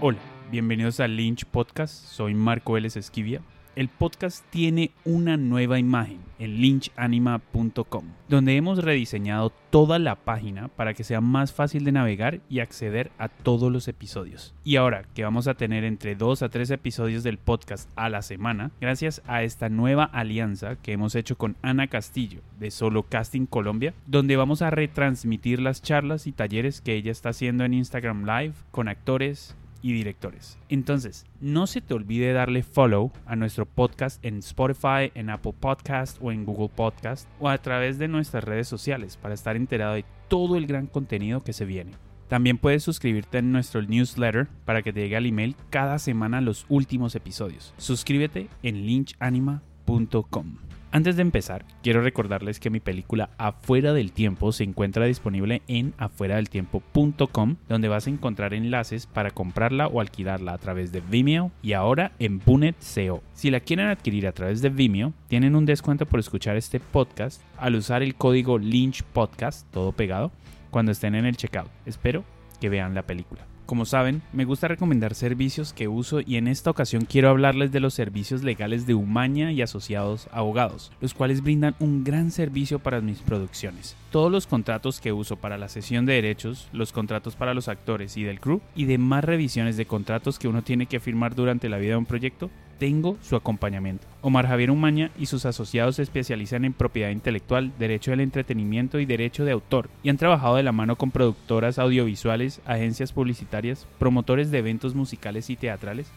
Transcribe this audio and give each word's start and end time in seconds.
Hola, 0.00 0.18
bienvenidos 0.50 1.00
a 1.00 1.08
Lynch 1.08 1.44
Podcast. 1.46 1.94
Soy 1.94 2.34
Marco 2.34 2.72
Vélez 2.74 2.96
Esquivia. 2.96 3.40
El 3.76 3.88
podcast 3.88 4.44
tiene 4.50 4.92
una 5.04 5.36
nueva 5.36 5.80
imagen 5.80 6.20
en 6.38 6.60
lynchanima.com, 6.60 8.04
donde 8.28 8.56
hemos 8.56 8.84
rediseñado 8.84 9.50
toda 9.70 9.98
la 9.98 10.14
página 10.14 10.68
para 10.68 10.94
que 10.94 11.02
sea 11.02 11.20
más 11.20 11.52
fácil 11.52 11.84
de 11.84 11.90
navegar 11.90 12.38
y 12.48 12.60
acceder 12.60 13.10
a 13.18 13.28
todos 13.28 13.72
los 13.72 13.88
episodios. 13.88 14.54
Y 14.62 14.76
ahora 14.76 15.06
que 15.14 15.24
vamos 15.24 15.48
a 15.48 15.54
tener 15.54 15.82
entre 15.82 16.14
2 16.14 16.42
a 16.42 16.50
3 16.50 16.70
episodios 16.70 17.24
del 17.24 17.38
podcast 17.38 17.90
a 17.96 18.08
la 18.08 18.22
semana, 18.22 18.70
gracias 18.80 19.22
a 19.26 19.42
esta 19.42 19.68
nueva 19.68 20.04
alianza 20.04 20.76
que 20.76 20.92
hemos 20.92 21.16
hecho 21.16 21.36
con 21.36 21.56
Ana 21.60 21.88
Castillo 21.88 22.42
de 22.60 22.70
Solo 22.70 23.02
Casting 23.02 23.46
Colombia, 23.46 23.92
donde 24.06 24.36
vamos 24.36 24.62
a 24.62 24.70
retransmitir 24.70 25.60
las 25.60 25.82
charlas 25.82 26.28
y 26.28 26.32
talleres 26.32 26.80
que 26.80 26.94
ella 26.94 27.10
está 27.10 27.30
haciendo 27.30 27.64
en 27.64 27.74
Instagram 27.74 28.24
Live 28.24 28.54
con 28.70 28.86
actores, 28.86 29.56
y 29.84 29.92
directores. 29.92 30.58
Entonces, 30.70 31.26
no 31.42 31.66
se 31.66 31.82
te 31.82 31.92
olvide 31.92 32.32
darle 32.32 32.62
follow 32.62 33.12
a 33.26 33.36
nuestro 33.36 33.66
podcast 33.66 34.24
en 34.24 34.38
Spotify, 34.38 35.12
en 35.14 35.28
Apple 35.28 35.52
Podcast 35.60 36.16
o 36.22 36.32
en 36.32 36.46
Google 36.46 36.70
Podcast 36.74 37.28
o 37.38 37.50
a 37.50 37.58
través 37.58 37.98
de 37.98 38.08
nuestras 38.08 38.44
redes 38.44 38.66
sociales 38.66 39.18
para 39.18 39.34
estar 39.34 39.56
enterado 39.56 39.92
de 39.92 40.06
todo 40.28 40.56
el 40.56 40.66
gran 40.66 40.86
contenido 40.86 41.44
que 41.44 41.52
se 41.52 41.66
viene. 41.66 41.92
También 42.28 42.56
puedes 42.56 42.82
suscribirte 42.82 43.36
en 43.38 43.52
nuestro 43.52 43.82
newsletter 43.82 44.48
para 44.64 44.80
que 44.80 44.94
te 44.94 45.00
llegue 45.00 45.18
al 45.18 45.26
email 45.26 45.54
cada 45.68 45.98
semana 45.98 46.40
los 46.40 46.64
últimos 46.70 47.14
episodios. 47.14 47.74
Suscríbete 47.76 48.48
en 48.62 48.86
lynchanima.com. 48.86 50.63
Antes 50.94 51.16
de 51.16 51.22
empezar, 51.22 51.64
quiero 51.82 52.02
recordarles 52.02 52.60
que 52.60 52.70
mi 52.70 52.78
película 52.78 53.30
Afuera 53.36 53.92
del 53.92 54.12
Tiempo 54.12 54.52
se 54.52 54.62
encuentra 54.62 55.06
disponible 55.06 55.60
en 55.66 55.92
afueradeltiempo.com, 55.98 57.56
donde 57.68 57.88
vas 57.88 58.06
a 58.06 58.10
encontrar 58.10 58.54
enlaces 58.54 59.08
para 59.08 59.32
comprarla 59.32 59.88
o 59.88 60.00
alquilarla 60.00 60.52
a 60.52 60.58
través 60.58 60.92
de 60.92 61.00
Vimeo 61.00 61.50
y 61.62 61.72
ahora 61.72 62.12
en 62.20 62.38
Bunet 62.38 62.76
SEO. 62.78 63.24
Si 63.32 63.50
la 63.50 63.58
quieren 63.58 63.88
adquirir 63.88 64.28
a 64.28 64.32
través 64.32 64.62
de 64.62 64.68
Vimeo, 64.68 65.12
tienen 65.26 65.56
un 65.56 65.66
descuento 65.66 66.06
por 66.06 66.20
escuchar 66.20 66.54
este 66.54 66.78
podcast 66.78 67.42
al 67.58 67.74
usar 67.74 68.04
el 68.04 68.14
código 68.14 68.56
Lynch 68.56 69.02
Podcast, 69.02 69.68
todo 69.72 69.90
pegado, 69.90 70.30
cuando 70.70 70.92
estén 70.92 71.16
en 71.16 71.26
el 71.26 71.36
checkout. 71.36 71.72
Espero 71.86 72.22
que 72.60 72.68
vean 72.68 72.94
la 72.94 73.02
película. 73.02 73.53
Como 73.66 73.86
saben, 73.86 74.20
me 74.34 74.44
gusta 74.44 74.68
recomendar 74.68 75.14
servicios 75.14 75.72
que 75.72 75.88
uso 75.88 76.20
y 76.20 76.36
en 76.36 76.48
esta 76.48 76.70
ocasión 76.70 77.06
quiero 77.06 77.30
hablarles 77.30 77.72
de 77.72 77.80
los 77.80 77.94
servicios 77.94 78.42
legales 78.42 78.86
de 78.86 78.94
Umaña 78.94 79.52
y 79.52 79.62
asociados 79.62 80.28
abogados, 80.32 80.92
los 81.00 81.14
cuales 81.14 81.42
brindan 81.42 81.74
un 81.78 82.04
gran 82.04 82.30
servicio 82.30 82.78
para 82.78 83.00
mis 83.00 83.20
producciones. 83.20 83.96
Todos 84.10 84.30
los 84.30 84.46
contratos 84.46 85.00
que 85.00 85.14
uso 85.14 85.36
para 85.36 85.56
la 85.56 85.70
sesión 85.70 86.04
de 86.04 86.12
derechos, 86.12 86.68
los 86.72 86.92
contratos 86.92 87.36
para 87.36 87.54
los 87.54 87.68
actores 87.68 88.18
y 88.18 88.22
del 88.22 88.38
crew 88.38 88.60
y 88.76 88.84
demás 88.84 89.24
revisiones 89.24 89.78
de 89.78 89.86
contratos 89.86 90.38
que 90.38 90.48
uno 90.48 90.60
tiene 90.60 90.84
que 90.84 91.00
firmar 91.00 91.34
durante 91.34 91.70
la 91.70 91.78
vida 91.78 91.92
de 91.92 91.98
un 91.98 92.06
proyecto 92.06 92.50
tengo 92.78 93.16
su 93.22 93.36
acompañamiento. 93.36 94.06
Omar 94.22 94.46
Javier 94.46 94.70
Umaña 94.70 95.10
y 95.18 95.26
sus 95.26 95.46
asociados 95.46 95.96
se 95.96 96.02
especializan 96.02 96.64
en 96.64 96.72
propiedad 96.72 97.10
intelectual, 97.10 97.72
derecho 97.78 98.10
del 98.10 98.20
entretenimiento 98.20 99.00
y 99.00 99.06
derecho 99.06 99.44
de 99.44 99.52
autor, 99.52 99.90
y 100.02 100.08
han 100.08 100.16
trabajado 100.16 100.56
de 100.56 100.62
la 100.62 100.72
mano 100.72 100.96
con 100.96 101.10
productoras 101.10 101.78
audiovisuales, 101.78 102.60
agencias 102.64 103.12
publicitarias, 103.12 103.86
promotores 103.98 104.50
de 104.50 104.58
eventos 104.58 104.94
musicales 104.94 105.50
y 105.50 105.56
teatrales, 105.56 106.10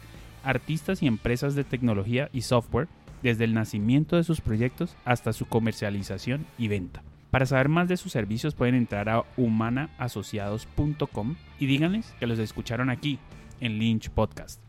artistas 0.44 1.04
y 1.04 1.08
empresas 1.08 1.56
de 1.56 1.64
tecnología 1.64 2.30
y 2.34 2.42
software, 2.42 2.88
desde 3.24 3.44
el 3.44 3.54
nacimiento 3.54 4.16
de 4.16 4.24
sus 4.24 4.42
proyectos 4.42 4.96
hasta 5.04 5.34
su 5.34 5.46
comercialización 5.46 6.46
y 6.58 6.68
venta. 6.68 7.04
Para 7.32 7.46
saber 7.46 7.68
más 7.68 7.88
de 7.88 7.98
sus 7.98 8.12
servicios 8.12 8.56
pueden 8.56 8.76
entrar 8.76 9.10
a 9.10 9.24
humanaasociados.com 9.36 11.36
y 11.60 11.66
díganles 11.66 12.14
que 12.20 12.28
los 12.28 12.40
escucharon 12.40 12.90
aquí 12.90 13.20
en 13.60 13.80
Lynch 13.80 14.10
Podcast. 14.10 14.67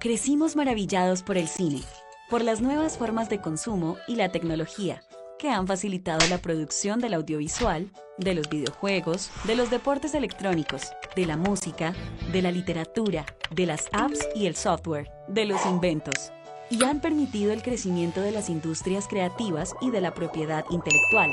Crecimos 0.00 0.54
maravillados 0.54 1.24
por 1.24 1.36
el 1.36 1.48
cine, 1.48 1.82
por 2.30 2.44
las 2.44 2.60
nuevas 2.60 2.96
formas 2.96 3.28
de 3.28 3.40
consumo 3.40 3.96
y 4.06 4.14
la 4.14 4.28
tecnología 4.28 5.02
que 5.40 5.50
han 5.50 5.66
facilitado 5.66 6.24
la 6.28 6.38
producción 6.38 7.00
del 7.00 7.14
audiovisual, 7.14 7.90
de 8.16 8.34
los 8.34 8.48
videojuegos, 8.48 9.30
de 9.42 9.56
los 9.56 9.70
deportes 9.70 10.14
electrónicos, 10.14 10.92
de 11.16 11.26
la 11.26 11.36
música, 11.36 11.94
de 12.30 12.42
la 12.42 12.52
literatura, 12.52 13.26
de 13.50 13.66
las 13.66 13.88
apps 13.92 14.20
y 14.36 14.46
el 14.46 14.54
software, 14.54 15.10
de 15.26 15.46
los 15.46 15.66
inventos, 15.66 16.30
y 16.70 16.84
han 16.84 17.00
permitido 17.00 17.52
el 17.52 17.62
crecimiento 17.62 18.20
de 18.20 18.30
las 18.30 18.50
industrias 18.50 19.08
creativas 19.08 19.74
y 19.80 19.90
de 19.90 20.00
la 20.00 20.14
propiedad 20.14 20.64
intelectual. 20.70 21.32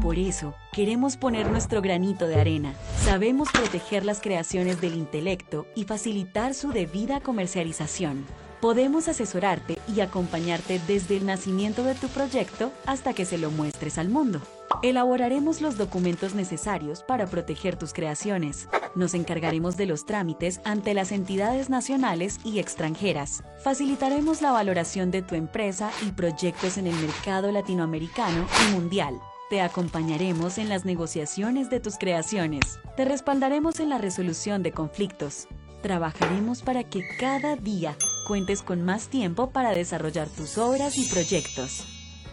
Por 0.00 0.18
eso, 0.18 0.54
queremos 0.72 1.16
poner 1.16 1.50
nuestro 1.50 1.82
granito 1.82 2.26
de 2.26 2.40
arena. 2.40 2.74
Sabemos 3.04 3.48
proteger 3.52 4.04
las 4.04 4.20
creaciones 4.20 4.80
del 4.80 4.94
intelecto 4.94 5.66
y 5.74 5.84
facilitar 5.84 6.54
su 6.54 6.72
debida 6.72 7.20
comercialización. 7.20 8.24
Podemos 8.60 9.08
asesorarte 9.08 9.78
y 9.94 10.00
acompañarte 10.00 10.80
desde 10.86 11.16
el 11.16 11.26
nacimiento 11.26 11.82
de 11.82 11.94
tu 11.94 12.08
proyecto 12.08 12.72
hasta 12.86 13.12
que 13.12 13.24
se 13.24 13.36
lo 13.36 13.50
muestres 13.50 13.98
al 13.98 14.08
mundo. 14.08 14.40
Elaboraremos 14.82 15.60
los 15.60 15.76
documentos 15.76 16.34
necesarios 16.34 17.02
para 17.02 17.26
proteger 17.26 17.76
tus 17.76 17.92
creaciones. 17.92 18.68
Nos 18.94 19.14
encargaremos 19.14 19.76
de 19.76 19.86
los 19.86 20.06
trámites 20.06 20.60
ante 20.64 20.94
las 20.94 21.12
entidades 21.12 21.70
nacionales 21.70 22.38
y 22.44 22.60
extranjeras. 22.60 23.44
Facilitaremos 23.62 24.40
la 24.42 24.52
valoración 24.52 25.10
de 25.10 25.22
tu 25.22 25.34
empresa 25.34 25.90
y 26.06 26.12
proyectos 26.12 26.78
en 26.78 26.86
el 26.86 26.94
mercado 26.94 27.52
latinoamericano 27.52 28.46
y 28.68 28.72
mundial. 28.72 29.20
Te 29.52 29.60
acompañaremos 29.60 30.56
en 30.56 30.70
las 30.70 30.86
negociaciones 30.86 31.68
de 31.68 31.78
tus 31.78 31.98
creaciones. 31.98 32.80
Te 32.96 33.04
respaldaremos 33.04 33.80
en 33.80 33.90
la 33.90 33.98
resolución 33.98 34.62
de 34.62 34.72
conflictos. 34.72 35.46
Trabajaremos 35.82 36.62
para 36.62 36.84
que 36.84 37.02
cada 37.20 37.56
día 37.56 37.94
cuentes 38.26 38.62
con 38.62 38.82
más 38.82 39.08
tiempo 39.08 39.50
para 39.50 39.74
desarrollar 39.74 40.28
tus 40.28 40.56
obras 40.56 40.96
y 40.96 41.04
proyectos. 41.04 41.86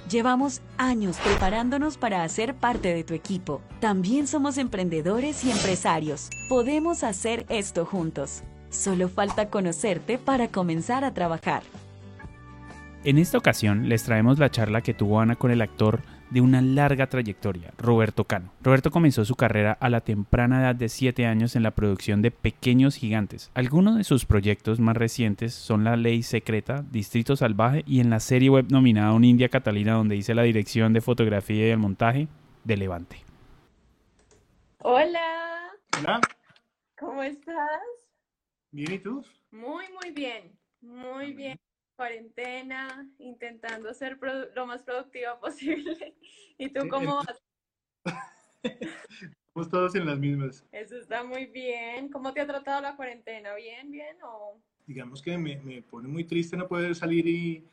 Llevamos 0.10 0.62
años 0.78 1.18
preparándonos 1.18 1.98
para 1.98 2.24
hacer 2.24 2.56
parte 2.56 2.94
de 2.94 3.04
tu 3.04 3.14
equipo. 3.14 3.62
También 3.82 4.26
somos 4.26 4.58
emprendedores 4.58 5.44
y 5.44 5.52
empresarios. 5.52 6.30
Podemos 6.48 7.04
hacer 7.04 7.46
esto 7.50 7.86
juntos. 7.86 8.44
Solo 8.70 9.10
falta 9.10 9.50
conocerte 9.50 10.20
para 10.20 10.48
comenzar 10.48 11.04
a 11.04 11.14
trabajar. 11.14 11.64
En 13.04 13.18
esta 13.18 13.38
ocasión 13.38 13.90
les 13.90 14.04
traemos 14.04 14.40
la 14.40 14.52
charla 14.52 14.80
que 14.80 14.94
tuvo 14.94 15.20
Ana 15.20 15.36
con 15.36 15.52
el 15.52 15.62
actor 15.62 16.02
de 16.30 16.42
una 16.42 16.62
larga 16.62 17.08
trayectoria, 17.08 17.74
Roberto 17.78 18.24
Cano. 18.24 18.52
Roberto 18.62 18.92
comenzó 18.92 19.26
su 19.26 19.36
carrera 19.36 19.78
a 19.80 19.90
la 19.90 20.02
temprana 20.02 20.62
edad 20.62 20.76
de 20.76 20.90
7 20.90 21.26
años 21.26 21.56
en 21.56 21.64
la 21.64 21.72
producción 21.72 22.22
de 22.22 22.32
Pequeños 22.32 22.96
Gigantes. 22.96 23.52
Algunos 23.54 23.98
de 23.98 24.04
sus 24.04 24.26
proyectos 24.26 24.80
más 24.80 24.96
recientes 24.96 25.54
son 25.54 25.84
La 25.84 25.96
Ley 25.96 26.24
Secreta, 26.24 26.84
Distrito 26.92 27.36
Salvaje 27.36 27.84
y 27.88 28.00
en 28.00 28.10
la 28.10 28.20
serie 28.20 28.50
web 28.50 28.68
nominada 28.70 29.14
Un 29.14 29.24
India 29.24 29.50
Catalina 29.50 29.94
donde 29.94 30.16
hice 30.16 30.36
la 30.36 30.44
dirección 30.44 30.94
de 30.94 31.02
fotografía 31.02 31.68
y 31.68 31.72
el 31.72 31.78
montaje 31.78 32.28
de 32.64 32.78
Levante. 32.78 33.18
Hola. 34.80 35.72
Hola. 35.98 36.22
¿Cómo 36.98 37.24
estás? 37.24 37.56
Bien, 38.72 38.94
¿y 38.94 39.00
tú? 39.00 39.24
Muy, 39.52 39.86
muy 40.02 40.12
bien. 40.12 40.52
Muy 40.82 41.34
bien 41.34 41.60
cuarentena, 42.00 43.06
intentando 43.18 43.94
ser 43.94 44.18
lo 44.56 44.66
más 44.66 44.84
productiva 44.84 45.38
posible. 45.42 46.16
¿Y 46.58 46.70
tú 46.70 46.88
cómo 46.88 47.18
vas? 47.18 47.44
Estamos 48.64 49.70
todos 49.70 49.96
en 49.96 50.06
las 50.06 50.18
mismas. 50.18 50.66
Eso 50.72 50.96
está 50.96 51.26
muy 51.26 51.48
bien. 51.48 52.08
¿Cómo 52.08 52.32
te 52.32 52.40
ha 52.40 52.48
tratado 52.48 52.82
la 52.82 52.96
cuarentena? 52.96 53.54
¿Bien, 53.56 53.92
bien 53.92 54.16
o...? 54.24 54.58
Digamos 54.88 55.22
que 55.22 55.38
me, 55.38 55.58
me 55.58 55.82
pone 55.82 56.08
muy 56.08 56.24
triste 56.24 56.56
no 56.56 56.70
poder 56.70 56.96
salir 56.96 57.28
y 57.28 57.68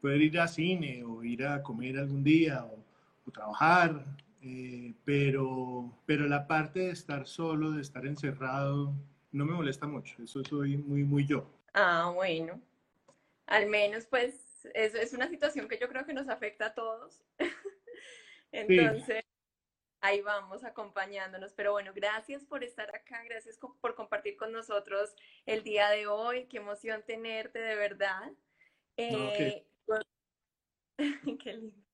poder 0.00 0.22
ir 0.22 0.40
a 0.40 0.48
cine 0.48 1.04
o 1.04 1.22
ir 1.22 1.44
a 1.44 1.62
comer 1.62 1.98
algún 1.98 2.24
día 2.24 2.64
o, 2.64 2.82
o 3.26 3.30
trabajar, 3.30 4.06
eh, 4.40 4.94
pero, 5.04 5.92
pero 6.06 6.26
la 6.26 6.46
parte 6.46 6.80
de 6.80 6.90
estar 6.92 7.26
solo, 7.26 7.72
de 7.72 7.82
estar 7.82 8.06
encerrado, 8.06 8.94
no 9.32 9.44
me 9.44 9.52
molesta 9.52 9.86
mucho. 9.86 10.22
Eso 10.22 10.42
soy 10.44 10.78
muy, 10.78 11.04
muy 11.04 11.26
yo. 11.26 11.46
Ah, 11.74 12.10
bueno 12.14 12.58
al 13.46 13.66
menos 13.66 14.06
pues 14.06 14.68
es, 14.74 14.94
es 14.94 15.12
una 15.12 15.28
situación 15.28 15.68
que 15.68 15.78
yo 15.78 15.88
creo 15.88 16.04
que 16.04 16.14
nos 16.14 16.28
afecta 16.28 16.66
a 16.66 16.74
todos. 16.74 17.24
Entonces, 18.52 19.24
ahí 20.00 20.20
vamos 20.20 20.64
acompañándonos. 20.64 21.52
Pero 21.54 21.72
bueno, 21.72 21.92
gracias 21.94 22.44
por 22.44 22.64
estar 22.64 22.94
acá, 22.94 23.22
gracias 23.24 23.58
por 23.58 23.94
compartir 23.94 24.36
con 24.36 24.52
nosotros 24.52 25.14
el 25.44 25.62
día 25.62 25.90
de 25.90 26.06
hoy. 26.06 26.46
Qué 26.46 26.58
emoción 26.58 27.02
tenerte, 27.06 27.58
de 27.58 27.76
verdad. 27.76 28.32
Eh, 28.96 29.66
qué 31.42 31.52
lindo. 31.52 31.86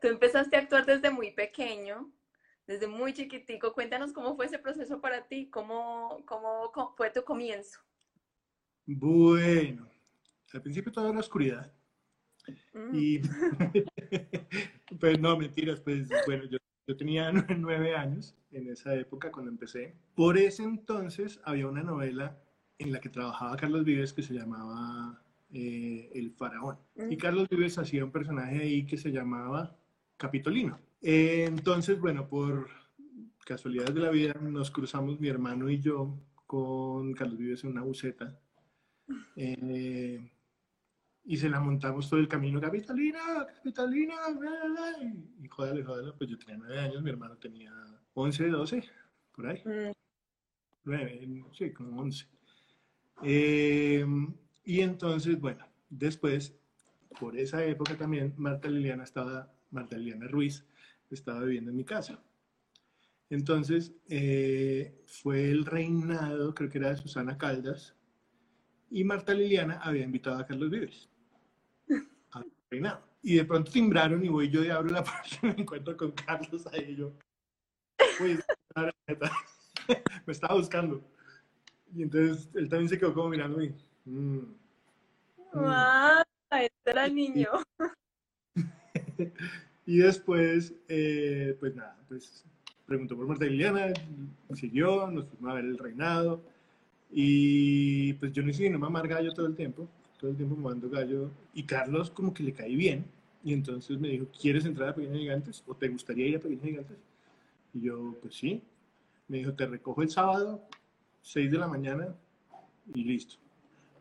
Tú 0.00 0.08
empezaste 0.08 0.56
a 0.56 0.60
actuar 0.60 0.86
desde 0.86 1.10
muy 1.10 1.30
pequeño, 1.32 2.10
desde 2.66 2.86
muy 2.86 3.12
chiquitico. 3.12 3.74
Cuéntanos 3.74 4.12
cómo 4.12 4.34
fue 4.34 4.46
ese 4.46 4.58
proceso 4.58 5.00
para 5.00 5.26
ti, 5.26 5.50
cómo, 5.50 6.24
cómo 6.26 6.72
fue 6.96 7.10
tu 7.10 7.22
comienzo. 7.22 7.80
Bueno, 8.86 9.90
al 10.52 10.62
principio 10.62 10.92
toda 10.92 11.12
la 11.12 11.20
oscuridad. 11.20 11.72
Mm. 12.74 12.94
Y, 12.94 13.20
pues 15.00 15.20
no, 15.20 15.36
mentiras, 15.36 15.80
pues 15.80 16.08
bueno, 16.26 16.44
yo, 16.44 16.58
yo 16.86 16.96
tenía 16.96 17.30
nueve 17.58 17.94
años 17.94 18.36
en 18.52 18.68
esa 18.68 18.94
época 18.94 19.30
cuando 19.30 19.50
empecé. 19.50 19.94
Por 20.14 20.36
ese 20.38 20.62
entonces 20.62 21.40
había 21.44 21.66
una 21.66 21.82
novela 21.82 22.38
en 22.78 22.92
la 22.92 23.00
que 23.00 23.10
trabajaba 23.10 23.56
Carlos 23.56 23.84
Vives 23.84 24.12
que 24.12 24.22
se 24.22 24.34
llamaba 24.34 25.22
eh, 25.52 26.10
El 26.14 26.32
Faraón. 26.32 26.78
Y 27.08 27.16
Carlos 27.16 27.48
Vives 27.48 27.78
hacía 27.78 28.04
un 28.04 28.10
personaje 28.10 28.62
ahí 28.62 28.86
que 28.86 28.96
se 28.96 29.12
llamaba 29.12 29.76
Capitolino. 30.16 30.78
Eh, 31.02 31.44
entonces, 31.46 32.00
bueno, 32.00 32.28
por 32.28 32.68
casualidades 33.44 33.94
de 33.94 34.00
la 34.00 34.10
vida 34.10 34.34
nos 34.40 34.70
cruzamos 34.70 35.18
mi 35.20 35.28
hermano 35.28 35.68
y 35.68 35.80
yo 35.80 36.16
con 36.46 37.12
Carlos 37.14 37.38
Vives 37.38 37.64
en 37.64 37.70
una 37.70 37.82
buceta. 37.82 38.38
Eh, 39.34 40.20
y 41.24 41.36
se 41.36 41.48
la 41.48 41.60
montamos 41.60 42.08
todo 42.08 42.20
el 42.20 42.28
camino, 42.28 42.60
Capitolina, 42.60 43.46
Capitolina, 43.56 44.14
y 45.42 45.48
jódale, 45.48 45.84
jódale, 45.84 46.12
pues 46.12 46.30
yo 46.30 46.38
tenía 46.38 46.56
nueve 46.56 46.78
años, 46.78 47.02
mi 47.02 47.10
hermano 47.10 47.36
tenía 47.36 47.72
once, 48.14 48.48
doce, 48.48 48.82
por 49.34 49.46
ahí. 49.46 49.62
Mm. 49.64 49.92
Nueve, 50.84 51.44
sí, 51.52 51.72
como 51.72 52.00
once. 52.00 52.26
Eh, 53.22 54.04
y 54.64 54.80
entonces, 54.80 55.38
bueno, 55.38 55.66
después, 55.90 56.56
por 57.18 57.36
esa 57.36 57.64
época 57.64 57.96
también, 57.96 58.34
Marta 58.38 58.68
Liliana 58.68 59.04
estaba, 59.04 59.52
Marta 59.70 59.96
Liliana 59.98 60.26
Ruiz 60.26 60.64
estaba 61.10 61.44
viviendo 61.44 61.70
en 61.70 61.76
mi 61.76 61.84
casa. 61.84 62.22
Entonces, 63.28 63.92
eh, 64.08 65.04
fue 65.06 65.50
el 65.50 65.66
reinado, 65.66 66.54
creo 66.54 66.70
que 66.70 66.78
era 66.78 66.90
de 66.90 66.96
Susana 66.96 67.36
Caldas, 67.36 67.94
y 68.90 69.04
Marta 69.04 69.34
Liliana 69.34 69.78
había 69.82 70.02
invitado 70.02 70.38
a 70.38 70.46
Carlos 70.46 70.70
Vives 70.70 71.09
Y 73.22 73.36
de 73.36 73.44
pronto 73.44 73.70
timbraron 73.70 74.24
y 74.24 74.28
voy 74.28 74.48
yo 74.48 74.64
y 74.64 74.70
abro 74.70 74.90
la 74.90 75.04
puerta 75.04 75.38
y 75.42 75.46
me 75.46 75.62
encuentro 75.62 75.96
con 75.96 76.12
Carlos 76.12 76.66
ahí 76.68 76.96
yo. 76.96 77.12
me 80.26 80.32
estaba 80.32 80.54
buscando. 80.54 81.02
Y 81.94 82.02
entonces 82.02 82.48
él 82.54 82.68
también 82.68 82.88
se 82.88 82.98
quedó 82.98 83.12
como 83.12 83.28
mirando 83.28 83.62
y... 83.62 83.74
Mm, 84.04 84.38
mm". 85.52 86.22
este 86.52 86.90
era 86.90 87.06
el 87.06 87.14
niño. 87.14 87.48
y 89.86 89.98
después, 89.98 90.74
eh, 90.88 91.56
pues 91.58 91.74
nada, 91.74 91.98
pues 92.08 92.44
preguntó 92.86 93.16
por 93.16 93.26
Marta 93.26 93.44
Liliana, 93.44 93.92
siguió, 94.54 95.10
nos 95.10 95.26
fuimos 95.28 95.50
a 95.50 95.54
ver 95.54 95.64
el 95.64 95.78
reinado. 95.78 96.42
Y 97.10 98.12
pues 98.14 98.32
yo 98.32 98.42
no 98.42 98.50
hice 98.50 98.70
no 98.70 98.78
mamar 98.78 99.08
gallo 99.08 99.32
todo 99.32 99.46
el 99.46 99.56
tiempo, 99.56 99.88
todo 100.20 100.30
el 100.30 100.36
tiempo 100.36 100.54
mamando 100.54 100.90
gallo. 100.90 101.30
Y 101.54 101.62
Carlos 101.62 102.10
como 102.10 102.34
que 102.34 102.42
le 102.42 102.52
caí 102.52 102.76
bien. 102.76 103.06
Y 103.42 103.54
entonces 103.54 103.98
me 103.98 104.08
dijo, 104.08 104.26
¿quieres 104.38 104.66
entrar 104.66 104.90
a 104.90 104.94
Pequeños 104.94 105.18
Gigantes? 105.18 105.64
¿O 105.66 105.74
te 105.74 105.88
gustaría 105.88 106.26
ir 106.26 106.36
a 106.36 106.40
Pequeños 106.40 106.62
Gigantes? 106.62 106.98
Y 107.72 107.80
yo, 107.80 108.14
pues 108.20 108.34
sí. 108.34 108.62
Me 109.28 109.38
dijo, 109.38 109.54
te 109.54 109.66
recojo 109.66 110.02
el 110.02 110.10
sábado, 110.10 110.62
6 111.22 111.50
de 111.50 111.58
la 111.58 111.68
mañana, 111.68 112.14
y 112.94 113.04
listo. 113.04 113.36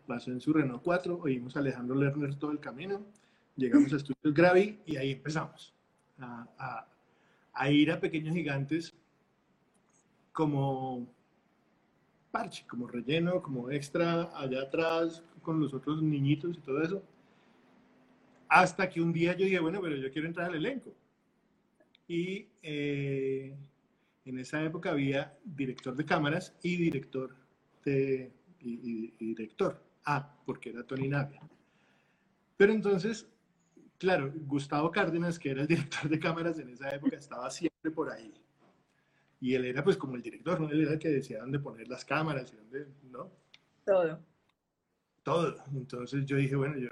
Pasó 0.07 0.31
en 0.31 0.41
su 0.41 0.51
Renault 0.51 0.81
4, 0.83 1.19
oímos 1.21 1.55
a 1.55 1.59
Alejandro 1.59 1.95
Lerner 1.95 2.35
todo 2.35 2.51
el 2.51 2.59
camino, 2.59 3.05
llegamos 3.55 3.93
a 3.93 3.97
Estudios 3.97 4.33
Gravi 4.33 4.79
y 4.87 4.97
ahí 4.97 5.11
empezamos 5.11 5.71
a 6.17 7.71
ir 7.71 7.91
a 7.91 7.99
pequeños 7.99 8.33
gigantes 8.33 8.93
como 10.31 11.07
parche, 12.31 12.65
como 12.67 12.87
relleno, 12.87 13.41
como 13.43 13.69
extra 13.69 14.31
allá 14.35 14.63
atrás 14.63 15.23
con 15.49 15.59
los 15.59 15.73
otros 15.73 16.03
niñitos 16.03 16.57
y 16.57 16.61
todo 16.61 16.83
eso. 16.83 17.03
Hasta 18.47 18.87
que 18.87 19.01
un 19.01 19.11
día 19.11 19.35
yo 19.35 19.45
dije, 19.45 19.59
bueno, 19.59 19.81
pero 19.81 19.95
yo 19.95 20.11
quiero 20.11 20.27
entrar 20.27 20.47
al 20.49 20.55
elenco. 20.55 20.93
Y 22.07 22.47
eh, 22.61 23.57
en 24.25 24.37
esa 24.37 24.63
época 24.63 24.91
había 24.91 25.35
director 25.43 25.95
de 25.95 26.05
cámaras 26.05 26.55
y 26.61 26.77
director 26.77 27.35
de 27.83 28.31
y, 28.59 29.11
director. 29.17 29.81
Ah, 30.05 30.35
porque 30.45 30.69
era 30.69 30.83
Tony 30.83 31.07
Navia. 31.07 31.41
Pero 32.57 32.71
entonces 32.71 33.27
claro, 33.97 34.31
Gustavo 34.45 34.91
Cárdenas, 34.91 35.39
que 35.39 35.49
era 35.49 35.61
el 35.61 35.67
director 35.67 36.07
de 36.07 36.19
cámaras 36.19 36.59
en 36.59 36.69
esa 36.69 36.89
época, 36.89 37.17
estaba 37.17 37.49
siempre 37.49 37.89
por 37.89 38.11
ahí. 38.11 38.31
Y 39.41 39.55
él 39.55 39.65
era 39.65 39.83
pues 39.83 39.97
como 39.97 40.15
el 40.15 40.21
director, 40.21 40.61
¿no? 40.61 40.69
Él 40.69 40.81
era 40.81 40.93
el 40.93 40.99
que 40.99 41.09
decía 41.09 41.39
dónde 41.39 41.57
poner 41.57 41.87
las 41.87 42.05
cámaras 42.05 42.53
y 42.53 42.55
dónde, 42.55 42.87
¿no? 43.09 43.31
Todo. 43.83 44.28
Todo. 45.29 45.55
Entonces 45.75 46.25
yo 46.25 46.37
dije, 46.37 46.55
bueno, 46.55 46.77
yo 46.77 46.89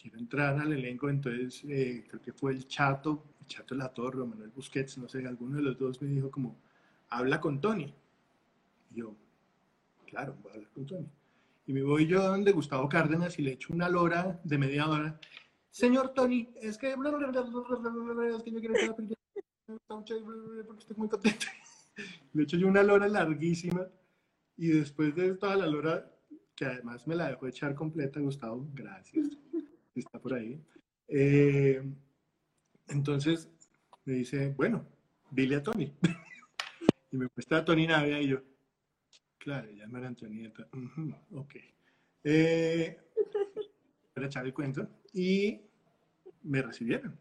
quiero 0.00 0.18
entrar 0.18 0.58
al 0.58 0.72
elenco, 0.72 1.08
entonces 1.08 1.64
eh, 1.68 2.04
creo 2.08 2.22
que 2.22 2.32
fue 2.32 2.52
el 2.52 2.68
Chato, 2.68 3.24
el 3.40 3.46
Chato 3.46 3.74
La 3.74 3.88
Torre, 3.88 4.20
o 4.20 4.26
Manuel 4.26 4.50
Busquets, 4.50 4.98
no 4.98 5.08
sé, 5.08 5.26
alguno 5.26 5.56
de 5.56 5.62
los 5.62 5.78
dos 5.78 6.00
me 6.00 6.08
dijo 6.08 6.30
como, 6.30 6.56
habla 7.08 7.40
con 7.40 7.60
Tony. 7.60 7.92
Y 8.90 9.00
yo, 9.00 9.16
claro, 10.06 10.36
voy 10.42 10.52
a 10.52 10.54
hablar 10.54 10.70
con 10.70 10.86
Tony. 10.86 11.08
Y 11.66 11.72
me 11.72 11.82
voy 11.82 12.06
yo 12.06 12.22
donde 12.22 12.52
Gustavo 12.52 12.88
Cárdenas 12.88 13.38
y 13.38 13.42
le 13.42 13.52
echo 13.52 13.72
una 13.72 13.88
lora 13.88 14.40
de 14.44 14.58
media 14.58 14.88
hora 14.88 15.18
Señor 15.74 16.10
Tony, 16.14 16.48
es 16.62 16.78
que, 16.78 16.90
es 16.90 16.94
que 16.94 18.52
yo 18.52 18.60
quiero 18.60 18.74
que 18.74 18.86
la 18.86 18.94
película 18.94 19.18
porque 20.64 20.80
estoy 20.80 20.96
muy 20.96 21.08
contento. 21.08 21.46
Le 22.32 22.44
echo 22.44 22.56
yo 22.56 22.68
una 22.68 22.84
lora 22.84 23.08
larguísima 23.08 23.88
y 24.56 24.68
después 24.68 25.16
de 25.16 25.34
toda 25.34 25.56
la 25.56 25.66
lora, 25.66 26.13
que 26.54 26.64
además 26.64 27.06
me 27.06 27.16
la 27.16 27.28
dejó 27.28 27.46
echar 27.46 27.74
completa, 27.74 28.20
Gustavo, 28.20 28.68
gracias, 28.72 29.28
está 29.94 30.20
por 30.20 30.34
ahí. 30.34 30.60
Eh, 31.08 31.82
entonces 32.88 33.50
me 34.04 34.14
dice, 34.14 34.54
bueno, 34.56 34.86
dile 35.30 35.56
a 35.56 35.62
Tony. 35.62 35.92
y 37.10 37.16
me 37.16 37.28
cuesta 37.28 37.58
a 37.58 37.64
Tony 37.64 37.86
Navia 37.86 38.20
y 38.20 38.28
yo, 38.28 38.42
claro, 39.38 39.70
ya 39.70 39.86
no 39.86 39.98
era 39.98 40.08
Antonieta. 40.08 40.68
ok. 41.32 41.54
Eh, 42.24 42.98
para 44.14 44.26
echar 44.26 44.46
el 44.46 44.54
cuento 44.54 44.88
y 45.12 45.60
me 46.42 46.62
recibieron. 46.62 47.18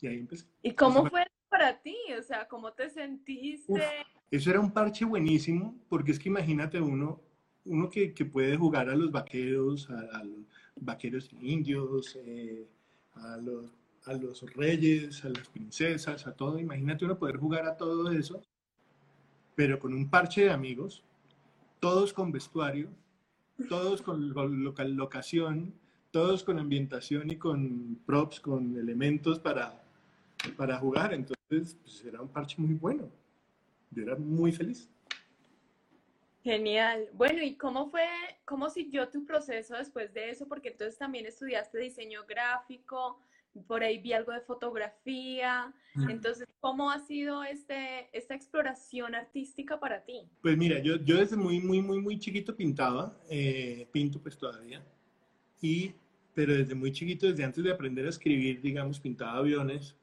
Y 0.00 0.06
ahí 0.06 0.18
empecé. 0.18 0.46
¿Y 0.62 0.72
cómo 0.72 1.06
fue 1.06 1.26
para 1.48 1.80
ti? 1.80 1.96
O 2.18 2.22
sea, 2.22 2.46
¿cómo 2.48 2.72
te 2.72 2.90
sentiste? 2.90 3.82
eso 4.30 4.50
era 4.50 4.60
un 4.60 4.72
parche 4.72 5.04
buenísimo, 5.04 5.78
porque 5.88 6.12
es 6.12 6.18
que 6.18 6.28
imagínate 6.28 6.80
uno, 6.80 7.22
uno 7.66 7.90
que, 7.90 8.14
que 8.14 8.24
puede 8.24 8.56
jugar 8.56 8.88
a 8.88 8.96
los 8.96 9.10
vaqueros, 9.10 9.90
a, 9.90 10.24
los 10.24 10.46
vaqueros 10.80 11.30
indios, 11.40 12.16
eh, 12.24 12.66
a, 13.14 13.36
los, 13.36 13.72
a 14.04 14.12
los 14.14 14.42
reyes, 14.54 15.24
a 15.24 15.28
las 15.28 15.48
princesas, 15.48 16.26
a 16.26 16.32
todo. 16.34 16.58
Imagínate 16.58 17.04
uno 17.04 17.18
poder 17.18 17.36
jugar 17.36 17.66
a 17.66 17.76
todo 17.76 18.10
eso, 18.10 18.42
pero 19.54 19.78
con 19.78 19.94
un 19.94 20.08
parche 20.08 20.44
de 20.44 20.50
amigos, 20.50 21.02
todos 21.80 22.12
con 22.12 22.32
vestuario, 22.32 22.88
todos 23.68 24.02
con 24.02 24.32
locación, 24.96 25.74
todos 26.10 26.44
con 26.44 26.58
ambientación 26.58 27.30
y 27.30 27.36
con 27.36 27.98
props, 28.06 28.40
con 28.40 28.76
elementos 28.76 29.38
para, 29.38 29.82
para 30.56 30.78
jugar. 30.78 31.12
Entonces, 31.12 31.76
pues, 31.82 32.04
era 32.04 32.20
un 32.20 32.28
parche 32.28 32.56
muy 32.58 32.74
bueno. 32.74 33.08
Yo 33.90 34.02
era 34.02 34.16
muy 34.16 34.52
feliz. 34.52 34.90
Genial. 36.46 37.08
Bueno, 37.12 37.42
¿y 37.42 37.56
cómo 37.56 37.90
fue, 37.90 38.06
cómo 38.44 38.70
siguió 38.70 39.08
tu 39.08 39.24
proceso 39.24 39.74
después 39.74 40.14
de 40.14 40.30
eso? 40.30 40.46
Porque 40.46 40.68
entonces 40.68 40.96
también 40.96 41.26
estudiaste 41.26 41.76
diseño 41.76 42.20
gráfico, 42.24 43.18
por 43.66 43.82
ahí 43.82 43.98
vi 43.98 44.12
algo 44.12 44.30
de 44.30 44.42
fotografía. 44.42 45.74
Entonces, 46.08 46.46
¿cómo 46.60 46.92
ha 46.92 47.00
sido 47.00 47.42
este, 47.42 48.16
esta 48.16 48.36
exploración 48.36 49.16
artística 49.16 49.80
para 49.80 50.04
ti? 50.04 50.20
Pues 50.40 50.56
mira, 50.56 50.78
yo, 50.78 50.98
yo 50.98 51.16
desde 51.16 51.34
muy, 51.36 51.58
muy, 51.58 51.82
muy, 51.82 52.00
muy 52.00 52.16
chiquito 52.16 52.54
pintaba, 52.54 53.18
eh, 53.28 53.88
pinto 53.90 54.22
pues 54.22 54.38
todavía, 54.38 54.80
y 55.60 55.94
pero 56.32 56.54
desde 56.54 56.76
muy 56.76 56.92
chiquito, 56.92 57.26
desde 57.26 57.42
antes 57.42 57.64
de 57.64 57.72
aprender 57.72 58.06
a 58.06 58.10
escribir, 58.10 58.60
digamos, 58.60 59.00
pintaba 59.00 59.38
aviones, 59.38 59.96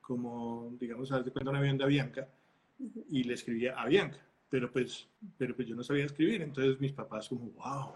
como, 0.00 0.76
digamos, 0.78 1.10
a 1.10 1.20
de 1.20 1.32
cuenta 1.32 1.50
un 1.50 1.56
avión 1.56 1.76
de 1.76 1.82
Avianca, 1.82 2.28
y 3.10 3.24
le 3.24 3.34
escribía 3.34 3.74
a 3.76 3.82
Avianca, 3.82 4.20
pero 4.52 4.70
pues, 4.70 5.08
pero 5.38 5.56
pues 5.56 5.66
yo 5.66 5.74
no 5.74 5.82
sabía 5.82 6.04
escribir, 6.04 6.42
entonces 6.42 6.78
mis 6.78 6.92
papás 6.92 7.26
como, 7.26 7.50
wow, 7.52 7.94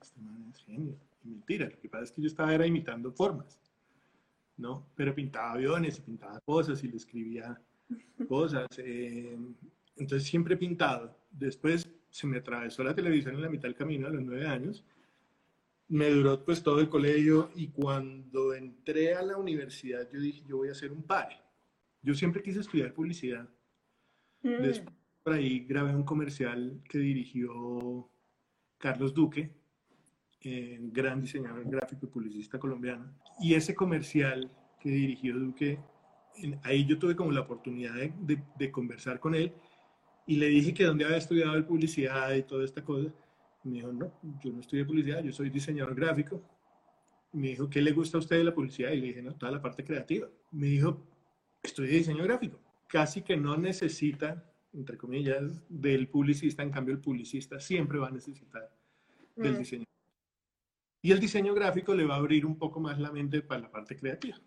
este 0.00 0.20
man 0.20 0.50
es 0.52 0.58
genio. 0.58 0.96
Y 1.24 1.28
mentira, 1.28 1.66
lo 1.66 1.78
que 1.78 1.88
pasa 1.88 2.02
es 2.02 2.10
que 2.10 2.20
yo 2.20 2.26
estaba 2.26 2.52
era 2.52 2.66
imitando 2.66 3.12
formas, 3.12 3.56
¿no? 4.56 4.84
Pero 4.96 5.14
pintaba 5.14 5.52
aviones 5.52 5.98
y 5.98 6.00
pintaba 6.00 6.40
cosas 6.40 6.82
y 6.82 6.88
le 6.88 6.96
escribía 6.96 7.56
cosas. 8.28 8.66
Eh, 8.78 9.38
entonces 9.96 10.28
siempre 10.28 10.54
he 10.54 10.56
pintado. 10.56 11.16
Después 11.30 11.88
se 12.10 12.26
me 12.26 12.38
atravesó 12.38 12.82
la 12.82 12.96
televisión 12.96 13.36
en 13.36 13.42
la 13.42 13.48
mitad 13.48 13.68
del 13.68 13.76
camino 13.76 14.08
a 14.08 14.10
los 14.10 14.24
nueve 14.24 14.48
años 14.48 14.84
me 15.86 16.08
duró 16.08 16.42
pues 16.44 16.62
todo 16.62 16.80
el 16.80 16.88
colegio 16.88 17.50
y 17.54 17.68
cuando 17.68 18.54
entré 18.54 19.14
a 19.14 19.22
la 19.22 19.36
universidad 19.36 20.08
yo 20.10 20.18
dije, 20.20 20.42
yo 20.48 20.56
voy 20.56 20.68
a 20.68 20.72
hacer 20.72 20.90
un 20.90 21.02
par. 21.02 21.28
Yo 22.00 22.14
siempre 22.14 22.42
quise 22.42 22.60
estudiar 22.60 22.94
publicidad. 22.94 23.46
Mm. 24.42 24.62
Después 24.62 25.01
por 25.22 25.34
ahí 25.34 25.60
grabé 25.60 25.94
un 25.94 26.04
comercial 26.04 26.80
que 26.88 26.98
dirigió 26.98 28.08
Carlos 28.78 29.14
Duque, 29.14 29.52
eh, 30.40 30.78
gran 30.80 31.20
diseñador 31.20 31.64
gráfico 31.68 32.06
y 32.06 32.08
publicista 32.08 32.58
colombiano. 32.58 33.14
Y 33.40 33.54
ese 33.54 33.74
comercial 33.74 34.50
que 34.80 34.90
dirigió 34.90 35.38
Duque, 35.38 35.78
ahí 36.64 36.84
yo 36.84 36.98
tuve 36.98 37.14
como 37.14 37.30
la 37.30 37.42
oportunidad 37.42 37.94
de, 37.94 38.42
de, 38.58 38.70
conversar 38.72 39.20
con 39.20 39.34
él 39.34 39.52
y 40.26 40.36
le 40.36 40.46
dije 40.46 40.74
que 40.74 40.84
donde 40.84 41.04
había 41.04 41.18
estudiado 41.18 41.54
el 41.54 41.64
publicidad 41.64 42.32
y 42.34 42.42
toda 42.42 42.64
esta 42.64 42.82
cosa 42.82 43.12
Me 43.64 43.74
dijo, 43.74 43.92
no, 43.92 44.12
yo 44.42 44.52
no 44.52 44.60
estudié 44.60 44.84
publicidad, 44.84 45.22
yo 45.22 45.32
soy 45.32 45.50
diseñador 45.50 45.94
gráfico. 45.94 46.42
Me 47.32 47.48
dijo, 47.48 47.70
¿qué 47.70 47.80
le 47.80 47.92
gusta 47.92 48.18
a 48.18 48.20
usted 48.20 48.38
de 48.38 48.44
la 48.44 48.54
publicidad? 48.54 48.90
Y 48.90 49.00
le 49.00 49.06
dije, 49.08 49.22
no, 49.22 49.34
toda 49.34 49.52
la 49.52 49.62
parte 49.62 49.84
creativa. 49.84 50.28
Me 50.50 50.66
dijo, 50.66 51.06
estudié 51.62 51.98
diseño 51.98 52.24
gráfico. 52.24 52.58
Casi 52.88 53.22
que 53.22 53.36
no 53.36 53.56
necesita, 53.56 54.51
entre 54.72 54.96
comillas, 54.96 55.62
del 55.68 56.08
publicista, 56.08 56.62
en 56.62 56.70
cambio 56.70 56.94
el 56.94 57.00
publicista 57.00 57.60
siempre 57.60 57.98
va 57.98 58.08
a 58.08 58.12
necesitar 58.12 58.70
del 59.36 59.54
mm. 59.54 59.58
diseño. 59.58 59.84
Y 61.02 61.10
el 61.10 61.20
diseño 61.20 61.54
gráfico 61.54 61.94
le 61.94 62.04
va 62.04 62.14
a 62.14 62.18
abrir 62.18 62.46
un 62.46 62.56
poco 62.56 62.80
más 62.80 62.98
la 62.98 63.10
mente 63.10 63.42
para 63.42 63.62
la 63.62 63.70
parte 63.70 63.96
creativa. 63.96 64.38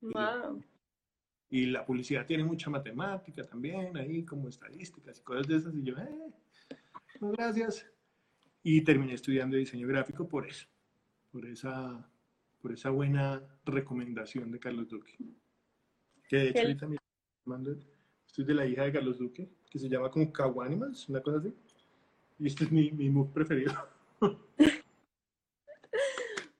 Wow. 0.00 0.62
Y 1.48 1.66
la 1.66 1.84
publicidad 1.84 2.26
tiene 2.26 2.44
mucha 2.44 2.70
matemática 2.70 3.44
también, 3.44 3.96
ahí 3.96 4.24
como 4.24 4.48
estadísticas 4.48 5.18
y 5.18 5.22
cosas 5.22 5.46
de 5.46 5.56
esas. 5.56 5.74
Y 5.74 5.82
yo, 5.82 5.96
eh, 5.96 6.32
gracias. 7.20 7.86
Y 8.62 8.82
terminé 8.82 9.14
estudiando 9.14 9.56
diseño 9.56 9.86
gráfico 9.88 10.28
por 10.28 10.46
eso, 10.46 10.66
por 11.30 11.46
esa, 11.46 12.10
por 12.60 12.72
esa 12.72 12.90
buena 12.90 13.42
recomendación 13.64 14.50
de 14.50 14.58
Carlos 14.58 14.88
Duque. 14.88 15.16
Que 16.28 16.36
de 16.36 16.48
hecho 16.50 16.60
ahorita 16.60 16.86
me 16.86 16.96
mando, 17.44 17.74
estoy 18.32 18.46
de 18.46 18.54
la 18.54 18.64
hija 18.64 18.84
de 18.84 18.92
Carlos 18.92 19.18
Duque, 19.18 19.46
que 19.70 19.78
se 19.78 19.90
llama 19.90 20.10
como 20.10 20.32
Cow 20.32 20.62
Animals, 20.62 21.06
una 21.10 21.20
cosa 21.20 21.36
así. 21.36 21.54
Y 22.38 22.46
este 22.46 22.64
es 22.64 22.72
mi, 22.72 22.90
mi 22.90 23.10
move 23.10 23.30
preferido. 23.32 23.74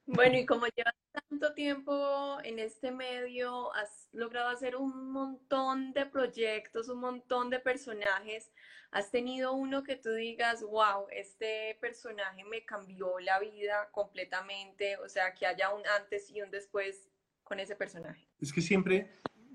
Bueno, 0.05 0.37
y 0.37 0.45
como 0.45 0.67
llevas 0.67 0.95
tanto 1.11 1.55
tiempo 1.55 2.37
en 2.45 2.59
este 2.59 2.91
medio, 2.91 3.73
has 3.75 4.11
logrado 4.13 4.51
hacer 4.51 4.77
un 4.77 5.11
montón 5.11 5.95
de 5.95 6.05
proyectos, 6.05 6.91
un 6.91 7.01
montón 7.01 7.49
de 7.49 7.59
personajes. 7.61 8.53
¿Has 8.91 9.11
tenido 9.11 9.55
uno 9.55 9.83
que 9.83 9.97
tú 9.97 10.13
digas, 10.13 10.63
wow, 10.63 11.07
este 11.11 11.79
personaje 11.81 12.45
me 12.45 12.67
cambió 12.67 13.19
la 13.21 13.41
vida 13.41 13.89
completamente? 13.91 14.99
O 14.99 15.09
sea, 15.09 15.33
que 15.33 15.47
haya 15.47 15.73
un 15.73 15.83
antes 15.99 16.29
y 16.29 16.43
un 16.43 16.51
después 16.51 17.09
con 17.43 17.59
ese 17.59 17.75
personaje. 17.75 18.29
Es 18.39 18.53
que 18.53 18.61
siempre, 18.61 19.09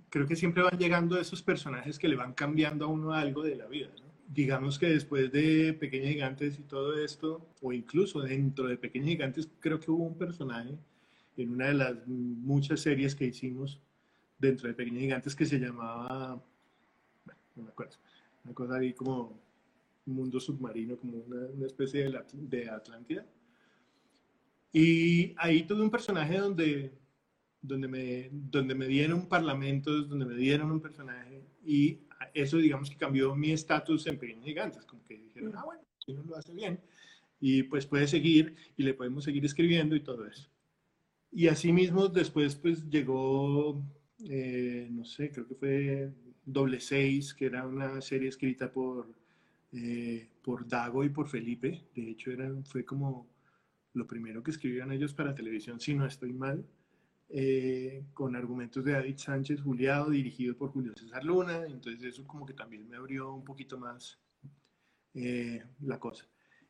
creo 0.09 0.27
que 0.27 0.35
siempre 0.35 0.63
van 0.63 0.77
llegando 0.77 1.19
esos 1.19 1.41
personajes 1.41 1.99
que 1.99 2.07
le 2.07 2.15
van 2.15 2.33
cambiando 2.33 2.85
a 2.85 2.87
uno 2.87 3.13
algo 3.13 3.43
de 3.43 3.55
la 3.55 3.67
vida, 3.67 3.89
¿no? 3.99 4.07
digamos 4.27 4.77
que 4.77 4.87
después 4.87 5.31
de 5.31 5.73
Pequeños 5.73 6.09
Gigantes 6.09 6.59
y 6.59 6.63
todo 6.63 6.97
esto, 6.97 7.47
o 7.61 7.71
incluso 7.71 8.21
dentro 8.21 8.67
de 8.67 8.77
Pequeños 8.77 9.09
Gigantes, 9.09 9.49
creo 9.59 9.79
que 9.79 9.89
hubo 9.89 10.03
un 10.03 10.17
personaje 10.17 10.77
en 11.37 11.51
una 11.51 11.67
de 11.67 11.73
las 11.73 12.07
muchas 12.07 12.81
series 12.81 13.15
que 13.15 13.25
hicimos 13.25 13.79
dentro 14.37 14.67
de 14.67 14.73
Pequeños 14.73 15.01
Gigantes 15.01 15.35
que 15.35 15.45
se 15.45 15.59
llamaba, 15.59 16.41
bueno, 17.25 17.41
no 17.55 17.63
me 17.63 17.69
acuerdo, 17.69 17.95
una 18.43 18.53
cosa 18.53 18.75
ahí 18.75 18.93
como 18.93 19.39
un 20.05 20.13
mundo 20.13 20.39
submarino, 20.39 20.97
como 20.97 21.17
una, 21.19 21.65
especie 21.65 22.03
de, 22.03 22.23
de 22.33 22.69
Atlántida. 22.69 23.25
Y 24.73 25.33
ahí 25.37 25.63
tuve 25.63 25.81
un 25.81 25.89
personaje 25.89 26.37
donde, 26.37 26.91
donde, 27.61 27.87
me, 27.87 28.29
donde 28.31 28.75
me 28.75 28.87
dieron 28.87 29.27
parlamentos, 29.27 30.09
donde 30.09 30.25
me 30.25 30.35
dieron 30.35 30.71
un 30.71 30.81
personaje 30.81 31.43
y 31.65 31.99
eso 32.33 32.57
digamos 32.57 32.89
que 32.89 32.97
cambió 32.97 33.35
mi 33.35 33.51
estatus 33.51 34.07
en 34.07 34.17
Pequeños 34.17 34.45
Gigantes, 34.45 34.85
como 34.85 35.03
que 35.05 35.17
dijeron, 35.17 35.53
ah, 35.55 35.63
bueno, 35.65 35.81
si 35.97 36.11
uno 36.11 36.23
lo 36.23 36.37
hace 36.37 36.53
bien, 36.53 36.79
y 37.39 37.63
pues 37.63 37.85
puede 37.85 38.07
seguir 38.07 38.55
y 38.75 38.83
le 38.83 38.93
podemos 38.93 39.23
seguir 39.23 39.45
escribiendo 39.45 39.95
y 39.95 40.01
todo 40.01 40.25
eso. 40.25 40.49
Y 41.31 41.47
así 41.47 41.71
mismo 41.71 42.07
después 42.07 42.55
pues 42.55 42.89
llegó, 42.89 43.83
eh, 44.25 44.87
no 44.91 45.05
sé, 45.05 45.31
creo 45.31 45.47
que 45.47 45.55
fue 45.55 46.11
Doble 46.45 46.79
Seis, 46.79 47.33
que 47.33 47.45
era 47.45 47.67
una 47.67 48.01
serie 48.01 48.29
escrita 48.29 48.71
por, 48.71 49.13
eh, 49.73 50.29
por 50.41 50.67
Dago 50.67 51.03
y 51.03 51.09
por 51.09 51.27
Felipe, 51.27 51.85
de 51.93 52.09
hecho 52.09 52.31
era, 52.31 52.49
fue 52.63 52.85
como 52.85 53.27
lo 53.93 54.07
primero 54.07 54.43
que 54.43 54.51
escribieron 54.51 54.91
ellos 54.91 55.13
para 55.13 55.35
televisión, 55.35 55.79
si 55.79 55.93
no 55.93 56.05
estoy 56.05 56.31
mal. 56.31 56.65
Eh, 57.29 58.05
con 58.13 58.37
argumentos 58.37 58.85
de 58.85 58.93
David 58.93 59.17
Sánchez 59.17 59.61
Juliado, 59.61 60.11
dirigido 60.11 60.55
por 60.55 60.71
Julio 60.71 60.93
César 60.95 61.25
Luna, 61.25 61.65
entonces 61.65 62.01
eso 62.01 62.25
como 62.25 62.45
que 62.45 62.53
también 62.53 62.87
me 62.87 62.95
abrió 62.95 63.33
un 63.33 63.43
poquito 63.43 63.77
más 63.77 64.17
eh, 65.13 65.61
la 65.81 65.99
cosa. 65.99 66.25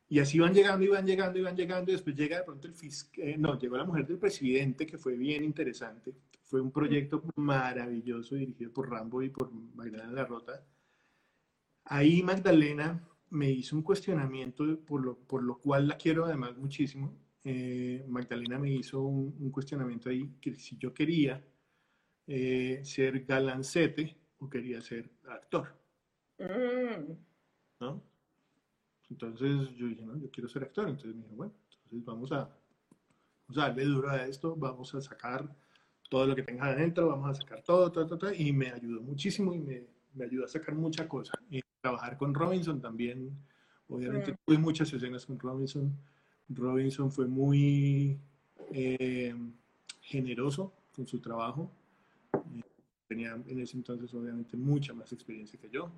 Y 0.10 0.20
así 0.20 0.40
van 0.40 0.54
llegando, 0.56 0.84
y 0.84 0.88
van 0.88 1.06
llegando, 1.06 1.38
y 1.38 1.44
van 1.44 1.56
llegando, 1.56 1.92
y 1.92 1.94
después 1.94 2.16
llega 2.16 2.38
de 2.38 2.44
pronto 2.44 2.68
el 2.68 2.74
fiscal, 2.74 3.24
eh, 3.24 3.38
no, 3.38 3.60
llegó 3.60 3.78
la 3.78 3.86
mujer 3.86 4.08
del 4.08 4.18
presidente, 4.18 4.88
que 4.88 4.98
fue 4.98 5.16
bien 5.16 5.44
interesante, 5.44 6.16
fue 6.42 6.60
un 6.60 6.72
proyecto 6.72 7.22
maravilloso 7.36 8.36
dirigido 8.36 8.72
por 8.74 8.90
Rambo 8.90 9.22
y 9.22 9.30
por 9.30 9.52
Magdalena 9.52 10.12
Larrota. 10.12 10.66
Ahí 11.84 12.24
Magdalena 12.24 13.08
me 13.30 13.52
hizo 13.52 13.76
un 13.76 13.84
cuestionamiento 13.84 14.80
por 14.86 15.04
lo, 15.04 15.20
por 15.20 15.44
lo 15.44 15.60
cual 15.60 15.88
la 15.88 15.98
quiero 15.98 16.26
además 16.26 16.58
muchísimo, 16.58 17.14
eh, 17.50 18.04
Magdalena 18.10 18.60
me 18.60 18.70
hizo 18.70 19.02
un, 19.02 19.52
cuestionamiento 19.52 20.10
ahí, 20.10 20.36
que 20.42 20.54
si 20.56 20.78
yo 20.78 20.94
quería 20.94 21.42
eh, 22.28 22.82
ser 22.84 23.24
galancete 23.24 24.18
o 24.40 24.50
quería 24.50 24.82
ser 24.82 25.10
actor. 25.30 25.74
Mm. 26.40 27.14
¿No? 27.80 28.04
Entonces 29.10 29.70
yo 29.78 29.88
dije, 29.88 30.02
no, 30.02 30.18
yo 30.18 30.30
quiero 30.30 30.50
ser 30.50 30.64
actor. 30.64 30.90
Entonces 30.90 31.16
me 31.16 31.24
dijo, 31.24 31.36
bueno, 31.36 31.54
entonces 31.86 32.06
vamos 32.06 32.32
a, 32.34 32.50
vamos 33.48 33.58
a 33.64 33.68
darle 33.68 33.86
duro 33.86 34.10
a 34.10 34.26
esto, 34.26 34.54
vamos 34.58 34.94
a 34.94 35.00
sacar 35.00 35.50
todo 36.10 36.28
lo 36.28 36.36
que 36.36 36.44
tenga 36.44 36.66
adentro, 36.66 37.08
vamos 37.08 37.30
a 37.30 37.42
sacar 37.42 37.64
todo, 37.64 37.90
todo, 37.90 38.18
todo, 38.18 38.34
y 38.34 38.52
me 38.52 38.72
ayudó 38.72 39.02
muchísimo 39.02 39.54
y 39.54 39.60
me, 39.60 39.88
me 40.14 40.26
ayudó 40.26 40.44
a 40.44 40.50
sacar 40.50 40.76
mucha 40.76 41.08
cosa. 41.08 41.32
Y 41.50 41.62
trabajar 41.80 42.18
con 42.18 42.34
Robinson 42.34 42.82
también, 42.82 43.40
obviamente 43.88 44.34
mm. 44.34 44.36
tuve 44.46 44.58
muchas 44.58 44.92
escenas 44.92 45.26
con 45.26 45.40
Robinson 45.40 45.98
Robinson 46.50 47.12
fue 47.12 47.28
muy 47.28 48.18
eh, 48.72 49.36
generoso 50.02 50.74
con 50.96 51.08
su 51.08 51.20
trabajo. 51.20 51.72
Eh, 52.34 52.62
tenía 53.08 53.38
en 53.48 53.60
ese 53.60 53.78
entonces 53.78 54.14
obviamente 54.14 54.58
mucha 54.58 54.94
más 54.94 55.12
experiencia 55.14 55.60
que 55.60 55.70
yo. 55.70 55.92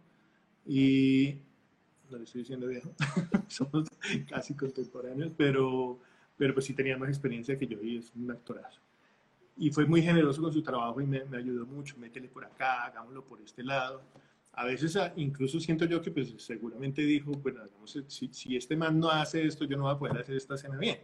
Y 0.66 1.36
no 2.10 2.18
le 2.18 2.24
estoy 2.24 2.42
diciendo 2.42 2.68
viejo, 2.68 2.94
somos 3.48 3.90
casi 4.28 4.56
contemporáneos, 4.56 5.32
pero, 5.38 6.00
pero 6.38 6.54
pues 6.54 6.66
sí 6.66 6.74
tenía 6.74 6.98
más 6.98 7.10
experiencia 7.10 7.58
que 7.58 7.68
yo 7.68 7.82
y 7.82 7.98
es 7.98 8.12
un 8.16 8.32
actorazo. 8.32 8.80
Y 9.58 9.72
fue 9.72 9.86
muy 9.86 10.02
generoso 10.02 10.42
con 10.42 10.54
su 10.54 10.62
trabajo 10.62 11.02
y 11.02 11.06
me, 11.06 11.26
me 11.26 11.38
ayudó 11.38 11.66
mucho, 11.66 11.98
métele 11.98 12.30
por 12.30 12.46
acá, 12.46 12.86
hagámoslo 12.86 13.24
por 13.26 13.42
este 13.42 13.64
lado 13.64 14.02
a 14.54 14.66
veces 14.66 14.96
ah, 14.98 15.14
incluso 15.16 15.60
siento 15.60 15.86
yo 15.86 16.02
que 16.02 16.12
pues 16.12 16.34
seguramente 16.38 17.02
dijo, 17.02 17.32
bueno, 17.32 17.62
si, 17.86 18.30
si, 18.32 18.56
este 18.56 18.76
man 18.76 19.00
no 19.00 19.10
hace 19.10 19.46
esto, 19.46 19.66
yo 19.66 19.78
no 19.78 19.84
voy 19.84 19.94
a 19.94 19.98
poder 19.98 20.18
hacer 20.18 20.36
esta 20.36 20.56
escena 20.56 20.78
bien, 20.78 21.00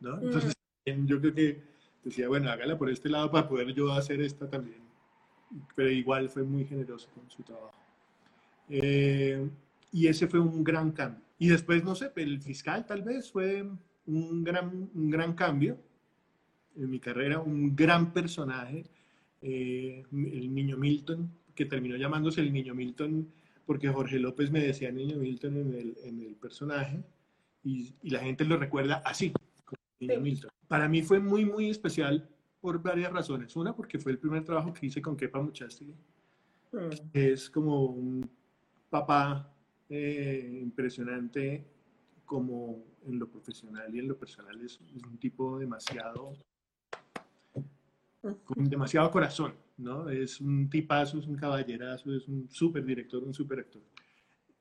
¿no? 0.00 0.16
Mm. 0.16 0.24
Entonces 0.24 0.54
yo 1.06 1.20
creo 1.20 1.34
que 1.34 1.62
decía, 2.04 2.28
bueno, 2.28 2.50
hágala 2.50 2.78
por 2.78 2.90
este 2.90 3.08
lado 3.08 3.30
para 3.30 3.48
poder 3.48 3.72
yo 3.74 3.92
hacer 3.92 4.20
esta 4.20 4.48
también. 4.48 4.80
Pero 5.74 5.90
igual 5.90 6.28
fue 6.28 6.42
muy 6.42 6.64
generoso 6.64 7.08
con 7.14 7.28
su 7.30 7.42
trabajo. 7.42 7.74
Eh, 8.68 9.48
y 9.92 10.06
ese 10.06 10.26
fue 10.26 10.40
un 10.40 10.62
gran 10.62 10.92
cambio. 10.92 11.24
Y 11.38 11.48
después, 11.48 11.82
no 11.84 11.94
sé, 11.94 12.12
el 12.16 12.40
fiscal 12.40 12.86
tal 12.86 13.02
vez 13.02 13.30
fue 13.30 13.66
un 14.06 14.44
gran, 14.44 14.90
un 14.94 15.10
gran 15.10 15.34
cambio 15.34 15.78
en 16.76 16.90
mi 16.90 17.00
carrera, 17.00 17.40
un 17.40 17.74
gran 17.74 18.12
personaje, 18.12 18.84
eh, 19.42 20.04
el 20.12 20.54
niño 20.54 20.76
Milton, 20.76 21.30
que 21.54 21.66
terminó 21.66 21.96
llamándose 21.96 22.40
el 22.40 22.52
Niño 22.52 22.74
Milton 22.74 23.28
porque 23.66 23.88
Jorge 23.88 24.18
López 24.18 24.50
me 24.50 24.60
decía 24.60 24.90
Niño 24.90 25.16
Milton 25.18 25.56
en 25.56 25.74
el, 25.74 25.96
en 26.02 26.20
el 26.20 26.34
personaje 26.34 27.04
y, 27.62 27.94
y, 28.02 28.10
la 28.10 28.20
gente 28.20 28.44
lo 28.44 28.56
recuerda 28.56 29.02
así, 29.04 29.32
como 29.64 29.80
Niño 30.00 30.20
Milton. 30.20 30.50
Para 30.66 30.88
mí 30.88 31.02
fue 31.02 31.20
muy, 31.20 31.44
muy 31.44 31.70
especial 31.70 32.28
por 32.60 32.82
varias 32.82 33.12
razones. 33.12 33.54
Una, 33.56 33.74
porque 33.74 33.98
fue 33.98 34.12
el 34.12 34.18
primer 34.18 34.44
trabajo 34.44 34.72
que 34.72 34.86
hice 34.86 35.00
con 35.00 35.16
Kepa 35.16 35.40
Muchastegui. 35.40 35.94
Mm. 36.72 36.88
Es 37.12 37.50
como 37.50 37.84
un 37.86 38.28
papá 38.88 39.52
eh, 39.88 40.58
impresionante 40.62 41.64
como 42.24 42.84
en 43.06 43.18
lo 43.18 43.28
profesional 43.28 43.94
y 43.94 43.98
en 43.98 44.08
lo 44.08 44.16
personal 44.16 44.60
es, 44.60 44.80
es 44.94 45.02
un 45.04 45.18
tipo 45.18 45.58
demasiado 45.58 46.32
con 48.44 48.68
demasiado 48.68 49.10
corazón, 49.10 49.54
¿no? 49.80 50.08
Es 50.08 50.40
un 50.40 50.68
tipazo, 50.68 51.18
es 51.18 51.26
un 51.26 51.36
caballerazo, 51.36 52.14
es 52.14 52.28
un 52.28 52.48
súper 52.50 52.84
director, 52.84 53.22
un 53.22 53.34
súper 53.34 53.60
actor. 53.60 53.82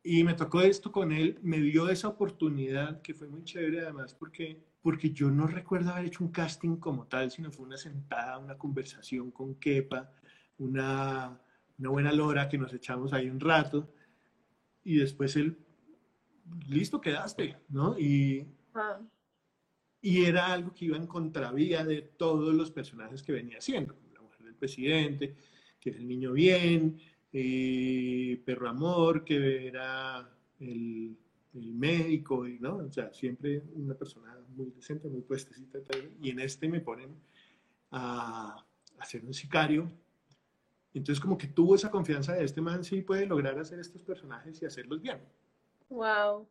Y 0.02 0.24
me 0.24 0.34
tocó 0.34 0.62
esto 0.62 0.92
con 0.92 1.12
él, 1.12 1.40
me 1.42 1.60
dio 1.60 1.90
esa 1.90 2.08
oportunidad 2.08 3.02
que 3.02 3.14
fue 3.14 3.28
muy 3.28 3.44
chévere 3.44 3.82
además 3.82 4.14
porque, 4.14 4.64
porque 4.82 5.12
yo 5.12 5.30
no 5.30 5.46
recuerdo 5.46 5.92
haber 5.92 6.06
hecho 6.06 6.24
un 6.24 6.32
casting 6.32 6.78
como 6.78 7.06
tal, 7.08 7.30
sino 7.32 7.52
fue 7.52 7.66
una 7.66 7.78
sentada, 7.78 8.38
una 8.38 8.58
conversación 8.58 9.32
con 9.32 9.56
Kepa, 9.56 10.12
una, 10.58 11.40
una 11.78 11.90
buena 11.90 12.14
lora 12.14 12.48
que 12.48 12.58
nos 12.58 12.74
echamos 12.74 13.14
ahí 13.14 13.30
un 13.30 13.40
rato 13.40 13.94
y 14.84 14.96
después 14.96 15.36
él, 15.36 15.58
listo, 16.68 17.02
quedaste, 17.02 17.58
¿no? 17.68 18.00
Y, 18.00 18.48
ah 18.74 19.02
y 20.02 20.26
era 20.26 20.54
algo 20.54 20.74
que 20.74 20.86
iba 20.86 20.98
en 20.98 21.08
contravía 21.08 21.84
de 21.84 22.02
todos 22.02 22.54
los 22.54 22.72
personajes 22.72 23.22
que 23.22 23.34
venía 23.34 23.58
haciendo, 23.58 23.96
presidente, 24.60 25.36
que 25.80 25.90
es 25.90 25.96
el 25.98 26.08
niño 26.08 26.34
bien, 26.34 27.00
eh, 27.32 28.42
Perro 28.46 28.70
Amor, 28.70 29.24
que 29.24 29.68
era 29.68 30.30
el, 30.60 31.18
el 31.54 31.74
médico, 31.74 32.48
y, 32.48 32.60
¿no? 32.60 32.78
O 32.78 32.92
sea, 32.92 33.14
siempre 33.14 33.64
una 33.74 33.96
persona 33.96 34.38
muy 34.56 34.72
decente, 34.72 35.08
muy 35.08 35.22
puestecita. 35.22 35.80
Y 36.22 36.32
en 36.32 36.40
este 36.40 36.68
me 36.68 36.82
ponen 36.82 37.16
a, 37.92 38.66
a 38.98 39.06
ser 39.06 39.26
un 39.26 39.34
sicario. 39.34 39.92
Entonces, 40.94 41.20
como 41.22 41.38
que 41.38 41.48
tuvo 41.48 41.76
esa 41.76 41.92
confianza 41.92 42.34
de 42.34 42.46
este 42.46 42.62
man, 42.62 42.84
sí 42.84 43.02
puede 43.02 43.26
lograr 43.26 43.58
hacer 43.60 43.80
estos 43.80 44.04
personajes 44.04 44.62
y 44.62 44.66
hacerlos 44.66 45.02
bien. 45.02 45.20
Wow. 45.90 46.48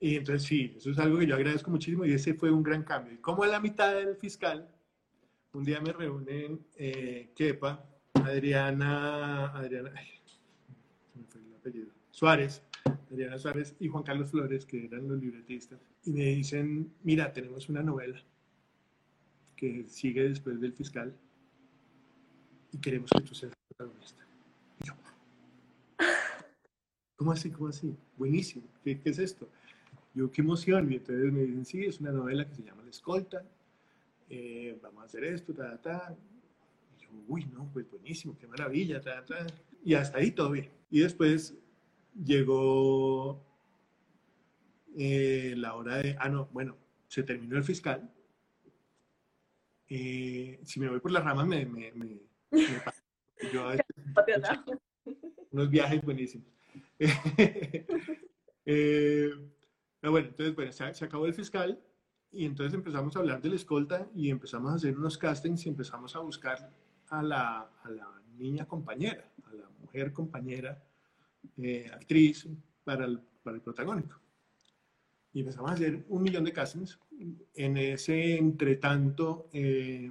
Y 0.00 0.16
entonces, 0.16 0.42
sí, 0.48 0.74
eso 0.76 0.90
es 0.90 0.98
algo 0.98 1.18
que 1.18 1.26
yo 1.26 1.34
agradezco 1.36 1.70
muchísimo 1.70 2.04
y 2.04 2.12
ese 2.12 2.34
fue 2.34 2.50
un 2.50 2.62
gran 2.62 2.82
cambio. 2.82 3.14
Y 3.14 3.18
como 3.18 3.44
a 3.44 3.46
la 3.46 3.60
mitad 3.60 3.94
del 3.94 4.16
fiscal, 4.16 4.68
un 5.52 5.64
día 5.64 5.80
me 5.80 5.92
reúnen 5.92 6.60
eh, 6.76 7.30
Kepa, 7.34 7.84
Adriana, 8.14 9.48
Adriana, 9.48 9.90
me 11.14 11.24
fue 11.26 11.40
el 11.40 11.54
apellido, 11.54 11.92
Suárez, 12.10 12.62
Adriana 13.10 13.38
Suárez 13.38 13.74
y 13.78 13.88
Juan 13.88 14.02
Carlos 14.02 14.30
Flores, 14.30 14.64
que 14.64 14.86
eran 14.86 15.08
los 15.08 15.20
libretistas, 15.20 15.78
y 16.04 16.12
me 16.12 16.24
dicen, 16.26 16.92
mira, 17.02 17.32
tenemos 17.32 17.68
una 17.68 17.82
novela 17.82 18.22
que 19.56 19.84
sigue 19.88 20.28
después 20.28 20.60
del 20.60 20.72
fiscal 20.72 21.14
y 22.72 22.78
queremos 22.78 23.10
que 23.10 23.22
tú 23.22 23.34
seas 23.34 23.52
protagonista. 23.68 24.26
Y 24.80 24.88
yo, 24.88 24.94
¿cómo 27.16 27.32
así? 27.32 27.50
¿Cómo 27.50 27.68
así? 27.68 27.94
Buenísimo. 28.16 28.64
¿Qué, 28.82 28.98
¿Qué, 28.98 29.10
es 29.10 29.18
esto? 29.18 29.48
Yo, 30.14 30.30
qué 30.32 30.40
emoción. 30.40 30.90
Y 30.90 30.96
entonces 30.96 31.30
me 31.32 31.42
dicen, 31.42 31.64
sí, 31.64 31.84
es 31.84 32.00
una 32.00 32.10
novela 32.10 32.48
que 32.48 32.54
se 32.54 32.62
llama 32.62 32.82
La 32.82 32.90
Escolta. 32.90 33.44
Eh, 34.30 34.78
vamos 34.82 35.02
a 35.02 35.06
hacer 35.06 35.24
esto, 35.24 35.52
ta, 35.52 35.80
ta. 35.80 36.16
Y 36.96 37.02
yo, 37.02 37.08
uy, 37.28 37.44
no, 37.46 37.68
pues 37.72 37.90
buenísimo, 37.90 38.36
qué 38.38 38.46
maravilla, 38.46 39.00
ta, 39.00 39.24
ta. 39.24 39.46
Y 39.84 39.94
hasta 39.94 40.18
ahí 40.18 40.30
todo 40.30 40.50
bien. 40.50 40.70
Y 40.90 41.00
después 41.00 41.54
llegó 42.24 43.42
eh, 44.96 45.54
la 45.56 45.74
hora 45.74 45.96
de, 45.96 46.16
ah, 46.18 46.28
no, 46.28 46.48
bueno, 46.52 46.76
se 47.08 47.22
terminó 47.22 47.56
el 47.56 47.64
fiscal. 47.64 48.10
Eh, 49.88 50.60
si 50.64 50.80
me 50.80 50.88
voy 50.88 51.00
por 51.00 51.10
las 51.10 51.24
ramas, 51.24 51.46
me, 51.46 51.66
me, 51.66 51.92
me, 51.92 52.20
me 52.50 52.82
yo, 53.52 53.68
unos 55.50 55.70
viajes 55.70 56.02
buenísimos. 56.02 56.46
eh, 56.98 57.86
pero 60.00 60.10
bueno, 60.10 60.28
entonces, 60.28 60.54
bueno, 60.54 60.72
se, 60.72 60.94
se, 60.94 61.04
acabó 61.04 61.26
el 61.26 61.34
fiscal 61.34 61.78
y 62.32 62.46
entonces 62.46 62.74
empezamos 62.74 63.14
a 63.14 63.18
hablar 63.18 63.40
de 63.42 63.50
la 63.50 63.56
escolta 63.56 64.08
y 64.14 64.30
empezamos 64.30 64.72
a 64.72 64.76
hacer 64.76 64.96
unos 64.96 65.18
castings 65.18 65.66
y 65.66 65.68
empezamos 65.68 66.16
a 66.16 66.20
buscar 66.20 66.70
a 67.08 67.22
la, 67.22 67.70
a 67.82 67.90
la 67.90 68.22
niña 68.38 68.66
compañera, 68.66 69.30
a 69.44 69.54
la 69.54 69.68
mujer 69.80 70.12
compañera, 70.12 70.82
eh, 71.58 71.90
actriz 71.92 72.48
para 72.84 73.04
el, 73.04 73.20
para 73.42 73.56
el 73.56 73.62
protagónico. 73.62 74.18
Y 75.34 75.40
empezamos 75.40 75.70
a 75.70 75.74
hacer 75.74 76.04
un 76.08 76.22
millón 76.22 76.44
de 76.44 76.52
castings. 76.52 76.98
En 77.54 77.76
ese 77.76 78.36
entretanto, 78.36 79.48
eh, 79.52 80.10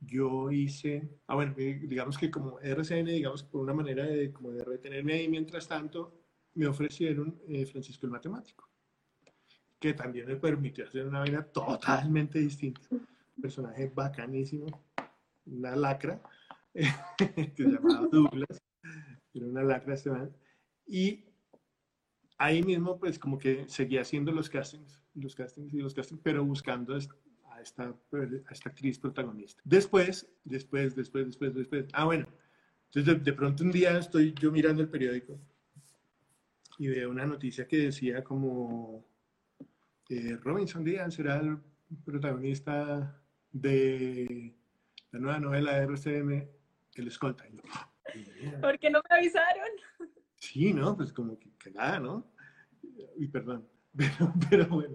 yo 0.00 0.50
hice, 0.50 1.20
ah 1.26 1.34
bueno, 1.34 1.54
digamos 1.56 2.18
que 2.18 2.30
como 2.30 2.58
RCN, 2.60 3.06
digamos 3.06 3.44
por 3.44 3.62
una 3.62 3.74
manera 3.74 4.04
de, 4.04 4.32
como 4.32 4.50
de 4.50 4.64
retenerme 4.64 5.14
ahí 5.14 5.28
mientras 5.28 5.68
tanto, 5.68 6.22
me 6.54 6.66
ofrecieron 6.66 7.40
eh, 7.48 7.64
Francisco 7.66 8.06
el 8.06 8.12
Matemático, 8.12 8.68
que 9.82 9.94
también 9.94 10.26
me 10.26 10.36
permitió 10.36 10.86
hacer 10.86 11.04
una 11.06 11.24
vida 11.24 11.42
totalmente 11.42 12.38
distinta. 12.38 12.86
Un 12.90 13.42
personaje 13.42 13.90
bacanísimo, 13.92 14.66
una 15.44 15.74
lacra, 15.74 16.22
que 16.72 17.52
se 17.56 17.64
llamaba 17.64 18.06
Douglas, 18.10 18.62
era 19.34 19.46
una 19.46 19.64
lacra 19.64 19.94
este 19.94 20.10
man. 20.10 20.30
Y 20.86 21.24
ahí 22.38 22.62
mismo, 22.62 22.96
pues 22.98 23.18
como 23.18 23.38
que 23.38 23.68
seguía 23.68 24.02
haciendo 24.02 24.30
los 24.30 24.48
castings, 24.48 25.02
los 25.14 25.34
castings 25.34 25.74
y 25.74 25.78
los 25.78 25.94
castings, 25.94 26.20
pero 26.22 26.44
buscando 26.44 26.94
a 26.94 26.98
esta, 27.60 27.82
a 27.82 28.52
esta 28.52 28.68
actriz 28.68 29.00
protagonista. 29.00 29.60
Después, 29.64 30.32
después, 30.44 30.94
después, 30.94 31.26
después, 31.26 31.54
después. 31.54 31.86
Ah, 31.92 32.04
bueno. 32.04 32.28
Entonces, 32.86 33.14
de, 33.14 33.20
de 33.20 33.32
pronto 33.32 33.64
un 33.64 33.72
día 33.72 33.98
estoy 33.98 34.32
yo 34.34 34.52
mirando 34.52 34.80
el 34.80 34.88
periódico 34.88 35.40
y 36.78 36.86
veo 36.86 37.10
una 37.10 37.26
noticia 37.26 37.66
que 37.66 37.78
decía 37.78 38.22
como 38.22 39.11
eh, 40.12 40.36
Robinson 40.42 40.84
Díaz 40.84 41.14
será 41.14 41.38
el 41.38 41.58
protagonista 42.04 43.18
de 43.50 44.54
la 45.10 45.18
nueva 45.18 45.40
novela 45.40 45.78
de 45.78 45.84
RCM, 45.84 46.48
El 46.94 47.08
Escolta. 47.08 47.48
Yo, 47.48 47.62
¿Por 48.60 48.78
qué 48.78 48.90
no 48.90 49.00
me 49.08 49.16
avisaron? 49.16 49.68
Sí, 50.36 50.74
¿no? 50.74 50.96
Pues 50.96 51.12
como 51.12 51.38
que 51.38 51.50
cagada, 51.56 51.98
¿no? 51.98 52.30
Y 53.16 53.26
perdón, 53.28 53.66
pero, 53.96 54.34
pero 54.50 54.66
bueno, 54.68 54.94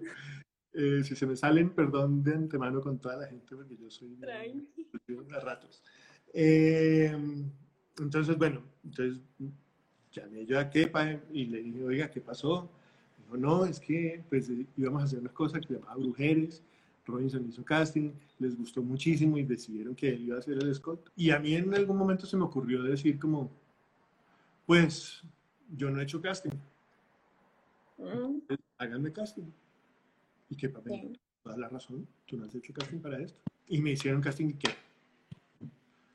eh, 0.73 1.03
si 1.03 1.15
se 1.15 1.25
me 1.25 1.35
salen, 1.35 1.71
perdón 1.71 2.23
de 2.23 2.35
antemano 2.35 2.79
con 2.81 2.99
toda 2.99 3.17
la 3.17 3.27
gente, 3.27 3.55
porque 3.55 3.75
yo 3.75 3.89
soy 3.89 4.15
de 4.17 5.39
ratos. 5.39 5.83
Eh, 6.31 7.15
entonces, 7.99 8.37
bueno, 8.37 8.61
entonces 8.83 9.23
llamé 10.11 10.45
yo 10.45 10.59
a 10.59 10.69
Kepa 10.69 11.19
y 11.31 11.45
le 11.45 11.63
dije, 11.63 11.83
oiga, 11.83 12.11
¿qué 12.11 12.21
pasó? 12.21 12.76
Dijo, 13.27 13.37
no, 13.37 13.65
es 13.65 13.79
que 13.81 14.23
pues 14.29 14.49
íbamos 14.77 15.01
a 15.01 15.05
hacer 15.05 15.19
unas 15.19 15.33
cosas 15.33 15.59
que 15.59 15.67
se 15.67 15.73
llamaba 15.73 15.95
Brujeres, 15.95 16.63
Robinson 17.05 17.45
hizo 17.47 17.63
casting, 17.63 18.11
les 18.39 18.57
gustó 18.57 18.81
muchísimo 18.81 19.37
y 19.37 19.43
decidieron 19.43 19.95
que 19.95 20.09
él 20.09 20.23
iba 20.23 20.37
a 20.37 20.41
ser 20.41 20.53
el 20.61 20.73
Scott. 20.73 21.11
Y 21.15 21.31
a 21.31 21.39
mí 21.39 21.55
en 21.55 21.73
algún 21.73 21.97
momento 21.97 22.25
se 22.25 22.37
me 22.37 22.43
ocurrió 22.43 22.83
decir 22.83 23.19
como, 23.19 23.51
pues 24.65 25.23
yo 25.75 25.89
no 25.89 25.99
he 25.99 26.03
hecho 26.03 26.21
casting. 26.21 26.51
Mm. 27.97 28.39
Háganme 28.77 29.11
casting. 29.11 29.51
Y 30.49 30.55
que 30.55 30.69
para 30.69 30.85
mí, 30.85 31.13
toda 31.43 31.57
la 31.57 31.67
razón, 31.67 32.07
tú 32.25 32.37
no 32.37 32.45
has 32.45 32.55
hecho 32.55 32.73
casting 32.73 32.99
para 32.99 33.19
esto. 33.19 33.39
Y 33.67 33.81
me 33.81 33.91
hicieron 33.91 34.21
casting 34.21 34.47
y 34.47 34.53
qué. 34.53 34.69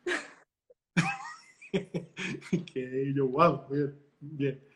y 2.53 2.59
que 2.62 3.12
yo, 3.14 3.29
wow, 3.29 3.66
bien, 3.68 3.94
bien. 4.20 4.71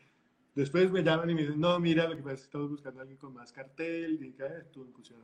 Después 0.57 0.91
me 0.91 1.03
llaman 1.03 1.29
y 1.29 1.35
me 1.35 1.41
dicen, 1.43 1.59
no, 1.59 1.79
mira, 1.79 2.09
lo 2.09 2.15
que 2.15 2.23
pasa 2.23 2.33
es 2.33 2.39
que 2.39 2.45
estamos 2.45 2.71
buscando 2.71 2.99
a 2.99 3.01
alguien 3.03 3.19
con 3.19 3.31
más 3.31 3.51
cartel, 3.51 4.17
y 4.19 4.41
eh, 4.41 4.63
tu 4.73 4.83
inclusión 4.83 5.19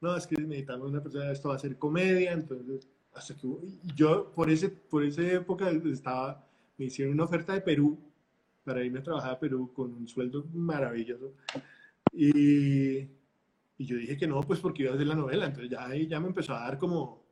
No, 0.00 0.16
es 0.16 0.24
que 0.24 0.36
necesitamos 0.36 0.88
una 0.88 1.02
persona, 1.02 1.32
esto 1.32 1.48
va 1.48 1.56
a 1.56 1.58
ser 1.58 1.76
comedia, 1.76 2.30
entonces, 2.30 2.88
hasta 3.12 3.34
que 3.34 3.48
yo 3.96 4.30
por, 4.30 4.48
ese, 4.48 4.68
por 4.68 5.02
esa 5.02 5.22
época 5.22 5.68
estaba, 5.70 6.46
me 6.76 6.84
hicieron 6.84 7.14
una 7.14 7.24
oferta 7.24 7.54
de 7.54 7.60
Perú, 7.60 7.98
para 8.62 8.84
irme 8.84 9.00
a 9.00 9.02
trabajar 9.02 9.32
a 9.32 9.40
Perú 9.40 9.72
con 9.74 9.92
un 9.94 10.06
sueldo 10.06 10.46
maravilloso, 10.54 11.34
y, 12.12 12.98
y 12.98 13.84
yo 13.84 13.96
dije 13.96 14.16
que 14.16 14.28
no, 14.28 14.40
pues 14.42 14.60
porque 14.60 14.84
iba 14.84 14.92
a 14.92 14.94
hacer 14.94 15.08
la 15.08 15.16
novela, 15.16 15.46
entonces 15.46 15.72
ya 15.72 15.88
ahí 15.88 16.06
ya 16.06 16.20
me 16.20 16.28
empezó 16.28 16.54
a 16.54 16.60
dar 16.60 16.78
como... 16.78 17.24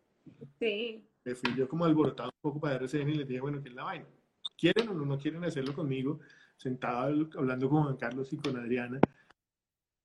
Sí. 0.58 1.00
Me 1.24 1.36
fui 1.36 1.54
yo 1.54 1.68
como 1.68 1.84
alborotado 1.84 2.28
un 2.28 2.40
poco 2.50 2.58
para 2.58 2.74
RCN 2.74 3.08
y 3.08 3.14
les 3.14 3.28
dije, 3.28 3.40
bueno, 3.40 3.62
¿qué 3.62 3.68
es 3.68 3.74
la 3.76 3.84
vaina? 3.84 4.06
¿Quieren 4.58 4.88
o 4.88 4.94
no 4.94 5.16
quieren 5.16 5.44
hacerlo 5.44 5.72
conmigo? 5.74 6.18
Sentado 6.56 7.28
hablando 7.36 7.68
con 7.68 7.84
Juan 7.84 7.96
Carlos 7.96 8.32
y 8.32 8.36
con 8.36 8.56
Adriana. 8.56 9.00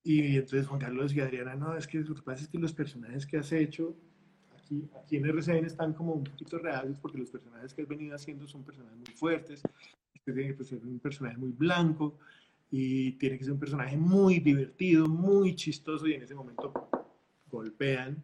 Y 0.03 0.35
entonces 0.35 0.67
Juan 0.67 0.79
Carlos 0.79 1.13
y 1.13 1.19
Adriana, 1.19 1.55
no, 1.55 1.75
es 1.75 1.87
que 1.87 1.99
lo 1.99 2.15
que 2.15 2.21
pasa 2.21 2.43
es 2.43 2.47
que 2.47 2.57
los 2.57 2.73
personajes 2.73 3.25
que 3.25 3.37
has 3.37 3.51
hecho 3.51 3.95
aquí, 4.57 4.89
aquí 4.99 5.17
en 5.17 5.25
RCN 5.25 5.65
están 5.65 5.93
como 5.93 6.13
un 6.13 6.23
poquito 6.23 6.57
reales 6.57 6.97
porque 6.97 7.19
los 7.19 7.29
personajes 7.29 7.73
que 7.73 7.83
has 7.83 7.87
venido 7.87 8.15
haciendo 8.15 8.47
son 8.47 8.63
personajes 8.63 8.97
muy 8.97 9.13
fuertes, 9.15 9.61
este 10.13 10.33
tiene 10.33 10.55
que 10.55 10.63
ser 10.63 10.79
un 10.85 10.99
personaje 10.99 11.37
muy 11.37 11.51
blanco 11.51 12.17
y 12.71 13.11
tiene 13.13 13.37
que 13.37 13.43
ser 13.43 13.53
un 13.53 13.59
personaje 13.59 13.97
muy 13.97 14.39
divertido, 14.39 15.07
muy 15.07 15.55
chistoso 15.55 16.07
y 16.07 16.13
en 16.13 16.23
ese 16.23 16.33
momento 16.33 16.73
golpean 17.51 18.23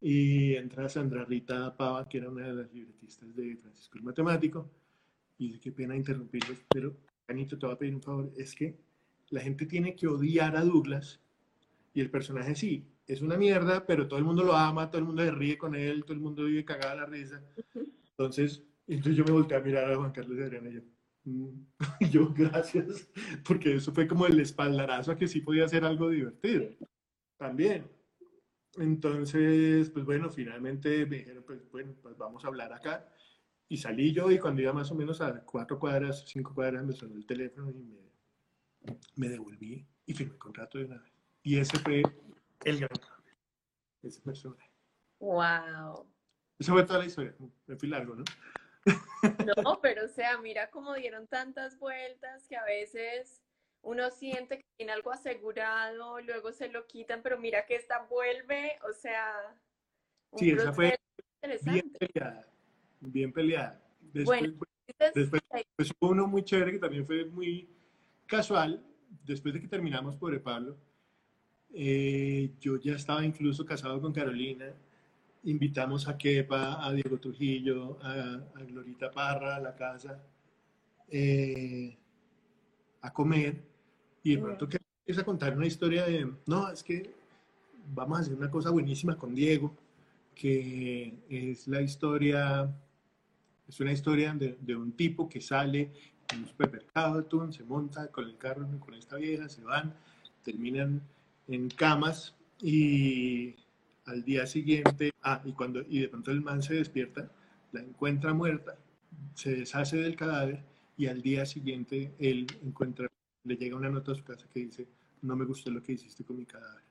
y 0.00 0.54
entra 0.54 0.88
Sandra 0.88 1.24
Rita 1.24 1.76
Pava, 1.76 2.08
que 2.08 2.18
era 2.18 2.30
una 2.30 2.46
de 2.46 2.54
las 2.54 2.72
libretistas 2.72 3.34
de 3.34 3.56
Francisco 3.56 3.98
el 3.98 4.04
Matemático, 4.04 4.70
y 5.38 5.48
dice, 5.48 5.60
qué 5.60 5.72
pena 5.72 5.96
interrumpirlos, 5.96 6.58
pero 6.68 6.96
Anito, 7.28 7.58
te 7.58 7.66
voy 7.66 7.74
a 7.74 7.78
pedir 7.78 7.94
un 7.94 8.02
favor, 8.02 8.32
es 8.36 8.54
que 8.54 8.76
la 9.30 9.40
gente 9.40 9.66
tiene 9.66 9.96
que 9.96 10.06
odiar 10.06 10.56
a 10.56 10.64
Douglas 10.64 11.20
y 11.92 12.00
el 12.00 12.10
personaje 12.10 12.54
sí, 12.54 12.86
es 13.06 13.22
una 13.22 13.36
mierda, 13.36 13.86
pero 13.86 14.06
todo 14.06 14.18
el 14.18 14.24
mundo 14.24 14.44
lo 14.44 14.54
ama, 14.54 14.90
todo 14.90 14.98
el 15.00 15.06
mundo 15.06 15.22
se 15.22 15.30
ríe 15.30 15.56
con 15.56 15.74
él, 15.74 16.02
todo 16.04 16.14
el 16.14 16.20
mundo 16.20 16.44
vive 16.44 16.64
cagada 16.64 16.94
la 16.94 17.06
risa. 17.06 17.42
Entonces, 18.10 18.62
entonces 18.86 19.16
yo 19.16 19.24
me 19.24 19.32
volteé 19.32 19.56
a 19.56 19.60
mirar 19.60 19.90
a 19.90 19.96
Juan 19.96 20.12
Carlos 20.12 20.38
y 20.38 20.42
Adriana 20.42 20.70
y 20.70 20.74
yo, 20.74 20.80
mm". 21.24 21.66
yo, 22.10 22.32
gracias, 22.32 23.08
porque 23.46 23.74
eso 23.74 23.92
fue 23.92 24.06
como 24.06 24.26
el 24.26 24.38
espaldarazo 24.40 25.12
a 25.12 25.16
que 25.16 25.28
sí 25.28 25.40
podía 25.40 25.64
hacer 25.64 25.84
algo 25.84 26.10
divertido. 26.10 26.70
También. 27.36 27.84
Entonces, 28.78 29.90
pues 29.90 30.04
bueno, 30.04 30.30
finalmente 30.30 31.06
me 31.06 31.18
dijeron, 31.18 31.44
pues 31.46 31.60
bueno, 31.70 31.94
pues 32.02 32.16
vamos 32.16 32.44
a 32.44 32.48
hablar 32.48 32.72
acá. 32.72 33.08
Y 33.68 33.76
salí 33.76 34.12
yo 34.12 34.30
y 34.30 34.38
cuando 34.38 34.62
iba 34.62 34.72
más 34.72 34.90
o 34.90 34.94
menos 34.94 35.20
a 35.20 35.42
cuatro 35.44 35.78
cuadras, 35.78 36.24
cinco 36.26 36.54
cuadras, 36.54 36.84
me 36.84 36.92
sonó 36.92 37.16
el 37.16 37.26
teléfono 37.26 37.70
y 37.70 37.82
me, 37.82 38.98
me 39.16 39.28
devolví 39.28 39.86
y 40.06 40.14
firmé 40.14 40.34
el 40.34 40.38
contrato 40.38 40.78
de 40.78 40.84
una 40.84 40.98
vez. 40.98 41.12
Y 41.42 41.58
ese 41.58 41.78
fue 41.78 42.02
el 42.64 42.78
gran 42.78 42.96
cambio. 42.96 43.34
Ese 44.02 44.20
personaje. 44.20 44.70
¡Wow! 45.18 46.06
Esa 46.58 46.72
fue 46.72 46.84
toda 46.84 47.00
la 47.00 47.06
historia. 47.06 47.34
Me 47.66 47.76
fui 47.76 47.88
largo, 47.88 48.14
¿no? 48.14 48.24
No, 49.64 49.80
pero 49.80 50.04
o 50.04 50.08
sea, 50.08 50.38
mira 50.38 50.70
cómo 50.70 50.94
dieron 50.94 51.26
tantas 51.26 51.78
vueltas 51.78 52.46
que 52.46 52.56
a 52.56 52.64
veces 52.64 53.42
uno 53.82 54.10
siente 54.10 54.58
que 54.58 54.66
tiene 54.76 54.92
algo 54.92 55.12
asegurado, 55.12 56.20
luego 56.20 56.52
se 56.52 56.68
lo 56.68 56.86
quitan, 56.86 57.22
pero 57.22 57.38
mira 57.38 57.66
que 57.66 57.76
esta 57.76 58.04
vuelve, 58.04 58.78
o 58.88 58.92
sea... 58.92 59.32
sí, 60.36 60.50
esa 60.50 60.72
fue 60.72 60.96
bien 61.62 61.92
peleada, 61.92 62.46
bien 63.00 63.32
peleada. 63.32 63.80
Después, 64.12 64.40
bueno, 64.40 64.54
después, 65.14 65.42
hubo 66.00 66.10
uno 66.10 66.26
muy 66.26 66.42
chévere 66.42 66.72
que 66.72 66.78
también 66.78 67.06
fue 67.06 67.24
muy 67.24 67.68
casual, 68.26 68.82
después 69.24 69.54
de 69.54 69.60
que 69.60 69.68
terminamos 69.68 70.16
Pobre 70.16 70.40
Pablo, 70.40 70.76
eh, 71.74 72.52
yo 72.60 72.76
ya 72.80 72.94
estaba 72.94 73.24
incluso 73.24 73.64
casado 73.64 74.00
con 74.00 74.12
Carolina, 74.12 74.66
invitamos 75.44 76.08
a 76.08 76.16
Kepa, 76.16 76.84
a 76.84 76.92
Diego 76.92 77.18
Trujillo, 77.18 77.98
a, 78.02 78.40
Glorita 78.66 79.10
Parra 79.10 79.56
a 79.56 79.60
la 79.60 79.74
casa 79.74 80.18
eh, 81.08 81.96
a 83.00 83.12
comer 83.12 83.62
y 84.22 84.34
de 84.34 84.42
pronto 84.42 84.68
que 84.68 84.78
empieza 85.00 85.20
a 85.20 85.24
contar 85.24 85.56
una 85.56 85.66
historia 85.66 86.04
de, 86.04 86.32
no, 86.46 86.68
es 86.70 86.82
que 86.82 87.14
vamos 87.94 88.18
a 88.18 88.20
hacer 88.22 88.34
una 88.34 88.50
cosa 88.50 88.70
buenísima 88.70 89.16
con 89.16 89.34
Diego, 89.34 89.72
que 90.34 91.14
es 91.28 91.68
la 91.68 91.80
historia, 91.80 92.68
es 93.68 93.80
una 93.80 93.92
historia 93.92 94.32
de, 94.34 94.56
de 94.60 94.76
un 94.76 94.92
tipo 94.92 95.28
que 95.28 95.40
sale 95.40 95.92
en 96.32 96.40
un 96.40 96.48
supermercado, 96.48 97.26
se 97.52 97.64
monta 97.64 98.08
con 98.08 98.24
el 98.24 98.36
carro 98.36 98.66
con 98.80 98.94
esta 98.94 99.16
vieja, 99.16 99.48
se 99.48 99.62
van, 99.62 99.94
terminan 100.44 101.02
en 101.48 101.68
camas 101.68 102.34
y 102.60 103.54
al 104.06 104.24
día 104.24 104.46
siguiente, 104.46 105.12
ah, 105.22 105.40
y 105.44 105.52
cuando, 105.52 105.82
y 105.88 106.00
de 106.00 106.08
pronto 106.08 106.30
el 106.30 106.40
man 106.40 106.62
se 106.62 106.74
despierta, 106.74 107.30
la 107.72 107.80
encuentra 107.80 108.32
muerta, 108.32 108.76
se 109.34 109.54
deshace 109.54 109.96
del 109.96 110.16
cadáver 110.16 110.62
y 110.96 111.06
al 111.06 111.22
día 111.22 111.44
siguiente 111.46 112.12
él 112.18 112.46
encuentra 112.64 113.08
le 113.44 113.56
llega 113.56 113.76
una 113.76 113.88
nota 113.88 114.12
a 114.12 114.14
su 114.14 114.24
casa 114.24 114.46
que 114.52 114.60
dice, 114.60 114.88
no 115.22 115.36
me 115.36 115.44
gustó 115.44 115.70
lo 115.70 115.82
que 115.82 115.92
hiciste 115.92 116.24
con 116.24 116.36
mi 116.36 116.44
cadáver. 116.44 116.82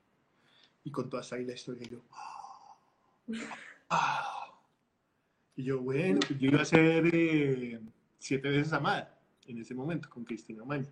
Y 0.85 0.91
contó 0.91 1.17
hasta 1.17 1.35
ahí 1.35 1.45
la 1.45 1.53
historia 1.53 1.85
y 1.85 1.89
yo, 1.89 2.01
ah". 3.89 4.34
Y 5.55 5.63
yo, 5.63 5.81
bueno, 5.81 6.19
pues 6.27 6.39
yo 6.39 6.49
iba 6.49 6.61
a 6.61 6.65
ser 6.65 7.09
eh, 7.13 7.79
siete 8.19 8.49
veces 8.49 8.73
amada 8.73 9.19
en 9.45 9.59
ese 9.59 9.73
momento 9.73 10.09
con 10.09 10.25
Cristina 10.25 10.63
Maña. 10.63 10.91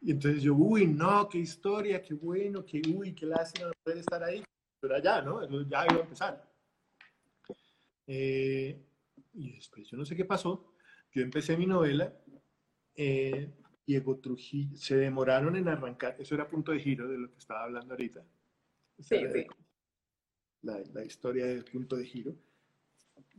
Y 0.00 0.12
entonces 0.12 0.42
yo, 0.42 0.54
uy, 0.54 0.86
no, 0.86 1.28
qué 1.28 1.38
historia, 1.38 2.02
qué 2.02 2.14
bueno, 2.14 2.64
qué, 2.64 2.80
uy, 2.94 3.14
qué 3.14 3.26
lástima 3.26 3.72
poder 3.82 3.98
estar 3.98 4.22
ahí. 4.22 4.42
Pero 4.78 4.94
allá, 4.94 5.22
¿no? 5.22 5.42
ya 5.68 5.84
iba 5.84 5.96
a 5.96 6.02
empezar. 6.02 6.52
Eh, 8.06 8.78
y 9.34 9.52
después, 9.52 9.88
yo 9.88 9.96
no 9.96 10.04
sé 10.04 10.14
qué 10.14 10.24
pasó. 10.24 10.72
Yo 11.12 11.22
empecé 11.22 11.56
mi 11.56 11.66
novela 11.66 12.12
eh, 12.96 13.50
Diego 13.86 14.18
Trujillo, 14.18 14.76
se 14.76 14.96
demoraron 14.96 15.54
en 15.56 15.68
arrancar, 15.68 16.16
eso 16.18 16.34
era 16.34 16.48
punto 16.48 16.72
de 16.72 16.80
giro 16.80 17.06
de 17.06 17.18
lo 17.18 17.30
que 17.30 17.38
estaba 17.38 17.64
hablando 17.64 17.94
ahorita. 17.94 18.24
Sí, 18.98 19.16
sí. 19.32 19.46
La, 20.62 21.04
historia 21.04 21.46
del 21.46 21.64
punto 21.64 21.96
de 21.96 22.04
giro. 22.04 22.34